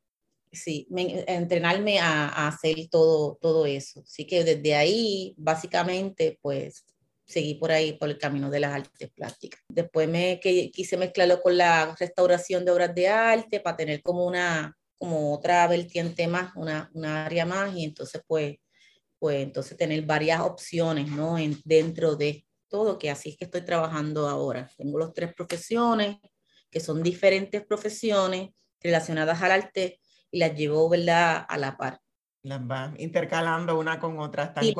sí, 0.52 0.88
a 1.26 1.34
entrenarme 1.34 1.98
a, 1.98 2.48
hacer 2.48 2.76
todo, 2.90 3.36
todo 3.40 3.66
eso. 3.66 4.00
Así 4.00 4.26
que 4.26 4.44
desde 4.44 4.74
ahí, 4.76 5.34
básicamente, 5.36 6.38
pues 6.40 6.84
seguí 7.26 7.54
por 7.54 7.72
ahí, 7.72 7.92
por 7.94 8.08
el 8.08 8.16
camino 8.16 8.48
de 8.48 8.60
las 8.60 8.72
artes 8.72 9.10
plásticas. 9.10 9.60
Después 9.68 10.08
me 10.08 10.40
que, 10.40 10.70
quise 10.70 10.96
mezclarlo 10.96 11.42
con 11.42 11.58
la 11.58 11.94
restauración 11.98 12.64
de 12.64 12.70
obras 12.70 12.94
de 12.94 13.08
arte 13.08 13.60
para 13.60 13.76
tener 13.76 14.02
como 14.02 14.24
una, 14.24 14.77
como 14.98 15.34
otra 15.34 15.66
vertiente 15.68 16.26
más, 16.26 16.54
una, 16.56 16.90
una 16.92 17.26
área 17.26 17.46
más, 17.46 17.74
y 17.74 17.84
entonces 17.84 18.22
pues, 18.26 18.56
pues 19.18 19.42
entonces 19.42 19.76
tener 19.76 20.02
varias 20.02 20.40
opciones, 20.40 21.08
¿no? 21.08 21.38
En, 21.38 21.58
dentro 21.64 22.16
de 22.16 22.44
todo, 22.68 22.98
que 22.98 23.10
así 23.10 23.30
es 23.30 23.36
que 23.36 23.46
estoy 23.46 23.62
trabajando 23.62 24.28
ahora. 24.28 24.70
Tengo 24.76 24.98
las 24.98 25.12
tres 25.12 25.32
profesiones, 25.34 26.18
que 26.70 26.80
son 26.80 27.02
diferentes 27.02 27.64
profesiones 27.64 28.50
relacionadas 28.80 29.40
al 29.42 29.52
arte 29.52 30.00
y 30.30 30.38
las 30.38 30.54
llevo, 30.54 30.88
¿verdad?, 30.88 31.46
a 31.48 31.56
la 31.56 31.76
par. 31.76 32.00
Las 32.42 32.60
va 32.60 32.94
intercalando 32.98 33.78
una 33.78 33.98
con 33.98 34.18
otra. 34.20 34.54
Sí, 34.60 34.74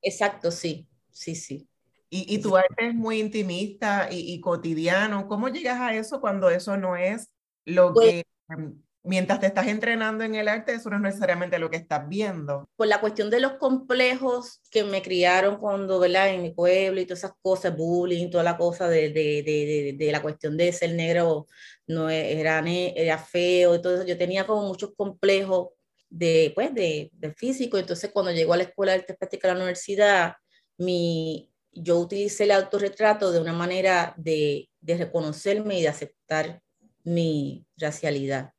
exacto, 0.00 0.50
sí, 0.50 0.86
sí, 1.10 1.34
sí. 1.34 1.68
Y, 2.10 2.34
y 2.34 2.38
tu 2.38 2.56
arte 2.56 2.88
es 2.88 2.94
muy 2.94 3.18
intimista 3.18 4.08
y, 4.10 4.34
y, 4.34 4.40
cotidiano. 4.40 5.26
¿Cómo 5.26 5.48
llegas 5.48 5.80
a 5.80 5.94
eso 5.94 6.20
cuando 6.20 6.48
eso 6.48 6.76
no 6.76 6.96
es 6.96 7.32
lo 7.64 7.92
pues 7.92 8.10
que 8.10 8.26
em, 8.50 8.83
mientras 9.04 9.38
te 9.38 9.46
estás 9.46 9.68
entrenando 9.68 10.24
en 10.24 10.34
el 10.34 10.48
arte, 10.48 10.72
eso 10.72 10.88
no 10.88 10.96
es 10.96 11.02
necesariamente 11.02 11.58
lo 11.58 11.70
que 11.70 11.76
estás 11.76 12.08
viendo. 12.08 12.68
Por 12.74 12.88
la 12.88 13.00
cuestión 13.00 13.30
de 13.30 13.38
los 13.38 13.52
complejos 13.54 14.60
que 14.70 14.82
me 14.82 15.02
criaron 15.02 15.58
cuando, 15.58 16.00
¿verdad? 16.00 16.30
En 16.30 16.42
mi 16.42 16.50
pueblo 16.50 17.00
y 17.00 17.04
todas 17.04 17.20
esas 17.20 17.34
cosas, 17.42 17.76
bullying, 17.76 18.30
toda 18.30 18.42
la 18.42 18.56
cosa 18.56 18.88
de, 18.88 19.10
de, 19.10 19.42
de, 19.42 19.94
de 19.96 20.12
la 20.12 20.22
cuestión 20.22 20.56
de 20.56 20.72
ser 20.72 20.94
negro, 20.94 21.46
no 21.86 22.08
era, 22.08 22.64
era 22.66 23.18
feo 23.18 23.74
eso. 23.74 24.04
Yo 24.06 24.16
tenía 24.16 24.46
como 24.46 24.66
muchos 24.66 24.92
complejos 24.96 25.68
de, 26.08 26.52
pues, 26.54 26.74
de, 26.74 27.10
de 27.12 27.32
físico. 27.34 27.76
Entonces, 27.76 28.10
cuando 28.10 28.32
llegó 28.32 28.54
a 28.54 28.56
la 28.56 28.64
escuela 28.64 28.92
de 28.92 29.00
arte 29.00 29.14
práctica 29.14 29.48
a 29.48 29.52
la 29.52 29.60
universidad, 29.60 30.34
mi, 30.78 31.52
yo 31.72 31.98
utilicé 31.98 32.44
el 32.44 32.52
autorretrato 32.52 33.30
de 33.32 33.40
una 33.40 33.52
manera 33.52 34.14
de, 34.16 34.70
de 34.80 34.96
reconocerme 34.96 35.78
y 35.78 35.82
de 35.82 35.88
aceptar 35.88 36.62
mi 37.04 37.66
racialidad 37.76 38.53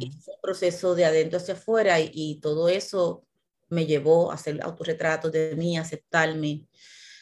ese 0.00 0.32
proceso 0.42 0.94
de 0.94 1.04
adentro 1.04 1.38
hacia 1.38 1.54
afuera 1.54 1.98
y, 2.00 2.40
todo 2.40 2.68
eso 2.68 3.24
me 3.68 3.86
llevó 3.86 4.30
a 4.30 4.34
hacer 4.34 4.60
autorretratos 4.62 5.32
de 5.32 5.56
mí, 5.56 5.76
a 5.76 5.80
aceptarme, 5.82 6.66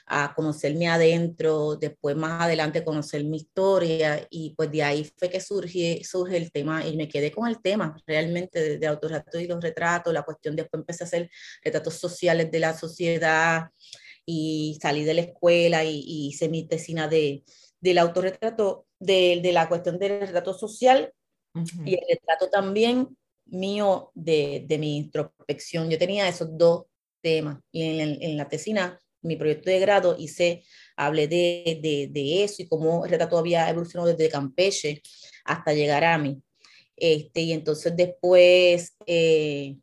a 0.07 0.35
conocerme 0.35 0.89
adentro, 0.89 1.77
después 1.77 2.15
más 2.17 2.43
adelante 2.43 2.85
conocer 2.85 3.25
mi 3.25 3.39
historia 3.39 4.27
y 4.29 4.55
pues 4.55 4.71
de 4.71 4.83
ahí 4.83 5.11
fue 5.17 5.31
que 5.31 5.41
surge, 5.41 6.03
surge 6.05 6.37
el 6.37 6.53
tema 6.53 6.87
y 6.87 6.97
me 6.97 7.09
quedé 7.09 7.33
con 7.33 7.49
el 7.49 7.63
tema 7.63 7.97
realmente 8.07 8.61
de, 8.61 8.79
de 8.79 8.87
autorretrato 8.87 9.41
y 9.41 9.47
los 9.47 9.63
retratos, 9.63 10.13
la 10.13 10.23
cuestión 10.23 10.55
después 10.55 10.81
empecé 10.81 11.05
a 11.05 11.07
hacer 11.07 11.31
retratos 11.63 11.95
sociales 11.95 12.51
de 12.51 12.61
la 12.61 12.77
sociedad 12.77 13.71
y 14.27 14.79
salí 14.83 15.05
de 15.05 15.15
la 15.15 15.21
escuela 15.23 15.85
y, 15.85 16.05
hice 16.29 16.49
mi 16.49 16.67
tesina 16.67 17.09
de, 17.09 17.45
del 17.81 17.99
autorretrato, 17.99 18.87
de 18.99 19.51
la 19.53 19.69
cuestión 19.69 19.99
del 19.99 20.21
retrato 20.21 20.55
social 20.55 21.13
y 21.85 21.95
el 21.95 22.01
retrato 22.09 22.51
también 22.51 23.17
mío 23.47 24.11
de, 24.15 24.65
de, 24.67 24.79
mi 24.79 24.97
introspección. 24.97 25.91
Yo 25.91 25.99
tenía 25.99 26.29
esos 26.29 26.57
dos 26.57 26.87
temas 27.21 27.59
y 27.71 27.83
en, 27.83 28.23
en, 28.23 28.37
la 28.37 28.49
tesina, 28.49 28.99
mi 29.23 29.37
proyecto 29.37 29.71
de 29.71 29.81
grado, 29.81 30.17
hice, 30.19 30.65
hablé 30.97 31.29
de, 31.29 31.79
de, 31.83 32.09
de, 32.11 32.45
eso 32.45 32.63
y 32.63 32.69
cómo 32.69 33.05
el 33.05 33.11
retrato 33.11 33.39
había 33.39 33.69
evolucionado 33.69 34.09
desde 34.11 34.31
Campeche 34.31 35.03
hasta 35.45 35.73
llegar 35.73 36.05
a 36.05 36.19
mí. 36.19 36.43
Este, 36.97 37.43
y 37.43 37.53
entonces 37.53 37.97
después, 37.97 38.95
eh, 39.07 39.77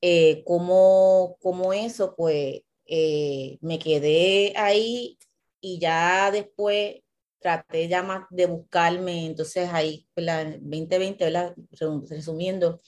eh, 0.00 0.42
como, 0.44 1.36
como 1.40 1.72
eso, 1.72 2.14
pues 2.16 2.62
eh, 2.86 3.58
me 3.60 3.78
quedé 3.78 4.52
ahí 4.56 5.18
y 5.60 5.78
ya 5.78 6.30
después 6.30 6.96
traté 7.40 7.88
ya 7.88 8.02
más 8.02 8.26
de 8.30 8.46
buscarme, 8.46 9.26
entonces 9.26 9.68
ahí, 9.72 10.06
la 10.14 10.44
2020, 10.44 11.24
¿verdad? 11.24 11.54
resumiendo, 12.08 12.80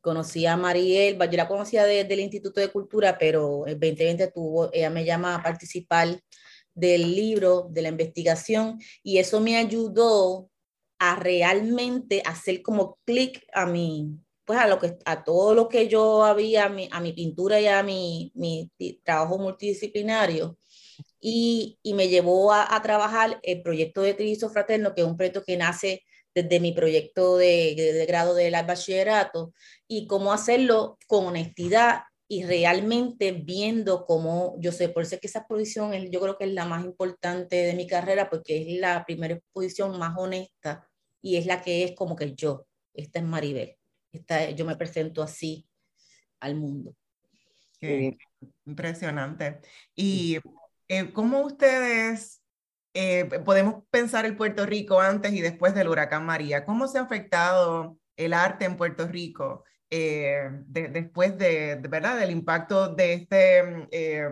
conocí 0.00 0.46
a 0.46 0.56
Mariel, 0.56 1.18
yo 1.18 1.36
la 1.36 1.48
conocía 1.48 1.84
desde 1.84 2.12
el 2.12 2.20
Instituto 2.20 2.60
de 2.60 2.68
Cultura, 2.68 3.18
pero 3.18 3.66
el 3.66 3.78
2020 3.78 4.28
tuvo, 4.32 4.70
ella 4.72 4.90
me 4.90 5.04
llama 5.04 5.36
a 5.36 5.42
participar 5.42 6.20
del 6.74 7.14
libro, 7.14 7.68
de 7.70 7.82
la 7.82 7.88
investigación, 7.88 8.80
y 9.02 9.18
eso 9.18 9.40
me 9.40 9.56
ayudó 9.56 10.50
a 10.98 11.16
realmente 11.16 12.22
hacer 12.26 12.62
como 12.62 12.98
clic 13.04 13.44
a 13.52 13.66
mi, 13.66 14.18
pues 14.44 14.58
a 14.58 14.66
lo 14.66 14.78
que, 14.78 14.98
a 15.04 15.24
todo 15.24 15.54
lo 15.54 15.68
que 15.68 15.88
yo 15.88 16.24
había, 16.24 16.66
a 16.66 16.68
mi, 16.68 16.88
a 16.90 17.00
mi 17.00 17.12
pintura 17.12 17.60
y 17.60 17.66
a 17.66 17.82
mi, 17.82 18.32
mi 18.34 18.70
trabajo 19.04 19.38
multidisciplinario, 19.38 20.58
y, 21.20 21.78
y 21.82 21.94
me 21.94 22.08
llevó 22.08 22.52
a, 22.52 22.74
a, 22.74 22.82
trabajar 22.82 23.40
el 23.42 23.62
proyecto 23.62 24.02
de 24.02 24.16
Cristo 24.16 24.50
Fraterno, 24.50 24.94
que 24.94 25.02
es 25.02 25.06
un 25.06 25.16
proyecto 25.16 25.44
que 25.44 25.56
nace 25.56 26.02
desde 26.34 26.60
mi 26.60 26.72
proyecto 26.72 27.36
de, 27.36 27.74
de, 27.76 27.92
de 27.92 28.06
grado 28.06 28.34
del 28.34 28.54
bachillerato, 28.66 29.52
y 29.88 30.06
cómo 30.06 30.32
hacerlo 30.32 30.98
con 31.06 31.26
honestidad 31.26 32.02
y 32.32 32.44
realmente 32.44 33.32
viendo 33.32 34.06
cómo, 34.06 34.54
yo 34.60 34.70
sé, 34.70 34.88
por 34.88 35.02
eso 35.02 35.16
es 35.16 35.20
que 35.20 35.26
esa 35.26 35.40
exposición 35.40 35.92
yo 36.12 36.20
creo 36.20 36.38
que 36.38 36.44
es 36.44 36.52
la 36.52 36.64
más 36.64 36.84
importante 36.84 37.56
de 37.56 37.74
mi 37.74 37.88
carrera 37.88 38.30
porque 38.30 38.62
es 38.62 38.80
la 38.80 39.04
primera 39.04 39.34
exposición 39.34 39.98
más 39.98 40.16
honesta 40.16 40.88
y 41.20 41.36
es 41.36 41.46
la 41.46 41.60
que 41.60 41.82
es 41.82 41.92
como 41.96 42.14
que 42.14 42.32
yo, 42.36 42.68
esta 42.94 43.18
es 43.18 43.24
Maribel, 43.24 43.76
esta, 44.12 44.48
yo 44.50 44.64
me 44.64 44.76
presento 44.76 45.24
así 45.24 45.66
al 46.38 46.54
mundo. 46.54 46.94
Qué 47.80 48.16
impresionante. 48.64 49.60
¿Y 49.96 50.38
eh, 50.90 51.12
cómo 51.12 51.42
ustedes 51.42 52.42
eh, 52.94 53.24
podemos 53.44 53.84
pensar 53.90 54.26
el 54.26 54.36
Puerto 54.36 54.66
Rico 54.66 55.00
antes 55.00 55.32
y 55.32 55.40
después 55.40 55.72
del 55.72 55.88
huracán 55.88 56.26
María? 56.26 56.64
¿Cómo 56.64 56.88
se 56.88 56.98
ha 56.98 57.02
afectado 57.02 57.96
el 58.16 58.34
arte 58.34 58.64
en 58.64 58.76
Puerto 58.76 59.06
Rico 59.06 59.64
eh, 59.88 60.50
después 60.66 61.38
de, 61.38 61.76
¿verdad? 61.88 62.18
del 62.18 62.32
impacto 62.32 62.88
de 62.88 63.12
este 63.12 63.62
mm, 63.62 63.88
eh, 63.92 64.28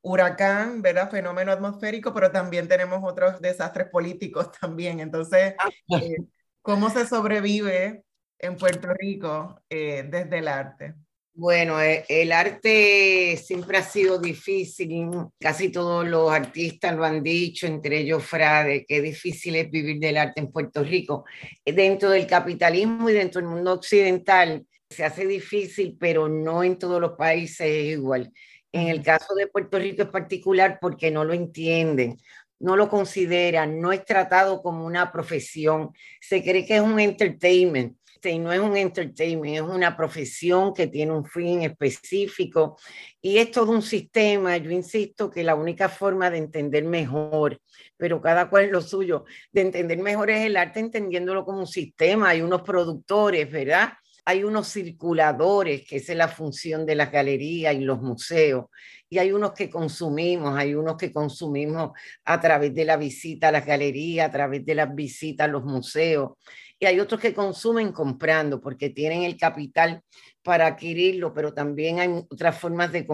huracán, 0.00 0.80
¿verdad? 0.80 1.10
fenómeno 1.10 1.52
atmosférico, 1.52 2.14
pero 2.14 2.32
también 2.32 2.68
tenemos 2.68 3.00
otros 3.02 3.38
desastres 3.42 3.88
políticos 3.90 4.50
también. 4.60 5.00
Entonces, 5.00 5.56
ah. 5.58 5.98
eh, 6.00 6.16
¿cómo 6.62 6.88
se 6.88 7.06
sobrevive 7.06 8.02
en 8.38 8.56
Puerto 8.56 8.94
Rico 8.94 9.60
desde 9.68 10.38
el 10.38 10.48
arte? 10.48 10.94
Bueno, 11.40 11.76
el 11.80 12.32
arte 12.32 13.36
siempre 13.36 13.78
ha 13.78 13.82
sido 13.84 14.18
difícil, 14.18 15.08
casi 15.38 15.70
todos 15.70 16.04
los 16.04 16.32
artistas 16.32 16.96
lo 16.96 17.04
han 17.04 17.22
dicho, 17.22 17.68
entre 17.68 18.00
ellos 18.00 18.24
Frade, 18.24 18.84
que 18.84 19.00
difícil 19.00 19.54
es 19.54 19.70
vivir 19.70 20.00
del 20.00 20.16
arte 20.16 20.40
en 20.40 20.50
Puerto 20.50 20.82
Rico. 20.82 21.24
Dentro 21.64 22.10
del 22.10 22.26
capitalismo 22.26 23.08
y 23.08 23.12
dentro 23.12 23.40
del 23.40 23.50
mundo 23.50 23.74
occidental, 23.74 24.66
se 24.90 25.04
hace 25.04 25.28
difícil, 25.28 25.96
pero 25.96 26.28
no 26.28 26.64
en 26.64 26.76
todos 26.76 27.00
los 27.00 27.12
países 27.12 27.68
es 27.68 27.92
igual. 27.92 28.32
En 28.72 28.88
el 28.88 29.00
caso 29.04 29.36
de 29.36 29.46
Puerto 29.46 29.78
Rico 29.78 30.02
es 30.02 30.08
particular 30.08 30.78
porque 30.80 31.12
no 31.12 31.24
lo 31.24 31.34
entienden, 31.34 32.18
no 32.58 32.74
lo 32.74 32.88
consideran, 32.88 33.80
no 33.80 33.92
es 33.92 34.04
tratado 34.04 34.60
como 34.60 34.84
una 34.84 35.12
profesión, 35.12 35.92
se 36.20 36.42
cree 36.42 36.66
que 36.66 36.74
es 36.74 36.82
un 36.82 36.98
entertainment. 36.98 37.96
Y 38.24 38.38
no 38.38 38.52
es 38.52 38.60
un 38.60 38.76
entertainment, 38.76 39.56
es 39.56 39.62
una 39.62 39.96
profesión 39.96 40.74
que 40.74 40.88
tiene 40.88 41.12
un 41.12 41.24
fin 41.24 41.62
específico 41.62 42.76
y 43.20 43.38
es 43.38 43.50
todo 43.50 43.70
un 43.72 43.82
sistema. 43.82 44.56
Yo 44.56 44.70
insisto 44.70 45.30
que 45.30 45.44
la 45.44 45.54
única 45.54 45.88
forma 45.88 46.30
de 46.30 46.38
entender 46.38 46.84
mejor, 46.84 47.60
pero 47.96 48.20
cada 48.20 48.50
cual 48.50 48.64
es 48.64 48.72
lo 48.72 48.80
suyo, 48.80 49.24
de 49.52 49.60
entender 49.60 49.98
mejor 49.98 50.30
es 50.30 50.44
el 50.44 50.56
arte 50.56 50.80
entendiéndolo 50.80 51.44
como 51.44 51.60
un 51.60 51.66
sistema. 51.66 52.30
Hay 52.30 52.42
unos 52.42 52.62
productores, 52.62 53.50
¿verdad? 53.50 53.92
hay 54.28 54.44
unos 54.44 54.68
circuladores, 54.68 55.86
que 55.88 55.96
es 55.96 56.08
la 56.10 56.28
función 56.28 56.84
de 56.84 56.94
las 56.94 57.10
galerías 57.10 57.74
y 57.74 57.80
los 57.80 58.02
museos, 58.02 58.66
y 59.08 59.16
hay 59.16 59.32
unos 59.32 59.52
que 59.52 59.70
consumimos, 59.70 60.54
hay 60.54 60.74
unos 60.74 60.98
que 60.98 61.10
consumimos 61.10 61.92
a 62.26 62.38
través 62.38 62.74
de 62.74 62.84
la 62.84 62.98
visita 62.98 63.48
a 63.48 63.52
las 63.52 63.64
galerías, 63.64 64.28
a 64.28 64.30
través 64.30 64.66
de 64.66 64.74
las 64.74 64.94
visitas 64.94 65.48
a 65.48 65.50
los 65.50 65.64
museos, 65.64 66.32
y 66.78 66.86
hay 66.86 67.00
otros 67.00 67.20
que 67.20 67.34
consumen 67.34 67.92
comprando 67.92 68.60
porque 68.60 68.90
tienen 68.90 69.24
el 69.24 69.36
capital 69.36 70.02
para 70.42 70.66
adquirirlo, 70.68 71.34
pero 71.34 71.52
también 71.52 71.98
hay 71.98 72.08
otras 72.30 72.58
formas 72.58 72.92
de 72.92 73.06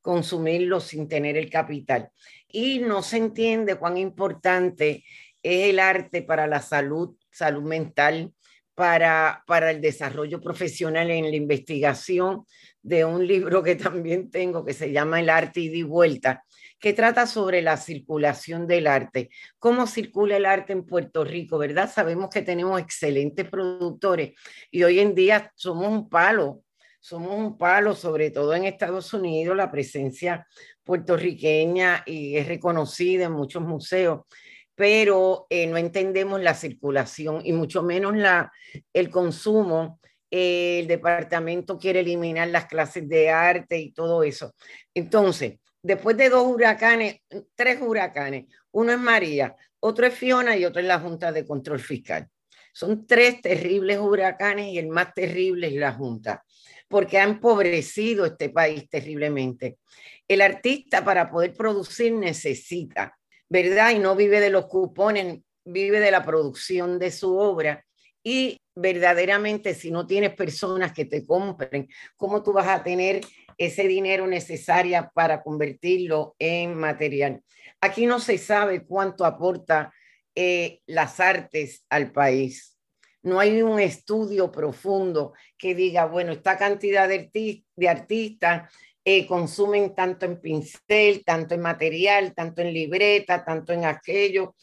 consumirlo 0.00 0.80
sin 0.80 1.08
tener 1.08 1.36
el 1.36 1.50
capital. 1.50 2.10
Y 2.48 2.78
no 2.78 3.02
se 3.02 3.16
entiende 3.16 3.76
cuán 3.76 3.96
importante 3.96 5.04
es 5.42 5.70
el 5.70 5.80
arte 5.80 6.22
para 6.22 6.46
la 6.46 6.62
salud, 6.62 7.16
salud 7.30 7.62
mental, 7.62 8.32
para, 8.74 9.42
para 9.46 9.70
el 9.72 9.80
desarrollo 9.80 10.40
profesional 10.40 11.10
en 11.10 11.24
la 11.24 11.36
investigación 11.36 12.46
de 12.80 13.04
un 13.04 13.26
libro 13.26 13.62
que 13.62 13.76
también 13.76 14.30
tengo 14.30 14.64
que 14.64 14.72
se 14.72 14.90
llama 14.90 15.20
El 15.20 15.28
arte 15.28 15.60
y 15.60 15.66
y 15.66 15.82
vuelta, 15.82 16.44
que 16.80 16.92
trata 16.94 17.26
sobre 17.26 17.62
la 17.62 17.76
circulación 17.76 18.66
del 18.66 18.86
arte, 18.86 19.30
cómo 19.58 19.86
circula 19.86 20.36
el 20.36 20.46
arte 20.46 20.72
en 20.72 20.86
Puerto 20.86 21.24
Rico, 21.24 21.58
¿verdad? 21.58 21.90
Sabemos 21.92 22.30
que 22.30 22.42
tenemos 22.42 22.80
excelentes 22.80 23.48
productores 23.48 24.32
y 24.70 24.82
hoy 24.82 24.98
en 24.98 25.14
día 25.14 25.52
somos 25.54 25.88
un 25.88 26.08
palo, 26.08 26.62
somos 26.98 27.36
un 27.36 27.56
palo, 27.58 27.94
sobre 27.94 28.30
todo 28.30 28.54
en 28.54 28.64
Estados 28.64 29.12
Unidos, 29.12 29.56
la 29.56 29.70
presencia 29.70 30.46
puertorriqueña 30.82 32.02
y 32.06 32.36
es 32.36 32.48
reconocida 32.48 33.26
en 33.26 33.32
muchos 33.32 33.62
museos 33.62 34.20
pero 34.80 35.46
eh, 35.50 35.66
no 35.66 35.76
entendemos 35.76 36.40
la 36.40 36.54
circulación 36.54 37.42
y 37.44 37.52
mucho 37.52 37.82
menos 37.82 38.16
la, 38.16 38.50
el 38.94 39.10
consumo. 39.10 40.00
el 40.30 40.86
departamento 40.86 41.76
quiere 41.76 42.00
eliminar 42.00 42.48
las 42.48 42.64
clases 42.64 43.06
de 43.06 43.28
arte 43.28 43.78
y 43.78 43.92
todo 43.92 44.22
eso. 44.22 44.54
Entonces, 44.94 45.59
después 45.82 46.16
de 46.16 46.28
dos 46.28 46.46
huracanes, 46.46 47.20
tres 47.54 47.80
huracanes, 47.80 48.46
uno 48.72 48.92
es 48.92 48.98
María, 48.98 49.56
otro 49.80 50.06
es 50.06 50.14
Fiona 50.14 50.56
y 50.56 50.64
otro 50.64 50.80
es 50.80 50.86
la 50.86 51.00
Junta 51.00 51.32
de 51.32 51.46
Control 51.46 51.80
Fiscal. 51.80 52.28
Son 52.72 53.06
tres 53.06 53.40
terribles 53.42 53.98
huracanes 53.98 54.68
y 54.72 54.78
el 54.78 54.88
más 54.88 55.12
terrible 55.14 55.66
es 55.66 55.74
la 55.74 55.92
Junta, 55.92 56.44
porque 56.88 57.18
ha 57.18 57.24
empobrecido 57.24 58.26
este 58.26 58.50
país 58.50 58.88
terriblemente. 58.88 59.78
El 60.28 60.40
artista 60.40 61.04
para 61.04 61.30
poder 61.30 61.54
producir 61.54 62.12
necesita 62.12 63.16
¿verdad? 63.50 63.90
Y 63.90 63.98
no 63.98 64.16
vive 64.16 64.40
de 64.40 64.48
los 64.48 64.66
cupones, 64.66 65.40
vive 65.64 66.00
de 66.00 66.12
la 66.12 66.24
producción 66.24 66.98
de 66.98 67.10
su 67.10 67.36
obra. 67.36 67.84
Y 68.22 68.58
verdaderamente, 68.74 69.74
si 69.74 69.90
no 69.90 70.06
tienes 70.06 70.34
personas 70.34 70.92
que 70.92 71.04
te 71.04 71.26
compren, 71.26 71.88
¿cómo 72.16 72.42
tú 72.42 72.52
vas 72.52 72.68
a 72.68 72.82
tener 72.82 73.20
ese 73.60 73.86
dinero 73.86 74.26
necesario 74.26 75.10
para 75.14 75.42
convertirlo 75.42 76.34
en 76.38 76.74
material? 76.74 77.42
Aquí 77.80 78.06
no 78.06 78.18
se 78.18 78.38
sabe 78.38 78.84
cuánto 78.84 79.24
aporta 79.24 79.92
eh, 80.34 80.80
las 80.86 81.20
artes 81.20 81.84
al 81.90 82.10
país. 82.10 82.78
No 83.22 83.38
hay 83.38 83.60
un 83.60 83.78
estudio 83.78 84.50
profundo 84.50 85.34
que 85.58 85.74
diga, 85.74 86.06
bueno, 86.06 86.32
esta 86.32 86.56
cantidad 86.56 87.06
de, 87.06 87.30
de 87.76 87.88
artistas 87.88 88.72
eh, 89.04 89.26
consumen 89.26 89.94
tanto 89.94 90.24
en 90.24 90.40
pincel, 90.40 91.22
tanto 91.24 91.54
en 91.54 91.60
material, 91.60 92.34
tanto 92.34 92.62
en 92.62 92.72
libreta, 92.72 93.44
tanto 93.44 93.74
en 93.74 93.84
aquello. 93.84 94.54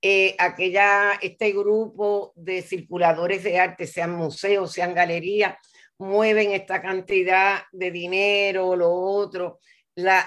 Eh, 0.00 0.36
aquella, 0.38 1.18
este 1.20 1.52
grupo 1.52 2.32
de 2.36 2.62
circuladores 2.62 3.42
de 3.42 3.58
arte, 3.58 3.86
sean 3.86 4.14
museos, 4.14 4.72
sean 4.72 4.94
galerías, 4.94 5.56
mueven 5.98 6.52
esta 6.52 6.80
cantidad 6.80 7.62
de 7.72 7.90
dinero, 7.90 8.76
lo 8.76 8.90
otro. 8.90 9.58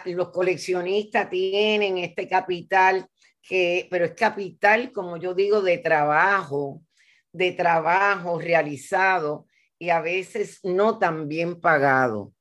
los 0.05 0.29
coleccionistas 0.29 1.29
tienen 1.29 1.97
este 1.97 2.27
capital, 2.27 3.07
que, 3.41 3.87
pero 3.89 4.05
es 4.05 4.13
capital, 4.13 4.91
como 4.91 5.17
yo 5.17 5.33
digo, 5.33 5.61
de 5.61 5.77
trabajo, 5.77 6.81
de 7.31 7.53
trabajo 7.53 8.39
realizado 8.39 9.47
y 9.79 9.89
a 9.89 10.01
veces 10.01 10.59
no 10.63 10.99
tan 10.99 11.27
bien 11.27 11.59
pagado. 11.59 12.33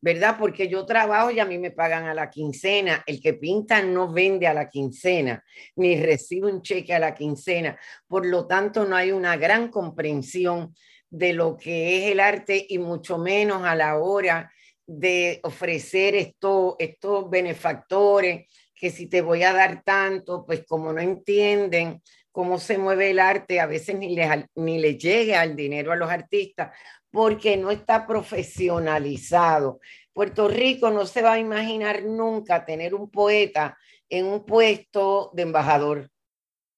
¿verdad? 0.00 0.36
Porque 0.38 0.68
yo 0.68 0.86
trabajo 0.86 1.30
y 1.30 1.40
a 1.40 1.44
mí 1.44 1.58
me 1.58 1.72
pagan 1.72 2.06
a 2.06 2.14
la 2.14 2.30
quincena. 2.30 3.02
El 3.06 3.20
que 3.20 3.34
pinta 3.34 3.82
no 3.82 4.12
vende 4.12 4.46
a 4.46 4.54
la 4.54 4.68
quincena, 4.68 5.42
ni 5.76 6.00
recibe 6.00 6.52
un 6.52 6.62
cheque 6.62 6.94
a 6.94 6.98
la 6.98 7.14
quincena. 7.14 7.78
Por 8.06 8.26
lo 8.26 8.46
tanto, 8.46 8.84
no 8.84 8.94
hay 8.94 9.10
una 9.10 9.36
gran 9.36 9.70
comprensión 9.70 10.74
de 11.10 11.32
lo 11.32 11.56
que 11.56 11.98
es 11.98 12.12
el 12.12 12.20
arte 12.20 12.66
y 12.68 12.78
mucho 12.78 13.18
menos 13.18 13.64
a 13.64 13.74
la 13.74 13.98
hora 13.98 14.52
de 14.86 15.40
ofrecer 15.42 16.14
estos, 16.14 16.74
estos 16.78 17.28
benefactores, 17.28 18.46
que 18.74 18.90
si 18.90 19.06
te 19.06 19.20
voy 19.22 19.42
a 19.42 19.52
dar 19.52 19.82
tanto, 19.82 20.46
pues 20.46 20.64
como 20.66 20.92
no 20.92 21.00
entienden 21.00 22.02
cómo 22.30 22.58
se 22.58 22.78
mueve 22.78 23.10
el 23.10 23.18
arte, 23.18 23.60
a 23.60 23.66
veces 23.66 23.96
ni 23.96 24.14
le, 24.14 24.48
ni 24.54 24.78
le 24.78 24.96
llega 24.96 25.42
el 25.42 25.56
dinero 25.56 25.92
a 25.92 25.96
los 25.96 26.10
artistas, 26.10 26.72
porque 27.10 27.56
no 27.56 27.70
está 27.70 28.06
profesionalizado. 28.06 29.80
Puerto 30.12 30.48
Rico 30.48 30.90
no 30.90 31.06
se 31.06 31.22
va 31.22 31.34
a 31.34 31.38
imaginar 31.38 32.04
nunca 32.04 32.64
tener 32.64 32.94
un 32.94 33.10
poeta 33.10 33.76
en 34.08 34.26
un 34.26 34.44
puesto 34.44 35.30
de 35.34 35.42
embajador, 35.42 36.10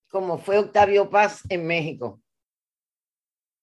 como 0.09 0.39
fue 0.39 0.59
Octavio 0.59 1.11
Paz 1.11 1.43
en 1.49 1.67
México. 1.67 2.20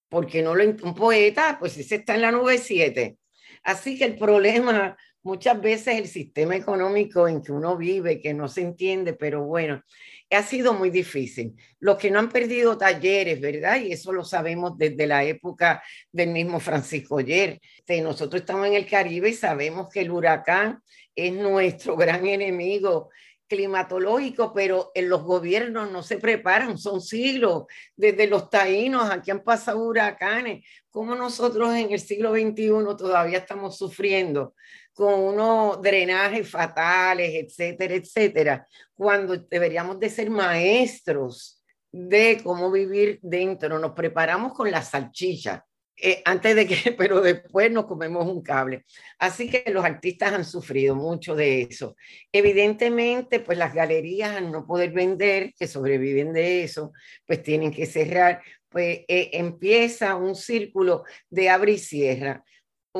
Porque 0.10 0.42
no 0.42 0.56
lo 0.56 0.64
un 0.64 0.96
poeta, 0.96 1.58
pues 1.60 1.78
ese 1.78 1.96
está 1.96 2.16
en 2.16 2.22
la 2.22 2.32
nube 2.32 2.58
7. 2.58 3.18
Así 3.64 3.98
que 3.98 4.06
el 4.06 4.16
problema 4.16 4.96
muchas 5.28 5.62
veces 5.62 6.00
el 6.00 6.08
sistema 6.08 6.56
económico 6.56 7.28
en 7.28 7.42
que 7.42 7.52
uno 7.52 7.76
vive, 7.76 8.22
que 8.22 8.34
no 8.34 8.48
se 8.48 8.62
entiende, 8.62 9.14
pero 9.14 9.44
bueno, 9.44 9.84
ha 10.32 10.44
sido 10.44 10.74
muy 10.74 10.90
difícil. 10.90 11.56
Los 11.80 11.98
que 11.98 12.10
no 12.10 12.20
han 12.20 12.30
perdido 12.30 12.78
talleres, 12.78 13.40
¿verdad? 13.40 13.82
Y 13.82 13.92
eso 13.92 14.14
lo 14.14 14.24
sabemos 14.24 14.78
desde 14.78 15.06
la 15.06 15.24
época 15.24 15.84
del 16.12 16.30
mismo 16.30 16.60
Francisco 16.60 17.20
Ayer. 17.20 17.60
Este, 17.78 18.02
nosotros 18.02 18.42
estamos 18.42 18.68
en 18.68 18.74
el 18.74 18.86
Caribe 18.86 19.30
y 19.30 19.34
sabemos 19.34 19.90
que 19.90 20.02
el 20.02 20.12
huracán 20.12 20.82
es 21.16 21.34
nuestro 21.34 21.96
gran 21.98 22.26
enemigo 22.26 23.10
climatológico, 23.48 24.54
pero 24.54 24.92
en 24.94 25.10
los 25.10 25.24
gobiernos 25.24 25.92
no 25.92 26.04
se 26.04 26.18
preparan, 26.18 26.78
son 26.78 27.02
siglos, 27.02 27.66
desde 27.96 28.28
los 28.28 28.50
taínos, 28.50 29.10
aquí 29.10 29.32
han 29.32 29.44
pasado 29.44 29.80
huracanes, 29.80 30.66
como 30.90 31.16
nosotros 31.16 31.76
en 31.76 31.92
el 31.92 32.00
siglo 32.00 32.32
XXI 32.34 32.70
todavía 32.98 33.40
estamos 33.40 33.78
sufriendo 33.78 34.54
con 34.94 35.14
unos 35.14 35.80
drenajes 35.80 36.50
fatales, 36.50 37.32
etcétera, 37.36 37.94
etcétera, 37.94 38.68
cuando 38.96 39.38
deberíamos 39.38 40.00
de 40.00 40.10
ser 40.10 40.32
maestros 40.32 41.64
de 41.92 42.42
cómo 42.44 42.72
vivir 42.72 43.20
dentro, 43.22 43.78
nos 43.78 43.92
preparamos 43.92 44.54
con 44.54 44.72
la 44.72 44.82
salchicha, 44.82 45.67
eh, 46.00 46.22
antes 46.26 46.56
de 46.56 46.68
que, 46.68 46.92
pero 46.98 47.22
después 47.22 47.72
nos 47.72 47.86
comemos 47.86 48.26
un 48.28 48.42
cable. 48.42 48.86
Así 49.20 49.50
que 49.50 49.64
los 49.72 49.84
artistas 49.84 50.34
han 50.34 50.46
sufrido 50.46 50.96
mucho 50.96 51.36
de 51.36 51.64
eso. 51.64 51.96
Evidentemente, 52.32 53.40
pues 53.40 53.58
las 53.58 53.74
galerías 53.74 54.36
al 54.36 54.52
no 54.52 54.66
poder 54.66 54.92
vender, 54.92 55.54
que 55.58 55.68
sobreviven 55.68 56.34
de 56.34 56.64
eso, 56.64 56.94
pues 57.26 57.42
tienen 57.44 57.72
que 57.72 57.86
cerrar, 57.86 58.42
pues 58.70 59.00
eh, 59.08 59.32
empieza 59.34 60.16
un 60.16 60.36
círculo 60.36 61.04
de 61.30 61.50
abre 61.50 61.74
y 61.74 61.80
cierra 61.80 62.44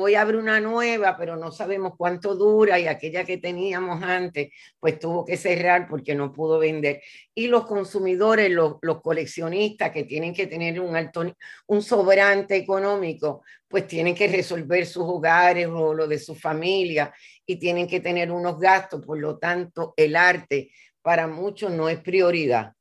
hoy 0.00 0.14
abre 0.14 0.38
una 0.38 0.60
nueva, 0.60 1.16
pero 1.16 1.36
no 1.36 1.52
sabemos 1.52 1.94
cuánto 1.96 2.34
dura 2.34 2.78
y 2.78 2.86
aquella 2.86 3.24
que 3.24 3.38
teníamos 3.38 4.02
antes, 4.02 4.50
pues 4.80 4.98
tuvo 4.98 5.24
que 5.24 5.36
cerrar 5.36 5.88
porque 5.88 6.14
no 6.14 6.32
pudo 6.32 6.58
vender. 6.58 7.02
Y 7.34 7.48
los 7.48 7.66
consumidores, 7.66 8.50
los, 8.50 8.76
los 8.82 9.00
coleccionistas 9.00 9.90
que 9.90 10.04
tienen 10.04 10.34
que 10.34 10.46
tener 10.46 10.80
un, 10.80 10.96
alto, 10.96 11.24
un 11.66 11.82
sobrante 11.82 12.56
económico, 12.56 13.42
pues 13.68 13.86
tienen 13.86 14.14
que 14.14 14.28
resolver 14.28 14.86
sus 14.86 15.04
hogares 15.04 15.68
o 15.68 15.92
lo 15.92 16.08
de 16.08 16.18
su 16.18 16.34
familia 16.34 17.12
y 17.44 17.56
tienen 17.56 17.86
que 17.86 18.00
tener 18.00 18.30
unos 18.30 18.58
gastos. 18.58 19.04
Por 19.04 19.18
lo 19.18 19.38
tanto, 19.38 19.94
el 19.96 20.16
arte 20.16 20.70
para 21.02 21.26
muchos 21.26 21.70
no 21.70 21.88
es 21.88 21.98
prioridad. 22.00 22.72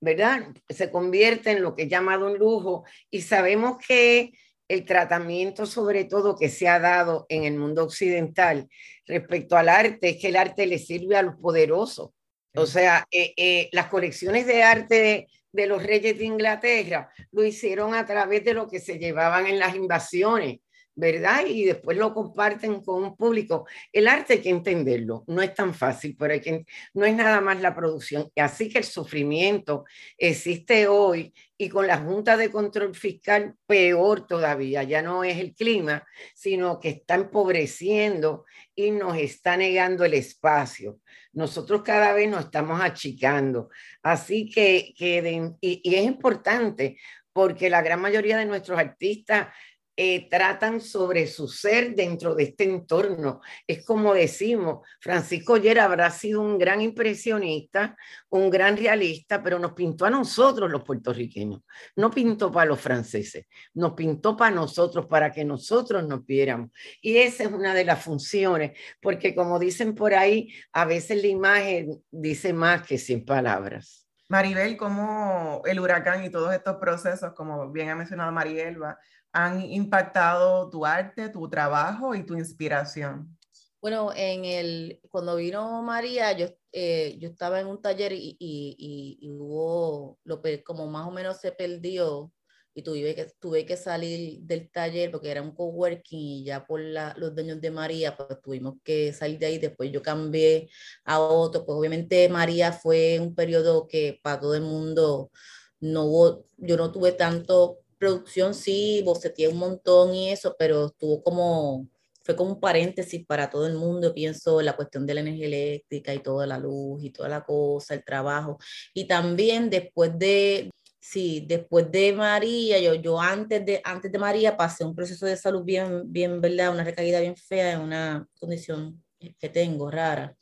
¿Verdad? 0.00 0.48
Se 0.68 0.90
convierte 0.90 1.50
en 1.50 1.62
lo 1.62 1.74
que 1.74 1.84
he 1.84 1.88
llamado 1.88 2.26
un 2.26 2.38
lujo 2.38 2.84
y 3.10 3.22
sabemos 3.22 3.78
que 3.78 4.32
el 4.68 4.84
tratamiento 4.84 5.66
sobre 5.66 6.04
todo 6.04 6.36
que 6.36 6.48
se 6.48 6.68
ha 6.68 6.78
dado 6.78 7.26
en 7.28 7.44
el 7.44 7.56
mundo 7.56 7.84
occidental 7.84 8.68
respecto 9.06 9.56
al 9.56 9.68
arte 9.68 10.10
es 10.10 10.16
que 10.16 10.28
el 10.28 10.36
arte 10.36 10.66
le 10.66 10.78
sirve 10.78 11.16
a 11.16 11.22
los 11.22 11.36
poderosos. 11.36 12.10
O 12.56 12.66
sea, 12.66 13.06
eh, 13.10 13.34
eh, 13.36 13.68
las 13.72 13.88
colecciones 13.88 14.46
de 14.46 14.62
arte 14.62 15.28
de, 15.52 15.66
los 15.66 15.82
reyes 15.82 16.18
de 16.18 16.24
Inglaterra 16.24 17.10
lo 17.30 17.44
hicieron 17.44 17.94
a 17.94 18.06
través 18.06 18.44
de 18.44 18.54
lo 18.54 18.66
que 18.68 18.80
se 18.80 18.98
llevaban 18.98 19.46
en 19.46 19.58
las 19.58 19.74
invasiones. 19.74 20.58
¿Verdad? 20.96 21.44
Y 21.46 21.64
después 21.64 21.96
lo 21.98 22.14
comparten 22.14 22.80
con 22.80 23.04
un 23.04 23.16
público. 23.16 23.66
El 23.92 24.08
arte 24.08 24.34
hay 24.34 24.40
que 24.40 24.48
entenderlo, 24.48 25.24
no 25.26 25.42
es 25.42 25.54
tan 25.54 25.74
fácil, 25.74 26.16
pero 26.18 26.32
hay 26.32 26.64
no 26.94 27.04
es 27.04 27.14
nada 27.14 27.40
más 27.42 27.60
la 27.60 27.74
producción. 27.74 28.30
Así 28.34 28.70
que 28.70 28.78
el 28.78 28.84
sufrimiento 28.84 29.84
existe 30.16 30.88
hoy 30.88 31.34
y 31.58 31.68
con 31.68 31.86
la 31.86 31.98
Junta 31.98 32.36
de 32.36 32.50
Control 32.50 32.94
Fiscal 32.94 33.54
peor 33.66 34.26
todavía, 34.26 34.82
ya 34.84 35.02
no 35.02 35.22
es 35.22 35.36
el 35.36 35.54
clima, 35.54 36.06
sino 36.34 36.80
que 36.80 36.88
está 36.88 37.14
empobreciendo 37.14 38.46
y 38.74 38.90
nos 38.90 39.18
está 39.18 39.56
negando 39.56 40.04
el 40.04 40.14
espacio. 40.14 40.98
Nosotros 41.32 41.82
cada 41.82 42.14
vez 42.14 42.30
nos 42.30 42.46
estamos 42.46 42.80
achicando. 42.80 43.68
Así 44.02 44.48
que, 44.48 44.94
que 44.96 45.52
y 45.60 45.94
es 45.94 46.04
importante 46.04 46.96
porque 47.34 47.68
la 47.68 47.82
gran 47.82 48.00
mayoría 48.00 48.38
de 48.38 48.46
nuestros 48.46 48.78
artistas 48.78 49.48
eh, 49.96 50.28
tratan 50.28 50.80
sobre 50.80 51.26
su 51.26 51.48
ser 51.48 51.94
dentro 51.94 52.34
de 52.34 52.44
este 52.44 52.64
entorno. 52.64 53.40
Es 53.66 53.84
como 53.84 54.12
decimos, 54.12 54.86
Francisco 55.00 55.54
Oyer 55.54 55.80
habrá 55.80 56.10
sido 56.10 56.42
un 56.42 56.58
gran 56.58 56.82
impresionista, 56.82 57.96
un 58.28 58.50
gran 58.50 58.76
realista, 58.76 59.42
pero 59.42 59.58
nos 59.58 59.72
pintó 59.72 60.04
a 60.04 60.10
nosotros 60.10 60.70
los 60.70 60.84
puertorriqueños, 60.84 61.62
no 61.96 62.10
pintó 62.10 62.52
para 62.52 62.66
los 62.66 62.80
franceses, 62.80 63.46
nos 63.72 63.94
pintó 63.94 64.36
para 64.36 64.54
nosotros, 64.54 65.06
para 65.06 65.32
que 65.32 65.44
nosotros 65.44 66.06
nos 66.06 66.26
viéramos. 66.26 66.70
Y 67.00 67.16
esa 67.16 67.44
es 67.44 67.52
una 67.52 67.72
de 67.72 67.84
las 67.84 68.02
funciones, 68.02 68.78
porque 69.00 69.34
como 69.34 69.58
dicen 69.58 69.94
por 69.94 70.12
ahí, 70.12 70.52
a 70.72 70.84
veces 70.84 71.22
la 71.22 71.28
imagen 71.28 72.04
dice 72.10 72.52
más 72.52 72.86
que 72.86 72.98
100 72.98 73.24
palabras. 73.24 74.06
Maribel, 74.28 74.76
¿cómo 74.76 75.62
el 75.66 75.78
huracán 75.78 76.24
y 76.24 76.30
todos 76.30 76.52
estos 76.52 76.76
procesos, 76.76 77.32
como 77.34 77.70
bien 77.70 77.90
ha 77.90 77.94
mencionado 77.94 78.32
Marielba, 78.32 78.98
han 79.36 79.60
impactado 79.70 80.70
tu 80.70 80.86
arte, 80.86 81.28
tu 81.28 81.46
trabajo 81.50 82.14
y 82.14 82.24
tu 82.24 82.34
inspiración? 82.34 83.36
Bueno, 83.82 84.10
en 84.16 84.46
el, 84.46 85.00
cuando 85.10 85.36
vino 85.36 85.82
María, 85.82 86.32
yo, 86.32 86.46
eh, 86.72 87.18
yo 87.20 87.28
estaba 87.28 87.60
en 87.60 87.66
un 87.66 87.82
taller 87.82 88.12
y, 88.12 88.34
y, 88.40 89.18
y, 89.20 89.30
hubo, 89.38 90.18
lo, 90.24 90.40
como 90.64 90.86
más 90.86 91.06
o 91.06 91.10
menos 91.10 91.38
se 91.38 91.52
perdió 91.52 92.32
y 92.72 92.80
tuve 92.82 93.14
que, 93.14 93.26
tuve 93.38 93.66
que 93.66 93.76
salir 93.76 94.40
del 94.40 94.70
taller 94.70 95.10
porque 95.10 95.30
era 95.30 95.42
un 95.42 95.54
coworking 95.54 96.18
y 96.18 96.44
ya 96.44 96.66
por 96.66 96.80
la, 96.80 97.14
los 97.18 97.34
dueños 97.34 97.60
de 97.60 97.70
María, 97.70 98.16
pues 98.16 98.40
tuvimos 98.40 98.76
que 98.82 99.12
salir 99.12 99.38
de 99.38 99.46
ahí. 99.46 99.58
Después 99.58 99.92
yo 99.92 100.00
cambié 100.00 100.70
a 101.04 101.20
otro, 101.20 101.66
pues 101.66 101.76
obviamente 101.76 102.26
María 102.30 102.72
fue 102.72 103.20
un 103.20 103.34
periodo 103.34 103.86
que 103.86 104.18
para 104.22 104.40
todo 104.40 104.54
el 104.54 104.62
mundo 104.62 105.30
no 105.78 106.04
hubo, 106.04 106.46
yo 106.56 106.78
no 106.78 106.90
tuve 106.90 107.12
tanto 107.12 107.80
producción 107.98 108.54
sí, 108.54 109.02
boceteé 109.04 109.48
un 109.48 109.58
montón 109.58 110.14
y 110.14 110.30
eso, 110.30 110.54
pero 110.58 110.86
estuvo 110.86 111.22
como, 111.22 111.88
fue 112.24 112.36
como 112.36 112.52
un 112.52 112.60
paréntesis 112.60 113.24
para 113.26 113.50
todo 113.50 113.66
el 113.66 113.74
mundo, 113.74 114.14
pienso, 114.14 114.60
la 114.62 114.76
cuestión 114.76 115.06
de 115.06 115.14
la 115.14 115.20
energía 115.20 115.46
eléctrica 115.46 116.14
y 116.14 116.20
toda 116.20 116.46
la 116.46 116.58
luz 116.58 117.02
y 117.04 117.10
toda 117.10 117.28
la 117.28 117.44
cosa, 117.44 117.94
el 117.94 118.04
trabajo. 118.04 118.58
Y 118.94 119.06
también 119.06 119.70
después 119.70 120.18
de, 120.18 120.70
sí, 121.00 121.44
después 121.46 121.90
de 121.90 122.12
María, 122.12 122.80
yo, 122.80 122.94
yo 122.94 123.20
antes, 123.20 123.64
de, 123.64 123.80
antes 123.84 124.10
de 124.12 124.18
María 124.18 124.56
pasé 124.56 124.84
un 124.84 124.94
proceso 124.94 125.26
de 125.26 125.36
salud 125.36 125.62
bien, 125.64 126.02
bien, 126.12 126.40
¿verdad? 126.40 126.72
Una 126.72 126.84
recaída 126.84 127.20
bien 127.20 127.36
fea 127.36 127.72
en 127.72 127.80
una 127.80 128.26
condición 128.38 129.02
que 129.38 129.48
tengo 129.48 129.90
rara. 129.90 130.36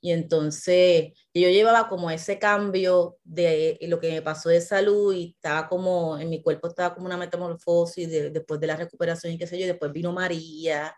Y 0.00 0.12
entonces 0.12 1.12
yo 1.34 1.48
llevaba 1.48 1.88
como 1.88 2.10
ese 2.10 2.38
cambio 2.38 3.18
de 3.22 3.78
lo 3.82 4.00
que 4.00 4.10
me 4.10 4.22
pasó 4.22 4.48
de 4.48 4.60
salud 4.60 5.14
y 5.14 5.34
estaba 5.36 5.68
como, 5.68 6.18
en 6.18 6.30
mi 6.30 6.42
cuerpo 6.42 6.68
estaba 6.68 6.94
como 6.94 7.06
una 7.06 7.18
metamorfosis 7.18 8.08
después 8.32 8.58
de 8.60 8.66
la 8.66 8.76
recuperación 8.76 9.34
y 9.34 9.38
qué 9.38 9.46
sé 9.46 9.58
yo, 9.58 9.66
después 9.66 9.92
vino 9.92 10.12
María, 10.12 10.94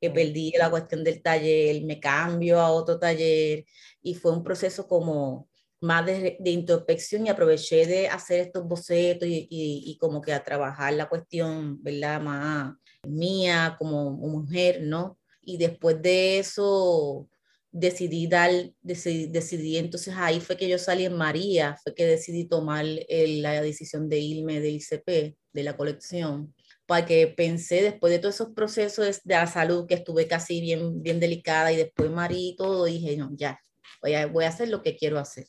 que 0.00 0.10
perdí 0.10 0.52
la 0.56 0.70
cuestión 0.70 1.02
del 1.02 1.22
taller, 1.22 1.82
me 1.84 1.98
cambio 1.98 2.60
a 2.60 2.70
otro 2.70 2.98
taller 2.98 3.64
y 4.02 4.14
fue 4.14 4.32
un 4.32 4.44
proceso 4.44 4.86
como 4.86 5.48
más 5.80 6.06
de, 6.06 6.36
de 6.40 6.50
introspección 6.50 7.26
y 7.26 7.30
aproveché 7.30 7.86
de 7.86 8.08
hacer 8.08 8.40
estos 8.40 8.64
bocetos 8.64 9.28
y, 9.28 9.46
y, 9.50 9.82
y, 9.86 9.98
como 9.98 10.20
que 10.22 10.32
a 10.32 10.42
trabajar 10.42 10.94
la 10.94 11.08
cuestión, 11.08 11.82
¿verdad? 11.82 12.20
Más 12.22 12.74
mía 13.06 13.76
como 13.78 14.10
mujer, 14.12 14.80
¿no? 14.82 15.18
Y 15.42 15.58
después 15.58 16.00
de 16.00 16.38
eso 16.38 17.28
decidí 17.74 18.28
dar, 18.28 18.52
decidí, 18.82 19.26
decidí, 19.26 19.78
entonces 19.78 20.14
ahí 20.16 20.38
fue 20.38 20.56
que 20.56 20.68
yo 20.68 20.78
salí 20.78 21.06
en 21.06 21.16
María, 21.16 21.76
fue 21.82 21.92
que 21.92 22.06
decidí 22.06 22.44
tomar 22.44 22.84
la 22.84 23.60
decisión 23.62 24.08
de 24.08 24.20
irme 24.20 24.60
del 24.60 24.76
ICP, 24.76 25.36
de 25.52 25.62
la 25.64 25.76
colección, 25.76 26.54
porque 26.86 27.26
pensé 27.36 27.82
después 27.82 28.12
de 28.12 28.20
todos 28.20 28.36
esos 28.36 28.54
procesos 28.54 29.20
de 29.24 29.34
la 29.34 29.48
salud 29.48 29.86
que 29.88 29.94
estuve 29.94 30.28
casi 30.28 30.60
bien, 30.60 31.02
bien 31.02 31.18
delicada 31.18 31.72
y 31.72 31.76
después 31.76 32.10
María 32.12 32.50
y 32.50 32.56
todo, 32.56 32.84
dije, 32.84 33.16
no, 33.16 33.30
ya, 33.34 33.58
voy 34.00 34.14
a, 34.14 34.26
voy 34.28 34.44
a 34.44 34.50
hacer 34.50 34.68
lo 34.68 34.80
que 34.80 34.96
quiero 34.96 35.18
hacer. 35.18 35.48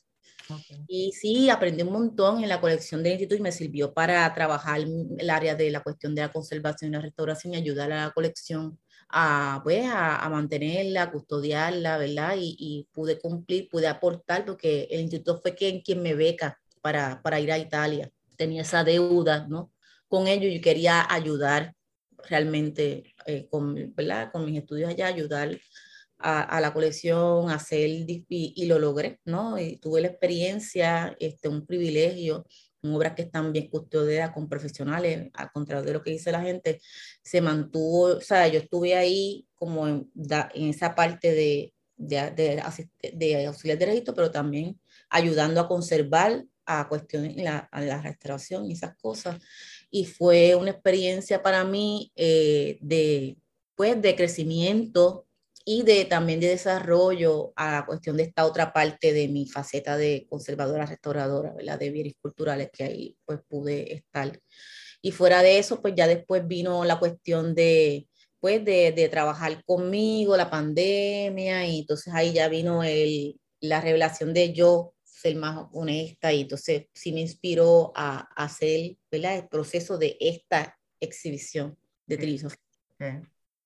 Y 0.88 1.12
sí, 1.12 1.50
aprendí 1.50 1.84
un 1.84 1.94
montón 1.94 2.42
en 2.42 2.50
la 2.50 2.60
colección 2.60 3.04
del 3.04 3.14
instituto 3.14 3.40
y 3.40 3.44
me 3.44 3.52
sirvió 3.52 3.94
para 3.94 4.32
trabajar 4.34 4.80
el 4.80 5.30
área 5.30 5.56
de 5.56 5.70
la 5.70 5.82
cuestión 5.82 6.16
de 6.16 6.22
la 6.22 6.32
conservación 6.32 6.90
y 6.90 6.94
la 6.96 7.02
restauración 7.02 7.54
y 7.54 7.58
ayudar 7.58 7.92
a 7.92 8.06
la 8.06 8.12
colección 8.12 8.80
a, 9.18 9.62
pues, 9.64 9.86
a, 9.90 10.28
mantenerla, 10.30 11.10
custodiarla, 11.10 11.98
¿verdad? 11.98 12.36
Y, 12.38 12.86
pude 12.92 13.18
cumplir, 13.18 13.70
pude 13.70 13.88
aportar, 13.88 14.44
porque 14.44 14.90
el 14.92 15.00
instituto 15.02 15.40
fue 15.42 15.56
quien, 15.56 15.82
quien 15.82 16.04
me 16.04 16.14
beca 16.16 16.60
para, 16.82 17.22
para 17.22 17.40
ir 17.40 17.50
a 17.50 17.58
Italia. 17.58 18.12
Tenía 18.36 18.64
esa 18.64 18.84
deuda, 18.84 19.48
¿no? 19.48 19.72
Con 20.10 20.28
ellos 20.28 20.52
y 20.54 20.60
quería 20.60 21.08
ayudar 21.10 21.74
realmente 22.30 23.16
eh, 23.26 23.48
con, 23.50 23.94
¿verdad? 23.96 24.32
con 24.34 24.46
mis 24.46 24.60
estudios 24.60 24.90
allá, 24.90 25.08
ayudar 25.08 25.58
a, 26.18 26.42
a 26.42 26.60
la 26.60 26.74
colección, 26.74 27.50
a 27.50 27.56
hacer, 27.56 27.90
y, 27.90 28.26
y, 28.28 28.66
lo 28.66 28.80
logré, 28.80 29.22
¿no? 29.24 29.58
Y 29.58 29.78
tuve 29.78 30.02
la 30.02 30.08
experiencia, 30.10 31.16
este, 31.22 31.48
un 31.48 31.66
privilegio 31.66 32.46
obras 32.94 33.14
que 33.14 33.24
están 33.24 33.52
bien 33.54 33.70
custodiadas 33.70 34.32
con 34.32 34.50
profesionales, 34.50 35.30
al 35.34 35.52
contrario 35.52 35.86
de 35.86 35.94
lo 35.94 36.04
que 36.04 36.12
dice 36.12 36.32
la 36.32 36.42
gente, 36.42 36.82
se 37.22 37.42
mantuvo, 37.42 38.18
o 38.18 38.22
sea, 38.22 38.48
yo 38.48 38.60
estuve 38.60 38.96
ahí 38.96 39.48
como 39.56 39.88
en, 39.88 40.12
en 40.54 40.70
esa 40.70 40.94
parte 40.94 41.34
de, 41.34 41.74
de, 41.98 42.32
de, 42.32 42.64
de, 43.14 43.46
auxiliar 43.46 43.78
de 43.78 43.86
registro, 43.86 44.14
pero 44.14 44.32
también 44.32 44.80
ayudando 45.10 45.62
a 45.62 45.68
conservar 45.68 46.44
a 46.66 46.88
cuestiones, 46.88 47.36
la, 47.38 47.60
a 47.72 47.82
la 47.82 48.02
restauración 48.02 48.70
y 48.70 48.74
esas 48.74 48.96
cosas. 48.98 49.42
Y 49.90 50.06
fue 50.06 50.56
una 50.56 50.72
experiencia 50.72 51.42
para 51.42 51.64
mí 51.64 52.12
eh, 52.16 52.78
de, 52.82 53.38
pues, 53.76 54.02
de 54.02 54.16
crecimiento 54.16 55.26
y 55.66 55.82
de 55.82 56.06
también 56.06 56.40
de 56.40 56.50
desarrollo 56.50 57.52
a 57.56 57.72
la 57.72 57.86
cuestión 57.88 58.18
de 58.18 58.24
esta 58.24 58.46
otra 58.46 58.72
parte 58.72 59.14
de 59.14 59.28
mi 59.28 59.48
faceta 59.48 59.98
de 59.98 60.28
conservadora 60.30 60.86
restauradora, 60.86 61.54
¿verdad? 61.54 61.80
De 61.80 61.90
bienes 61.90 62.14
culturales 62.22 62.70
que 62.72 62.84
ahí 62.84 63.18
pues 63.26 63.40
pude 63.48 63.96
estar. 63.96 64.40
Y 65.02 65.12
fuera 65.12 65.42
de 65.42 65.58
eso, 65.58 65.82
pues 65.82 65.96
ya 65.96 66.08
después 66.08 66.48
vino 66.48 66.86
la 66.86 67.00
cuestión 67.00 67.56
de, 67.56 68.08
pues 68.40 68.64
de, 68.64 68.92
de 68.92 69.10
trabajar 69.10 69.64
conmigo, 69.66 70.38
la 70.38 70.52
pandemia, 70.52 71.66
y 71.68 71.80
entonces 71.80 72.14
ahí 72.14 72.34
ya 72.34 72.48
vino 72.48 72.84
el, 72.84 73.40
la 73.60 73.82
revelación 73.82 74.34
de 74.34 74.54
yo 74.54 74.94
ser 75.04 75.36
más 75.36 75.68
honesta 75.72 76.32
y 76.32 76.42
entonces 76.42 76.86
sí 76.94 77.12
me 77.12 77.22
inspiró 77.22 77.92
a, 77.96 78.20
hacer 78.36 78.98
¿verdad? 79.10 79.38
el 79.38 79.48
proceso 79.48 79.98
de 79.98 80.18
esta 80.20 80.78
exhibición 81.00 81.78
de 82.06 82.18
televisión. 82.18 82.52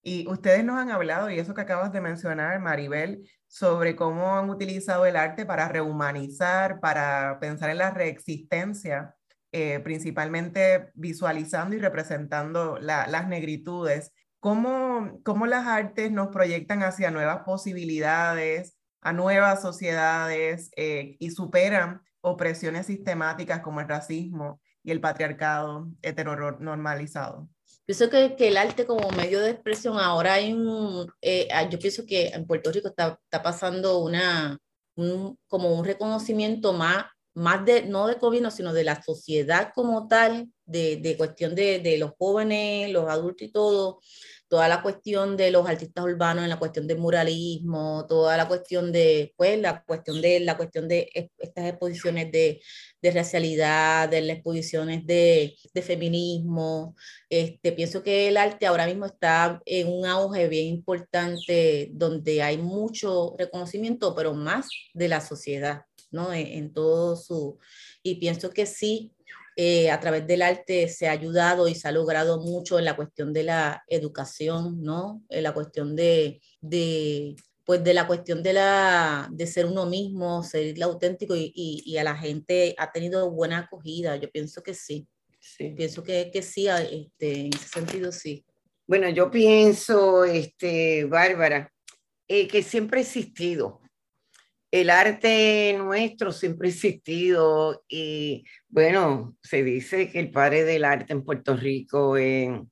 Y 0.02 0.28
ustedes 0.30 0.64
nos 0.64 0.78
han 0.78 0.92
hablado, 0.92 1.30
y 1.30 1.40
eso 1.40 1.54
que 1.54 1.62
acabas 1.62 1.92
de 1.92 2.02
mencionar, 2.02 2.60
Maribel, 2.60 3.30
sobre 3.48 3.96
cómo 3.96 4.38
han 4.38 4.50
utilizado 4.50 5.06
el 5.06 5.16
arte 5.16 5.46
para 5.46 5.68
rehumanizar, 5.68 6.80
para 6.80 7.38
pensar 7.40 7.70
en 7.70 7.80
la 7.80 7.92
reexistencia, 7.92 9.16
eh, 9.52 9.80
principalmente 9.80 10.92
visualizando 10.94 11.76
y 11.76 11.80
representando 11.80 12.78
las 12.80 13.28
negritudes. 13.28 14.14
¿Cómo, 14.40 15.20
¿Cómo 15.24 15.48
las 15.48 15.68
artes 15.68 16.12
nos 16.12 16.30
proyectan 16.30 16.84
hacia 16.84 17.12
nuevas 17.12 17.40
posibilidades, 17.44 18.78
a 19.02 19.12
nuevas 19.12 19.62
sociedades 19.62 20.72
eh, 20.78 21.18
y 21.20 21.32
superan 21.32 22.02
opresiones 22.22 22.86
sistemáticas 22.86 23.62
como 23.62 23.82
el 23.82 23.88
racismo 23.90 24.62
y 24.84 24.92
el 24.92 25.02
patriarcado 25.02 25.90
heteronormalizado? 26.02 27.50
Pienso 27.90 28.08
que, 28.08 28.36
que, 28.36 28.50
el 28.50 28.58
arte 28.58 28.86
como 28.86 29.10
medio 29.10 29.40
de 29.40 29.50
expresión, 29.50 29.98
ahora 29.98 30.36
hay 30.36 30.54
un, 30.54 31.12
eh, 31.24 31.48
ah, 31.52 31.68
yo 31.68 31.80
pienso 31.80 32.06
que 32.06 32.28
en 32.28 32.46
Puerto 32.46 32.72
Rico 32.72 32.90
está, 32.90 33.20
está 33.24 33.42
pasando 33.42 33.98
una, 33.98 34.60
un, 34.96 35.40
como 35.48 35.74
un 35.74 35.84
reconocimiento 35.84 36.72
más, 36.72 37.06
más 37.34 37.66
de, 37.66 37.88
no 37.88 38.06
del 38.06 38.20
gobierno, 38.20 38.52
sino 38.52 38.74
de 38.74 38.84
la 38.84 39.02
sociedad 39.02 39.72
como 39.74 40.08
tal, 40.08 40.52
de, 40.66 40.98
de 40.98 41.18
cuestión 41.18 41.56
de, 41.56 41.80
de, 41.80 41.98
los 41.98 42.12
jóvenes, 42.20 42.92
los 42.92 43.10
adultos 43.10 43.48
y 43.48 43.52
todo, 43.52 44.02
toda 44.50 44.68
la 44.68 44.82
cuestión 44.82 45.38
de 45.38 45.52
los 45.52 45.70
artistas 45.70 46.04
urbanos 46.04 46.44
en 46.44 46.50
la 46.50 46.58
cuestión 46.58 46.88
del 46.88 46.98
muralismo, 46.98 48.06
toda 48.10 48.36
la 48.36 48.48
cuestión 48.48 48.92
de, 48.92 49.32
pues, 49.38 49.60
la 49.60 49.84
cuestión 49.84 50.22
de, 50.22 50.40
la 50.40 50.58
cuestión 50.58 50.88
de 50.88 51.10
estas 51.38 51.66
exposiciones 51.68 52.32
de, 52.32 52.60
de 53.02 53.12
racialidad, 53.12 54.10
de 54.10 54.22
las 54.22 54.38
exposiciones 54.38 55.06
de, 55.06 55.56
de, 55.72 55.82
feminismo. 55.84 56.96
Este, 57.30 57.72
pienso 57.72 58.02
que 58.02 58.28
el 58.28 58.38
arte 58.38 58.66
ahora 58.66 58.88
mismo 58.88 59.06
está 59.06 59.62
en 59.66 59.88
un 59.88 60.06
auge 60.08 60.48
bien 60.48 60.68
importante 60.68 61.90
donde 61.94 62.42
hay 62.42 62.58
mucho 62.58 63.36
reconocimiento, 63.38 64.16
pero 64.16 64.34
más 64.34 64.68
de 64.96 65.08
la 65.10 65.22
sociedad, 65.22 65.84
¿no? 66.12 66.34
En, 66.34 66.48
en 66.48 66.74
todo 66.74 67.16
su... 67.16 67.60
Y 68.02 68.16
pienso 68.16 68.50
que 68.50 68.66
sí, 68.66 69.14
eh, 69.56 69.92
a 69.92 70.00
través 70.00 70.26
del 70.28 70.42
arte 70.42 70.88
se 70.88 71.08
ha 71.08 71.12
ayudado 71.12 71.68
y 71.68 71.76
se 71.76 71.88
ha 71.88 71.92
logrado 71.92 72.40
mucho 72.42 72.80
en 72.80 72.86
la 72.86 72.96
cuestión 72.96 73.34
de 73.34 73.44
la 73.44 73.84
educación, 73.88 74.82
¿no? 74.82 75.24
En 75.30 75.44
la 75.44 75.54
cuestión 75.54 75.96
de, 75.96 76.42
de 76.62 77.36
pues 77.70 77.84
de 77.84 77.94
la 77.94 78.08
cuestión 78.08 78.42
de, 78.42 78.54
la, 78.54 79.30
de 79.32 79.46
ser 79.46 79.68
uno 79.68 79.86
mismo, 79.86 80.42
ser 80.44 80.82
auténtico 80.82 81.36
y, 81.36 81.52
y, 81.54 81.98
a 81.98 82.04
la 82.04 82.16
gente 82.16 82.74
ha 82.80 82.92
tenido 82.92 83.30
buena 83.30 83.60
acogida. 83.60 84.16
Yo 84.16 84.32
pienso 84.32 84.64
que 84.64 84.74
sí. 84.74 85.08
sí. 85.40 85.70
Pienso 85.78 86.02
que, 86.02 86.32
que 86.34 86.42
sí, 86.42 86.68
este, 86.68 87.42
en 87.42 87.54
ese 87.54 87.68
sentido 87.68 88.12
sí. 88.12 88.44
Bueno, 88.88 89.08
yo 89.10 89.30
pienso, 89.30 90.24
este, 90.26 91.06
Bárbara, 91.06 91.72
eh, 92.28 92.48
que 92.48 92.64
siempre 92.64 93.02
ha 93.02 93.04
existido 93.04 93.82
el 94.72 94.90
arte 94.90 95.76
nuestro 95.78 96.32
siempre 96.32 96.68
ha 96.68 96.72
existido 96.72 97.84
y 97.88 98.46
bueno, 98.68 99.36
se 99.42 99.64
dice 99.64 100.12
que 100.12 100.20
el 100.20 100.32
padre 100.32 100.64
del 100.64 100.86
arte 100.86 101.14
en 101.14 101.24
Puerto 101.24 101.56
Rico, 101.56 102.18
en 102.18 102.70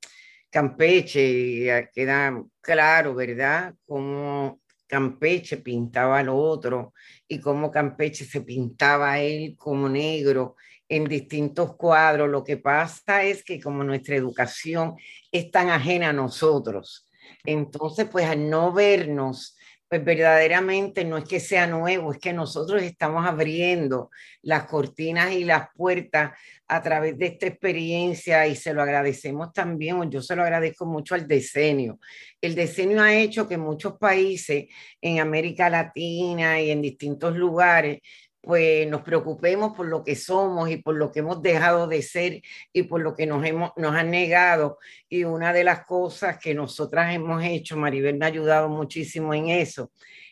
Campeche, 0.49 1.89
queda 1.93 2.43
claro, 2.61 3.15
¿verdad? 3.15 3.73
Cómo 3.85 4.61
Campeche 4.85 5.57
pintaba 5.57 6.19
al 6.19 6.29
otro 6.29 6.93
y 7.27 7.39
cómo 7.39 7.71
Campeche 7.71 8.25
se 8.25 8.41
pintaba 8.41 9.13
a 9.13 9.19
él 9.19 9.55
como 9.57 9.89
negro 9.89 10.55
en 10.87 11.05
distintos 11.05 11.75
cuadros. 11.75 12.29
Lo 12.29 12.43
que 12.43 12.57
pasa 12.57 13.23
es 13.23 13.43
que 13.43 13.59
como 13.59 13.83
nuestra 13.83 14.15
educación 14.15 14.95
es 15.31 15.51
tan 15.51 15.69
ajena 15.69 16.09
a 16.09 16.13
nosotros, 16.13 17.09
entonces 17.43 18.07
pues 18.09 18.25
al 18.27 18.49
no 18.49 18.71
vernos 18.71 19.56
pues 19.89 20.03
verdaderamente 20.03 21.05
no 21.05 21.17
es 21.17 21.23
que 21.23 21.39
sea 21.39 21.65
nuevo, 21.65 22.11
es 22.11 22.19
que 22.19 22.33
nosotros 22.33 22.81
estamos 22.83 23.25
abriendo 23.25 24.09
las 24.41 24.65
cortinas 24.65 25.31
y 25.31 25.45
las 25.45 25.69
puertas 25.75 26.38
a 26.67 26.81
través 26.81 27.17
de 27.17 27.27
esta 27.27 27.47
experiencia 27.47 28.45
y 28.47 28.55
se 28.55 28.73
lo 28.73 28.81
agradecemos 28.81 29.53
también, 29.53 30.11
yo 30.11 30.21
se 30.21 30.35
lo 30.35 30.43
agradezco 30.43 30.85
mucho 30.85 31.15
al 31.15 31.27
decenio. 31.27 31.99
El 32.41 32.55
decenio 32.55 33.01
ha 33.01 33.15
hecho 33.15 33.47
que 33.47 33.57
muchos 33.57 33.97
países 33.97 34.65
en 35.01 35.19
América 35.19 35.69
Latina 35.69 36.59
y 36.59 36.71
en 36.71 36.81
distintos 36.81 37.35
lugares 37.38 37.99
pues 38.47 38.87
nos 38.87 39.01
preocupemos 39.01 39.75
por 39.75 39.87
lo 39.87 40.05
que 40.05 40.15
somos 40.15 40.69
y 40.69 40.77
por 40.77 40.95
lo 40.95 41.11
que 41.11 41.19
hemos 41.19 41.41
dejado 41.41 41.85
de 41.85 42.01
ser 42.01 42.41
y 42.71 42.83
por 42.83 43.01
lo 43.01 43.13
que 43.13 43.27
nos, 43.27 43.45
hemos, 43.45 43.71
nos 43.75 43.93
han 43.93 44.09
negado. 44.09 44.79
Y 45.09 45.25
una 45.25 45.51
de 45.51 45.65
las 45.65 45.85
cosas 45.85 46.39
que 46.39 46.55
nosotras 46.55 47.13
hemos 47.13 47.43
hecho, 47.43 47.75
Maribel 47.75 48.17
me 48.17 48.25
ha 48.25 48.29
ayudado 48.29 48.69
muchísimo 48.69 49.33
en 49.33 49.49
eso, 49.49 49.91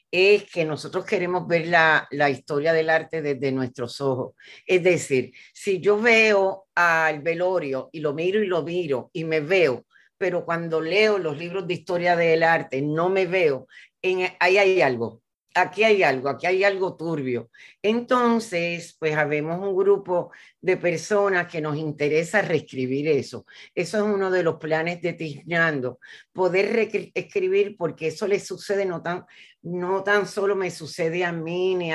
es 0.09 0.45
que 0.45 0.63
nosotros 0.63 1.03
queremos 1.03 1.45
ver 1.45 1.67
la, 1.67 2.07
la 2.11 2.29
historia 2.29 2.71
del 2.71 2.89
arte 2.89 3.21
desde 3.21 3.51
nuestros 3.51 3.99
ojos. 3.99 4.33
Es 4.65 4.81
decir, 4.81 5.33
si 5.53 5.81
yo 5.81 5.99
veo 5.99 6.67
al 6.73 7.21
velorio 7.21 7.89
y 7.91 7.99
lo 7.99 8.13
miro 8.13 8.41
y 8.41 8.47
lo 8.47 8.63
miro 8.63 9.09
y 9.11 9.25
me 9.25 9.41
veo, 9.41 9.85
pero 10.17 10.45
cuando 10.45 10.79
leo 10.79 11.17
los 11.17 11.37
libros 11.37 11.67
de 11.67 11.73
historia 11.73 12.15
del 12.15 12.43
arte 12.43 12.81
no 12.81 13.09
me 13.09 13.25
veo, 13.25 13.67
en, 14.01 14.29
ahí 14.39 14.57
hay 14.57 14.81
algo 14.81 15.24
aquí 15.55 15.83
hay 15.83 16.03
algo, 16.03 16.29
aquí 16.29 16.45
hay 16.45 16.63
algo 16.63 16.95
turbio. 16.95 17.49
Entonces, 17.81 18.95
pues 18.99 19.15
habemos 19.15 19.59
un 19.59 19.75
grupo 19.75 20.31
de 20.61 20.77
personas 20.77 21.47
que 21.47 21.61
nos 21.61 21.77
interesa 21.77 22.41
reescribir 22.41 23.07
eso. 23.07 23.45
Eso 23.73 23.97
es 23.97 24.03
uno 24.03 24.29
de 24.29 24.43
los 24.43 24.57
planes 24.57 25.01
de 25.01 25.13
Tiznando, 25.13 25.99
poder 26.33 26.89
escribir 27.13 27.77
porque 27.77 28.07
eso 28.07 28.27
le 28.27 28.39
sucede 28.39 28.85
no 28.85 29.01
tan, 29.01 29.25
no 29.61 30.03
tan 30.03 30.27
solo 30.27 30.55
me 30.55 30.69
sucede 30.69 31.23
a 31.23 31.31
mí, 31.31 31.73
ni 31.75 31.91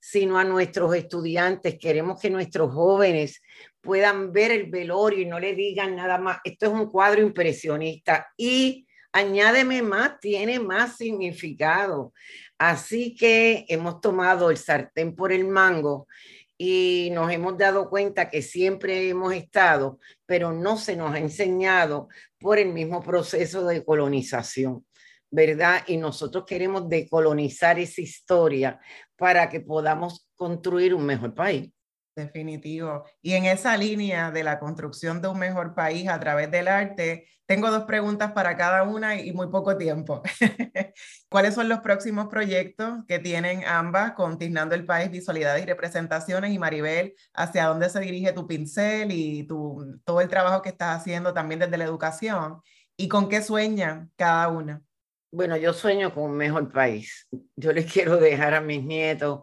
sino 0.00 0.36
a 0.36 0.44
nuestros 0.44 0.94
estudiantes. 0.94 1.78
Queremos 1.78 2.20
que 2.20 2.30
nuestros 2.30 2.74
jóvenes 2.74 3.40
puedan 3.80 4.32
ver 4.32 4.50
el 4.50 4.70
velorio 4.70 5.20
y 5.20 5.26
no 5.26 5.38
le 5.38 5.54
digan 5.54 5.94
nada 5.94 6.18
más. 6.18 6.38
Esto 6.42 6.66
es 6.66 6.72
un 6.72 6.90
cuadro 6.90 7.22
impresionista 7.22 8.26
y 8.36 8.83
añádeme 9.14 9.80
más, 9.80 10.18
tiene 10.20 10.58
más 10.58 10.96
significado. 10.96 12.12
Así 12.58 13.14
que 13.14 13.64
hemos 13.68 14.00
tomado 14.00 14.50
el 14.50 14.56
sartén 14.58 15.14
por 15.14 15.32
el 15.32 15.46
mango 15.46 16.06
y 16.58 17.10
nos 17.12 17.30
hemos 17.32 17.56
dado 17.56 17.88
cuenta 17.88 18.28
que 18.28 18.42
siempre 18.42 19.08
hemos 19.08 19.32
estado, 19.32 20.00
pero 20.26 20.52
no 20.52 20.76
se 20.76 20.96
nos 20.96 21.14
ha 21.14 21.18
enseñado 21.18 22.08
por 22.38 22.58
el 22.58 22.72
mismo 22.72 23.02
proceso 23.02 23.64
de 23.66 23.84
colonización, 23.84 24.84
¿verdad? 25.30 25.84
Y 25.86 25.96
nosotros 25.96 26.44
queremos 26.44 26.88
decolonizar 26.88 27.78
esa 27.78 28.00
historia 28.00 28.80
para 29.16 29.48
que 29.48 29.60
podamos 29.60 30.28
construir 30.34 30.92
un 30.92 31.06
mejor 31.06 31.34
país. 31.34 31.70
Definitivo. 32.16 33.04
Y 33.22 33.32
en 33.32 33.44
esa 33.46 33.76
línea 33.76 34.30
de 34.30 34.44
la 34.44 34.60
construcción 34.60 35.20
de 35.20 35.26
un 35.26 35.38
mejor 35.38 35.74
país 35.74 36.08
a 36.08 36.20
través 36.20 36.48
del 36.48 36.68
arte, 36.68 37.26
tengo 37.44 37.72
dos 37.72 37.84
preguntas 37.84 38.30
para 38.30 38.56
cada 38.56 38.84
una 38.84 39.20
y 39.20 39.32
muy 39.32 39.48
poco 39.48 39.76
tiempo. 39.76 40.22
¿Cuáles 41.28 41.54
son 41.54 41.68
los 41.68 41.80
próximos 41.80 42.28
proyectos 42.28 43.00
que 43.08 43.18
tienen 43.18 43.64
ambas 43.66 44.12
con 44.12 44.38
Tiznando 44.38 44.76
el 44.76 44.86
País, 44.86 45.10
Visualidades 45.10 45.64
y 45.64 45.66
Representaciones? 45.66 46.52
Y 46.52 46.58
Maribel, 46.60 47.14
¿hacia 47.34 47.66
dónde 47.66 47.90
se 47.90 47.98
dirige 47.98 48.32
tu 48.32 48.46
pincel 48.46 49.10
y 49.10 49.44
tu, 49.48 50.00
todo 50.04 50.20
el 50.20 50.28
trabajo 50.28 50.62
que 50.62 50.68
estás 50.68 51.00
haciendo 51.00 51.34
también 51.34 51.58
desde 51.58 51.78
la 51.78 51.84
educación? 51.84 52.62
¿Y 52.96 53.08
con 53.08 53.28
qué 53.28 53.42
sueña 53.42 54.08
cada 54.14 54.46
una? 54.48 54.82
Bueno, 55.32 55.56
yo 55.56 55.72
sueño 55.72 56.14
con 56.14 56.30
un 56.30 56.36
mejor 56.36 56.70
país. 56.70 57.26
Yo 57.56 57.72
les 57.72 57.86
quiero 57.92 58.18
dejar 58.18 58.54
a 58.54 58.60
mis 58.60 58.84
nietos, 58.84 59.42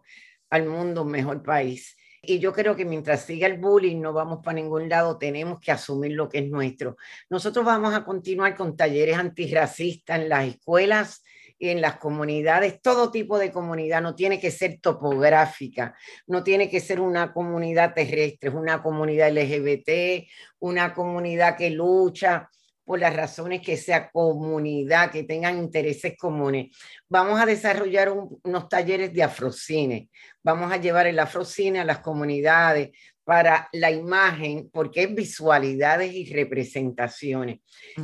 al 0.49 0.67
mundo, 0.67 1.01
un 1.01 1.11
mejor 1.11 1.43
país 1.43 1.97
y 2.21 2.39
yo 2.39 2.53
creo 2.53 2.75
que 2.75 2.85
mientras 2.85 3.25
siga 3.25 3.47
el 3.47 3.57
bullying 3.57 3.99
no 3.99 4.13
vamos 4.13 4.39
para 4.43 4.55
ningún 4.55 4.87
lado, 4.87 5.17
tenemos 5.17 5.59
que 5.59 5.71
asumir 5.71 6.11
lo 6.11 6.29
que 6.29 6.39
es 6.39 6.49
nuestro. 6.49 6.97
Nosotros 7.29 7.65
vamos 7.65 7.93
a 7.93 8.05
continuar 8.05 8.55
con 8.55 8.77
talleres 8.77 9.17
antirracistas 9.17 10.19
en 10.19 10.29
las 10.29 10.47
escuelas 10.47 11.23
y 11.57 11.69
en 11.69 11.81
las 11.81 11.97
comunidades, 11.97 12.81
todo 12.81 13.11
tipo 13.11 13.37
de 13.37 13.51
comunidad, 13.51 14.01
no 14.01 14.15
tiene 14.15 14.39
que 14.39 14.49
ser 14.49 14.79
topográfica, 14.81 15.95
no 16.25 16.43
tiene 16.43 16.69
que 16.69 16.79
ser 16.79 16.99
una 16.99 17.33
comunidad 17.33 17.93
terrestre, 17.93 18.49
es 18.49 18.55
una 18.55 18.81
comunidad 18.81 19.31
LGBT, 19.31 20.27
una 20.59 20.93
comunidad 20.93 21.55
que 21.55 21.69
lucha 21.69 22.49
por 22.91 22.99
las 22.99 23.15
razones 23.15 23.61
que 23.61 23.77
sea 23.77 24.09
comunidad, 24.11 25.11
que 25.11 25.23
tengan 25.23 25.57
intereses 25.57 26.13
comunes. 26.19 26.75
Vamos 27.07 27.39
a 27.39 27.45
desarrollar 27.45 28.11
unos 28.11 28.67
talleres 28.67 29.13
de 29.13 29.23
afrocine. 29.23 30.09
Vamos 30.43 30.69
a 30.73 30.75
llevar 30.75 31.07
el 31.07 31.17
afrocine 31.17 31.79
a 31.79 31.85
las 31.85 31.99
comunidades 31.99 32.89
para 33.23 33.69
la 33.71 33.91
imagen, 33.91 34.69
porque 34.73 35.03
es 35.03 35.15
visualidades 35.15 36.13
y 36.13 36.25
representaciones. 36.33 37.61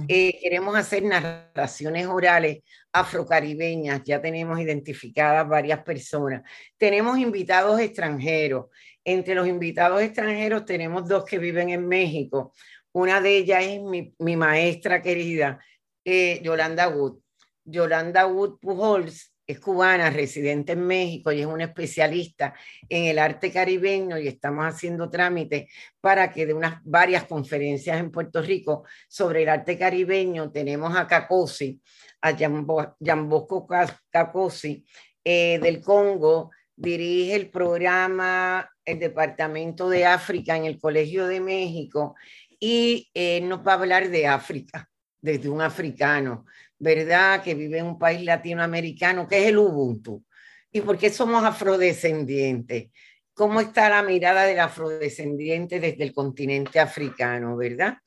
Eh, 0.07 0.39
queremos 0.41 0.73
hacer 0.77 1.03
narraciones 1.03 2.07
orales 2.07 2.59
afrocaribeñas, 2.93 4.03
ya 4.05 4.21
tenemos 4.21 4.57
identificadas 4.57 5.49
varias 5.49 5.83
personas. 5.83 6.43
Tenemos 6.77 7.17
invitados 7.19 7.77
extranjeros. 7.81 8.67
Entre 9.03 9.35
los 9.35 9.47
invitados 9.47 10.01
extranjeros 10.01 10.63
tenemos 10.63 11.05
dos 11.07 11.25
que 11.25 11.39
viven 11.39 11.71
en 11.71 11.85
México. 11.85 12.53
Una 12.97 13.21
de 13.21 13.37
ellas 13.37 13.63
es 13.63 13.79
mi, 13.79 14.35
maestra 14.35 15.03
querida, 15.03 15.63
eh, 16.03 16.41
Yolanda 16.41 16.87
Wood. 16.87 17.19
Yolanda 17.63 18.25
Wood 18.25 18.57
Pujols 18.59 19.35
es 19.45 19.59
cubana, 19.59 20.09
residente 20.09 20.71
en 20.71 20.87
México 20.87 21.31
y 21.31 21.41
es 21.41 21.45
una 21.45 21.65
especialista 21.65 22.55
en 22.89 23.03
el 23.03 23.19
arte 23.19 23.51
caribeño 23.51 24.17
y 24.17 24.27
estamos 24.27 24.65
haciendo 24.65 25.11
trámites 25.11 25.71
para 26.01 26.31
que 26.31 26.47
de 26.47 26.55
unas 26.55 26.81
varias 26.85 27.25
conferencias 27.25 27.99
en 27.99 28.09
Puerto 28.09 28.41
Rico 28.41 28.85
sobre 29.07 29.43
el 29.43 29.49
arte 29.49 29.77
caribeño 29.77 30.51
tenemos 30.51 30.97
a 30.97 31.05
Cacosi, 31.05 31.79
a 32.19 32.31
Yambosco 32.31 33.67
Cacosi 34.09 34.83
eh, 35.23 35.59
del 35.61 35.81
Congo, 35.81 36.49
dirige 36.75 37.35
el 37.35 37.51
programa 37.51 38.67
el 38.83 38.99
Departamento 38.99 39.89
de 39.89 40.05
África 40.05 40.55
en 40.55 40.65
el 40.65 40.79
Colegio 40.79 41.27
de 41.27 41.41
México 41.41 42.15
y 42.59 43.09
eh, 43.13 43.41
nos 43.41 43.65
va 43.65 43.73
a 43.73 43.75
hablar 43.75 44.09
de 44.09 44.27
África, 44.27 44.89
desde 45.21 45.49
un 45.49 45.61
africano, 45.61 46.45
¿verdad? 46.79 47.43
Que 47.43 47.55
vive 47.55 47.79
en 47.79 47.85
un 47.87 47.99
país 47.99 48.23
latinoamericano, 48.23 49.27
que 49.27 49.39
es 49.39 49.47
el 49.47 49.57
Ubuntu. 49.57 50.23
¿Y 50.71 50.81
por 50.81 50.97
qué 50.97 51.09
somos 51.09 51.43
afrodescendientes? 51.43 52.89
¿Cómo 53.37 53.61
está 53.61 53.87
la 53.87 54.01
mirada 54.01 54.45
del 54.45 54.59
afrodescendiente 54.59 55.79
desde 55.79 56.03
el 56.03 56.11
continente 56.11 56.79
africano, 56.79 57.55
verdad? 57.55 57.97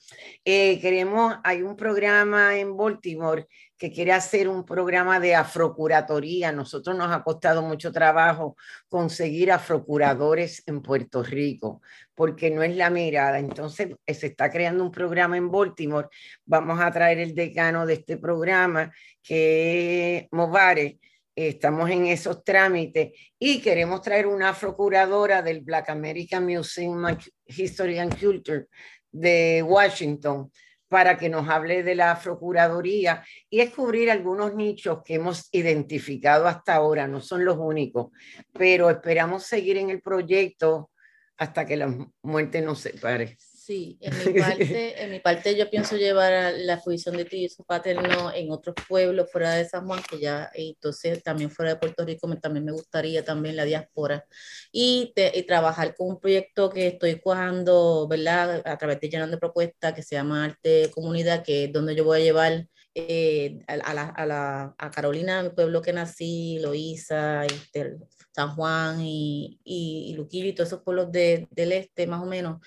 Eh, 0.44 0.80
queremos, 0.80 1.36
hay 1.44 1.62
un 1.62 1.76
programa 1.76 2.58
en 2.58 2.76
Baltimore 2.76 3.46
que 3.78 3.92
quiere 3.92 4.10
hacer 4.10 4.48
un 4.48 4.64
programa 4.64 5.20
de 5.20 5.36
afrocuratoría. 5.36 6.50
Nosotros 6.50 6.96
nos 6.96 7.12
ha 7.12 7.22
costado 7.22 7.62
mucho 7.62 7.92
trabajo 7.92 8.56
conseguir 8.88 9.52
afrocuradores 9.52 10.64
en 10.66 10.82
Puerto 10.82 11.22
Rico, 11.22 11.80
porque 12.12 12.50
no 12.50 12.64
es 12.64 12.74
la 12.74 12.90
mirada. 12.90 13.38
Entonces, 13.38 13.94
eh, 14.04 14.14
se 14.14 14.26
está 14.26 14.50
creando 14.50 14.82
un 14.82 14.90
programa 14.90 15.36
en 15.36 15.48
Baltimore. 15.48 16.08
Vamos 16.44 16.80
a 16.80 16.90
traer 16.90 17.20
el 17.20 17.36
decano 17.36 17.86
de 17.86 17.94
este 17.94 18.16
programa, 18.16 18.92
que 19.22 20.16
es 20.16 20.26
Movare. 20.32 20.98
Estamos 21.34 21.88
en 21.90 22.06
esos 22.06 22.42
trámites 22.44 23.12
y 23.38 23.60
queremos 23.60 24.02
traer 24.02 24.26
una 24.26 24.50
afrocuradora 24.50 25.42
del 25.42 25.60
Black 25.60 25.88
American 25.90 26.44
Museum 26.44 27.04
History 27.46 27.98
and 27.98 28.18
Culture 28.18 28.66
de 29.10 29.62
Washington 29.66 30.50
para 30.88 31.16
que 31.16 31.28
nos 31.28 31.48
hable 31.48 31.84
de 31.84 31.94
la 31.94 32.10
Afrocuraduría 32.10 33.24
y 33.48 33.58
descubrir 33.58 34.10
algunos 34.10 34.54
nichos 34.56 35.02
que 35.04 35.14
hemos 35.14 35.48
identificado 35.52 36.48
hasta 36.48 36.74
ahora, 36.74 37.06
no 37.06 37.20
son 37.20 37.44
los 37.44 37.56
únicos, 37.58 38.08
pero 38.52 38.90
esperamos 38.90 39.44
seguir 39.44 39.76
en 39.76 39.90
el 39.90 40.02
proyecto 40.02 40.90
hasta 41.36 41.64
que 41.64 41.76
la 41.76 41.96
muerte 42.22 42.60
nos 42.60 42.80
separe. 42.80 43.38
Sí, 43.70 43.96
en 44.00 44.18
mi 44.18 44.40
parte, 44.40 45.00
en 45.00 45.10
mi 45.12 45.20
parte 45.20 45.56
yo 45.56 45.70
pienso 45.70 45.96
llevar 45.96 46.54
la 46.56 46.74
exposición 46.74 47.16
de 47.16 47.48
su 47.48 47.62
paterno 47.62 48.32
en 48.34 48.50
otros 48.50 48.74
pueblos 48.88 49.30
fuera 49.30 49.54
de 49.54 49.64
San 49.64 49.86
Juan, 49.86 50.02
que 50.10 50.18
ya, 50.18 50.50
entonces 50.54 51.22
también 51.22 51.52
fuera 51.52 51.74
de 51.74 51.78
Puerto 51.78 52.04
Rico, 52.04 52.28
también 52.38 52.64
me 52.64 52.72
gustaría 52.72 53.24
también 53.24 53.54
la 53.54 53.64
diáspora, 53.64 54.26
y, 54.72 55.12
y, 55.14 55.42
trabajar 55.44 55.94
con 55.94 56.08
un 56.08 56.18
proyecto 56.18 56.68
que 56.68 56.88
estoy 56.88 57.20
cuajando, 57.20 58.08
¿verdad? 58.08 58.60
A 58.64 58.76
través 58.76 58.98
de 58.98 59.08
llenando 59.08 59.38
propuestas 59.38 59.94
que 59.94 60.02
se 60.02 60.16
llama 60.16 60.46
Arte 60.46 60.90
Comunidad, 60.92 61.44
que 61.44 61.66
es 61.66 61.72
donde 61.72 61.94
yo 61.94 62.02
voy 62.02 62.22
a 62.22 62.24
llevar 62.24 62.66
eh, 62.96 63.60
a, 63.68 63.76
la, 63.76 64.02
a, 64.02 64.26
la, 64.26 64.74
a, 64.78 64.90
Carolina, 64.90 65.44
mi 65.44 65.50
pueblo 65.50 65.80
que 65.80 65.92
nací, 65.92 66.58
Loíza, 66.58 67.46
este, 67.46 67.98
San 68.32 68.52
Juan 68.56 69.00
y, 69.00 69.60
y, 69.62 70.06
y 70.10 70.14
Luquillo 70.14 70.46
y 70.46 70.54
todos 70.54 70.70
esos 70.70 70.82
pueblos 70.82 71.12
de, 71.12 71.46
del 71.52 71.70
este, 71.70 72.08
más 72.08 72.20
o 72.20 72.26
menos 72.26 72.58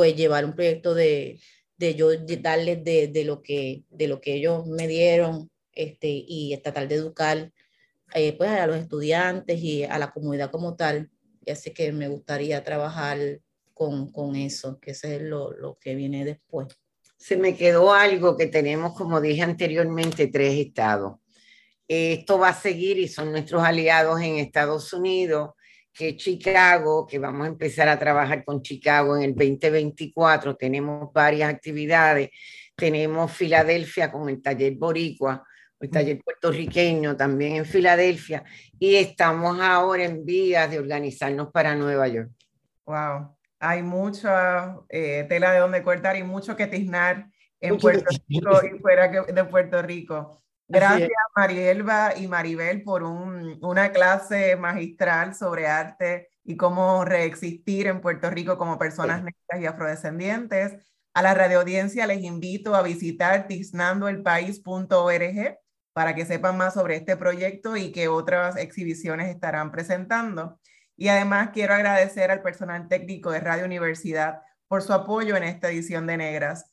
pues 0.00 0.16
llevar 0.16 0.46
un 0.46 0.54
proyecto 0.54 0.94
de, 0.94 1.38
de 1.76 1.94
yo 1.94 2.08
darles 2.40 2.82
de, 2.82 3.08
de, 3.08 3.24
lo 3.24 3.42
que, 3.42 3.84
de 3.90 4.08
lo 4.08 4.18
que 4.18 4.32
ellos 4.32 4.66
me 4.66 4.88
dieron 4.88 5.50
este, 5.74 6.08
y 6.26 6.56
tratar 6.62 6.88
de 6.88 6.94
educar 6.94 7.52
eh, 8.14 8.32
pues 8.32 8.48
a 8.48 8.66
los 8.66 8.76
estudiantes 8.76 9.60
y 9.60 9.84
a 9.84 9.98
la 9.98 10.10
comunidad 10.10 10.50
como 10.50 10.74
tal. 10.74 11.10
Y 11.44 11.50
así 11.50 11.74
que 11.74 11.92
me 11.92 12.08
gustaría 12.08 12.64
trabajar 12.64 13.18
con, 13.74 14.10
con 14.10 14.36
eso, 14.36 14.80
que 14.80 14.92
ese 14.92 15.16
es 15.16 15.20
lo, 15.20 15.52
lo 15.52 15.76
que 15.78 15.94
viene 15.94 16.24
después. 16.24 16.68
Se 17.18 17.36
me 17.36 17.54
quedó 17.54 17.92
algo 17.92 18.38
que 18.38 18.46
tenemos, 18.46 18.94
como 18.94 19.20
dije 19.20 19.42
anteriormente, 19.42 20.28
tres 20.28 20.58
estados. 20.58 21.18
Esto 21.86 22.38
va 22.38 22.48
a 22.48 22.58
seguir 22.58 22.98
y 22.98 23.06
son 23.06 23.32
nuestros 23.32 23.62
aliados 23.62 24.18
en 24.22 24.36
Estados 24.38 24.94
Unidos 24.94 25.50
que 25.92 26.16
Chicago, 26.16 27.06
que 27.06 27.18
vamos 27.18 27.46
a 27.46 27.50
empezar 27.50 27.88
a 27.88 27.98
trabajar 27.98 28.44
con 28.44 28.62
Chicago 28.62 29.16
en 29.16 29.22
el 29.22 29.34
2024, 29.34 30.56
tenemos 30.56 31.12
varias 31.12 31.52
actividades, 31.52 32.30
tenemos 32.76 33.32
Filadelfia 33.32 34.10
con 34.10 34.28
el 34.28 34.40
taller 34.40 34.74
boricua, 34.74 35.44
el 35.80 35.90
taller 35.90 36.20
puertorriqueño 36.22 37.16
también 37.16 37.56
en 37.56 37.64
Filadelfia, 37.64 38.44
y 38.78 38.96
estamos 38.96 39.58
ahora 39.60 40.04
en 40.04 40.24
vías 40.24 40.70
de 40.70 40.78
organizarnos 40.78 41.50
para 41.50 41.74
Nueva 41.74 42.08
York. 42.08 42.30
Wow, 42.86 43.36
hay 43.58 43.82
mucha 43.82 44.76
eh, 44.88 45.26
tela 45.28 45.52
de 45.52 45.60
donde 45.60 45.82
cortar 45.82 46.16
y 46.16 46.22
mucho 46.22 46.56
que 46.56 46.66
tiznar 46.66 47.26
en 47.60 47.78
Puerto 47.78 48.06
Rico 48.28 48.60
y 48.64 48.78
fuera 48.78 49.08
de 49.08 49.44
Puerto 49.44 49.82
Rico. 49.82 50.42
Gracias 50.70 51.10
Marielba 51.34 52.16
y 52.16 52.28
Maribel 52.28 52.84
por 52.84 53.02
una 53.02 53.90
clase 53.90 54.54
magistral 54.56 55.34
sobre 55.34 55.66
arte 55.66 56.28
y 56.44 56.56
cómo 56.56 57.04
reexistir 57.04 57.88
en 57.88 58.00
Puerto 58.00 58.30
Rico 58.30 58.56
como 58.56 58.78
personas 58.78 59.24
negras 59.24 59.60
y 59.60 59.66
afrodescendientes. 59.66 60.76
A 61.12 61.22
la 61.22 61.34
radioaudiencia 61.34 62.06
les 62.06 62.22
invito 62.22 62.76
a 62.76 62.82
visitar 62.82 63.48
tiznandoelpaís.org 63.48 65.58
para 65.92 66.14
que 66.14 66.24
sepan 66.24 66.56
más 66.56 66.74
sobre 66.74 66.94
este 66.94 67.16
proyecto 67.16 67.76
y 67.76 67.90
qué 67.90 68.06
otras 68.06 68.56
exhibiciones 68.56 69.28
estarán 69.28 69.72
presentando. 69.72 70.60
Y 70.96 71.08
además 71.08 71.50
quiero 71.52 71.74
agradecer 71.74 72.30
al 72.30 72.42
personal 72.42 72.86
técnico 72.86 73.32
de 73.32 73.40
Radio 73.40 73.64
Universidad 73.64 74.42
por 74.68 74.82
su 74.82 74.92
apoyo 74.92 75.36
en 75.36 75.42
esta 75.42 75.68
edición 75.68 76.06
de 76.06 76.16
Negras. 76.16 76.72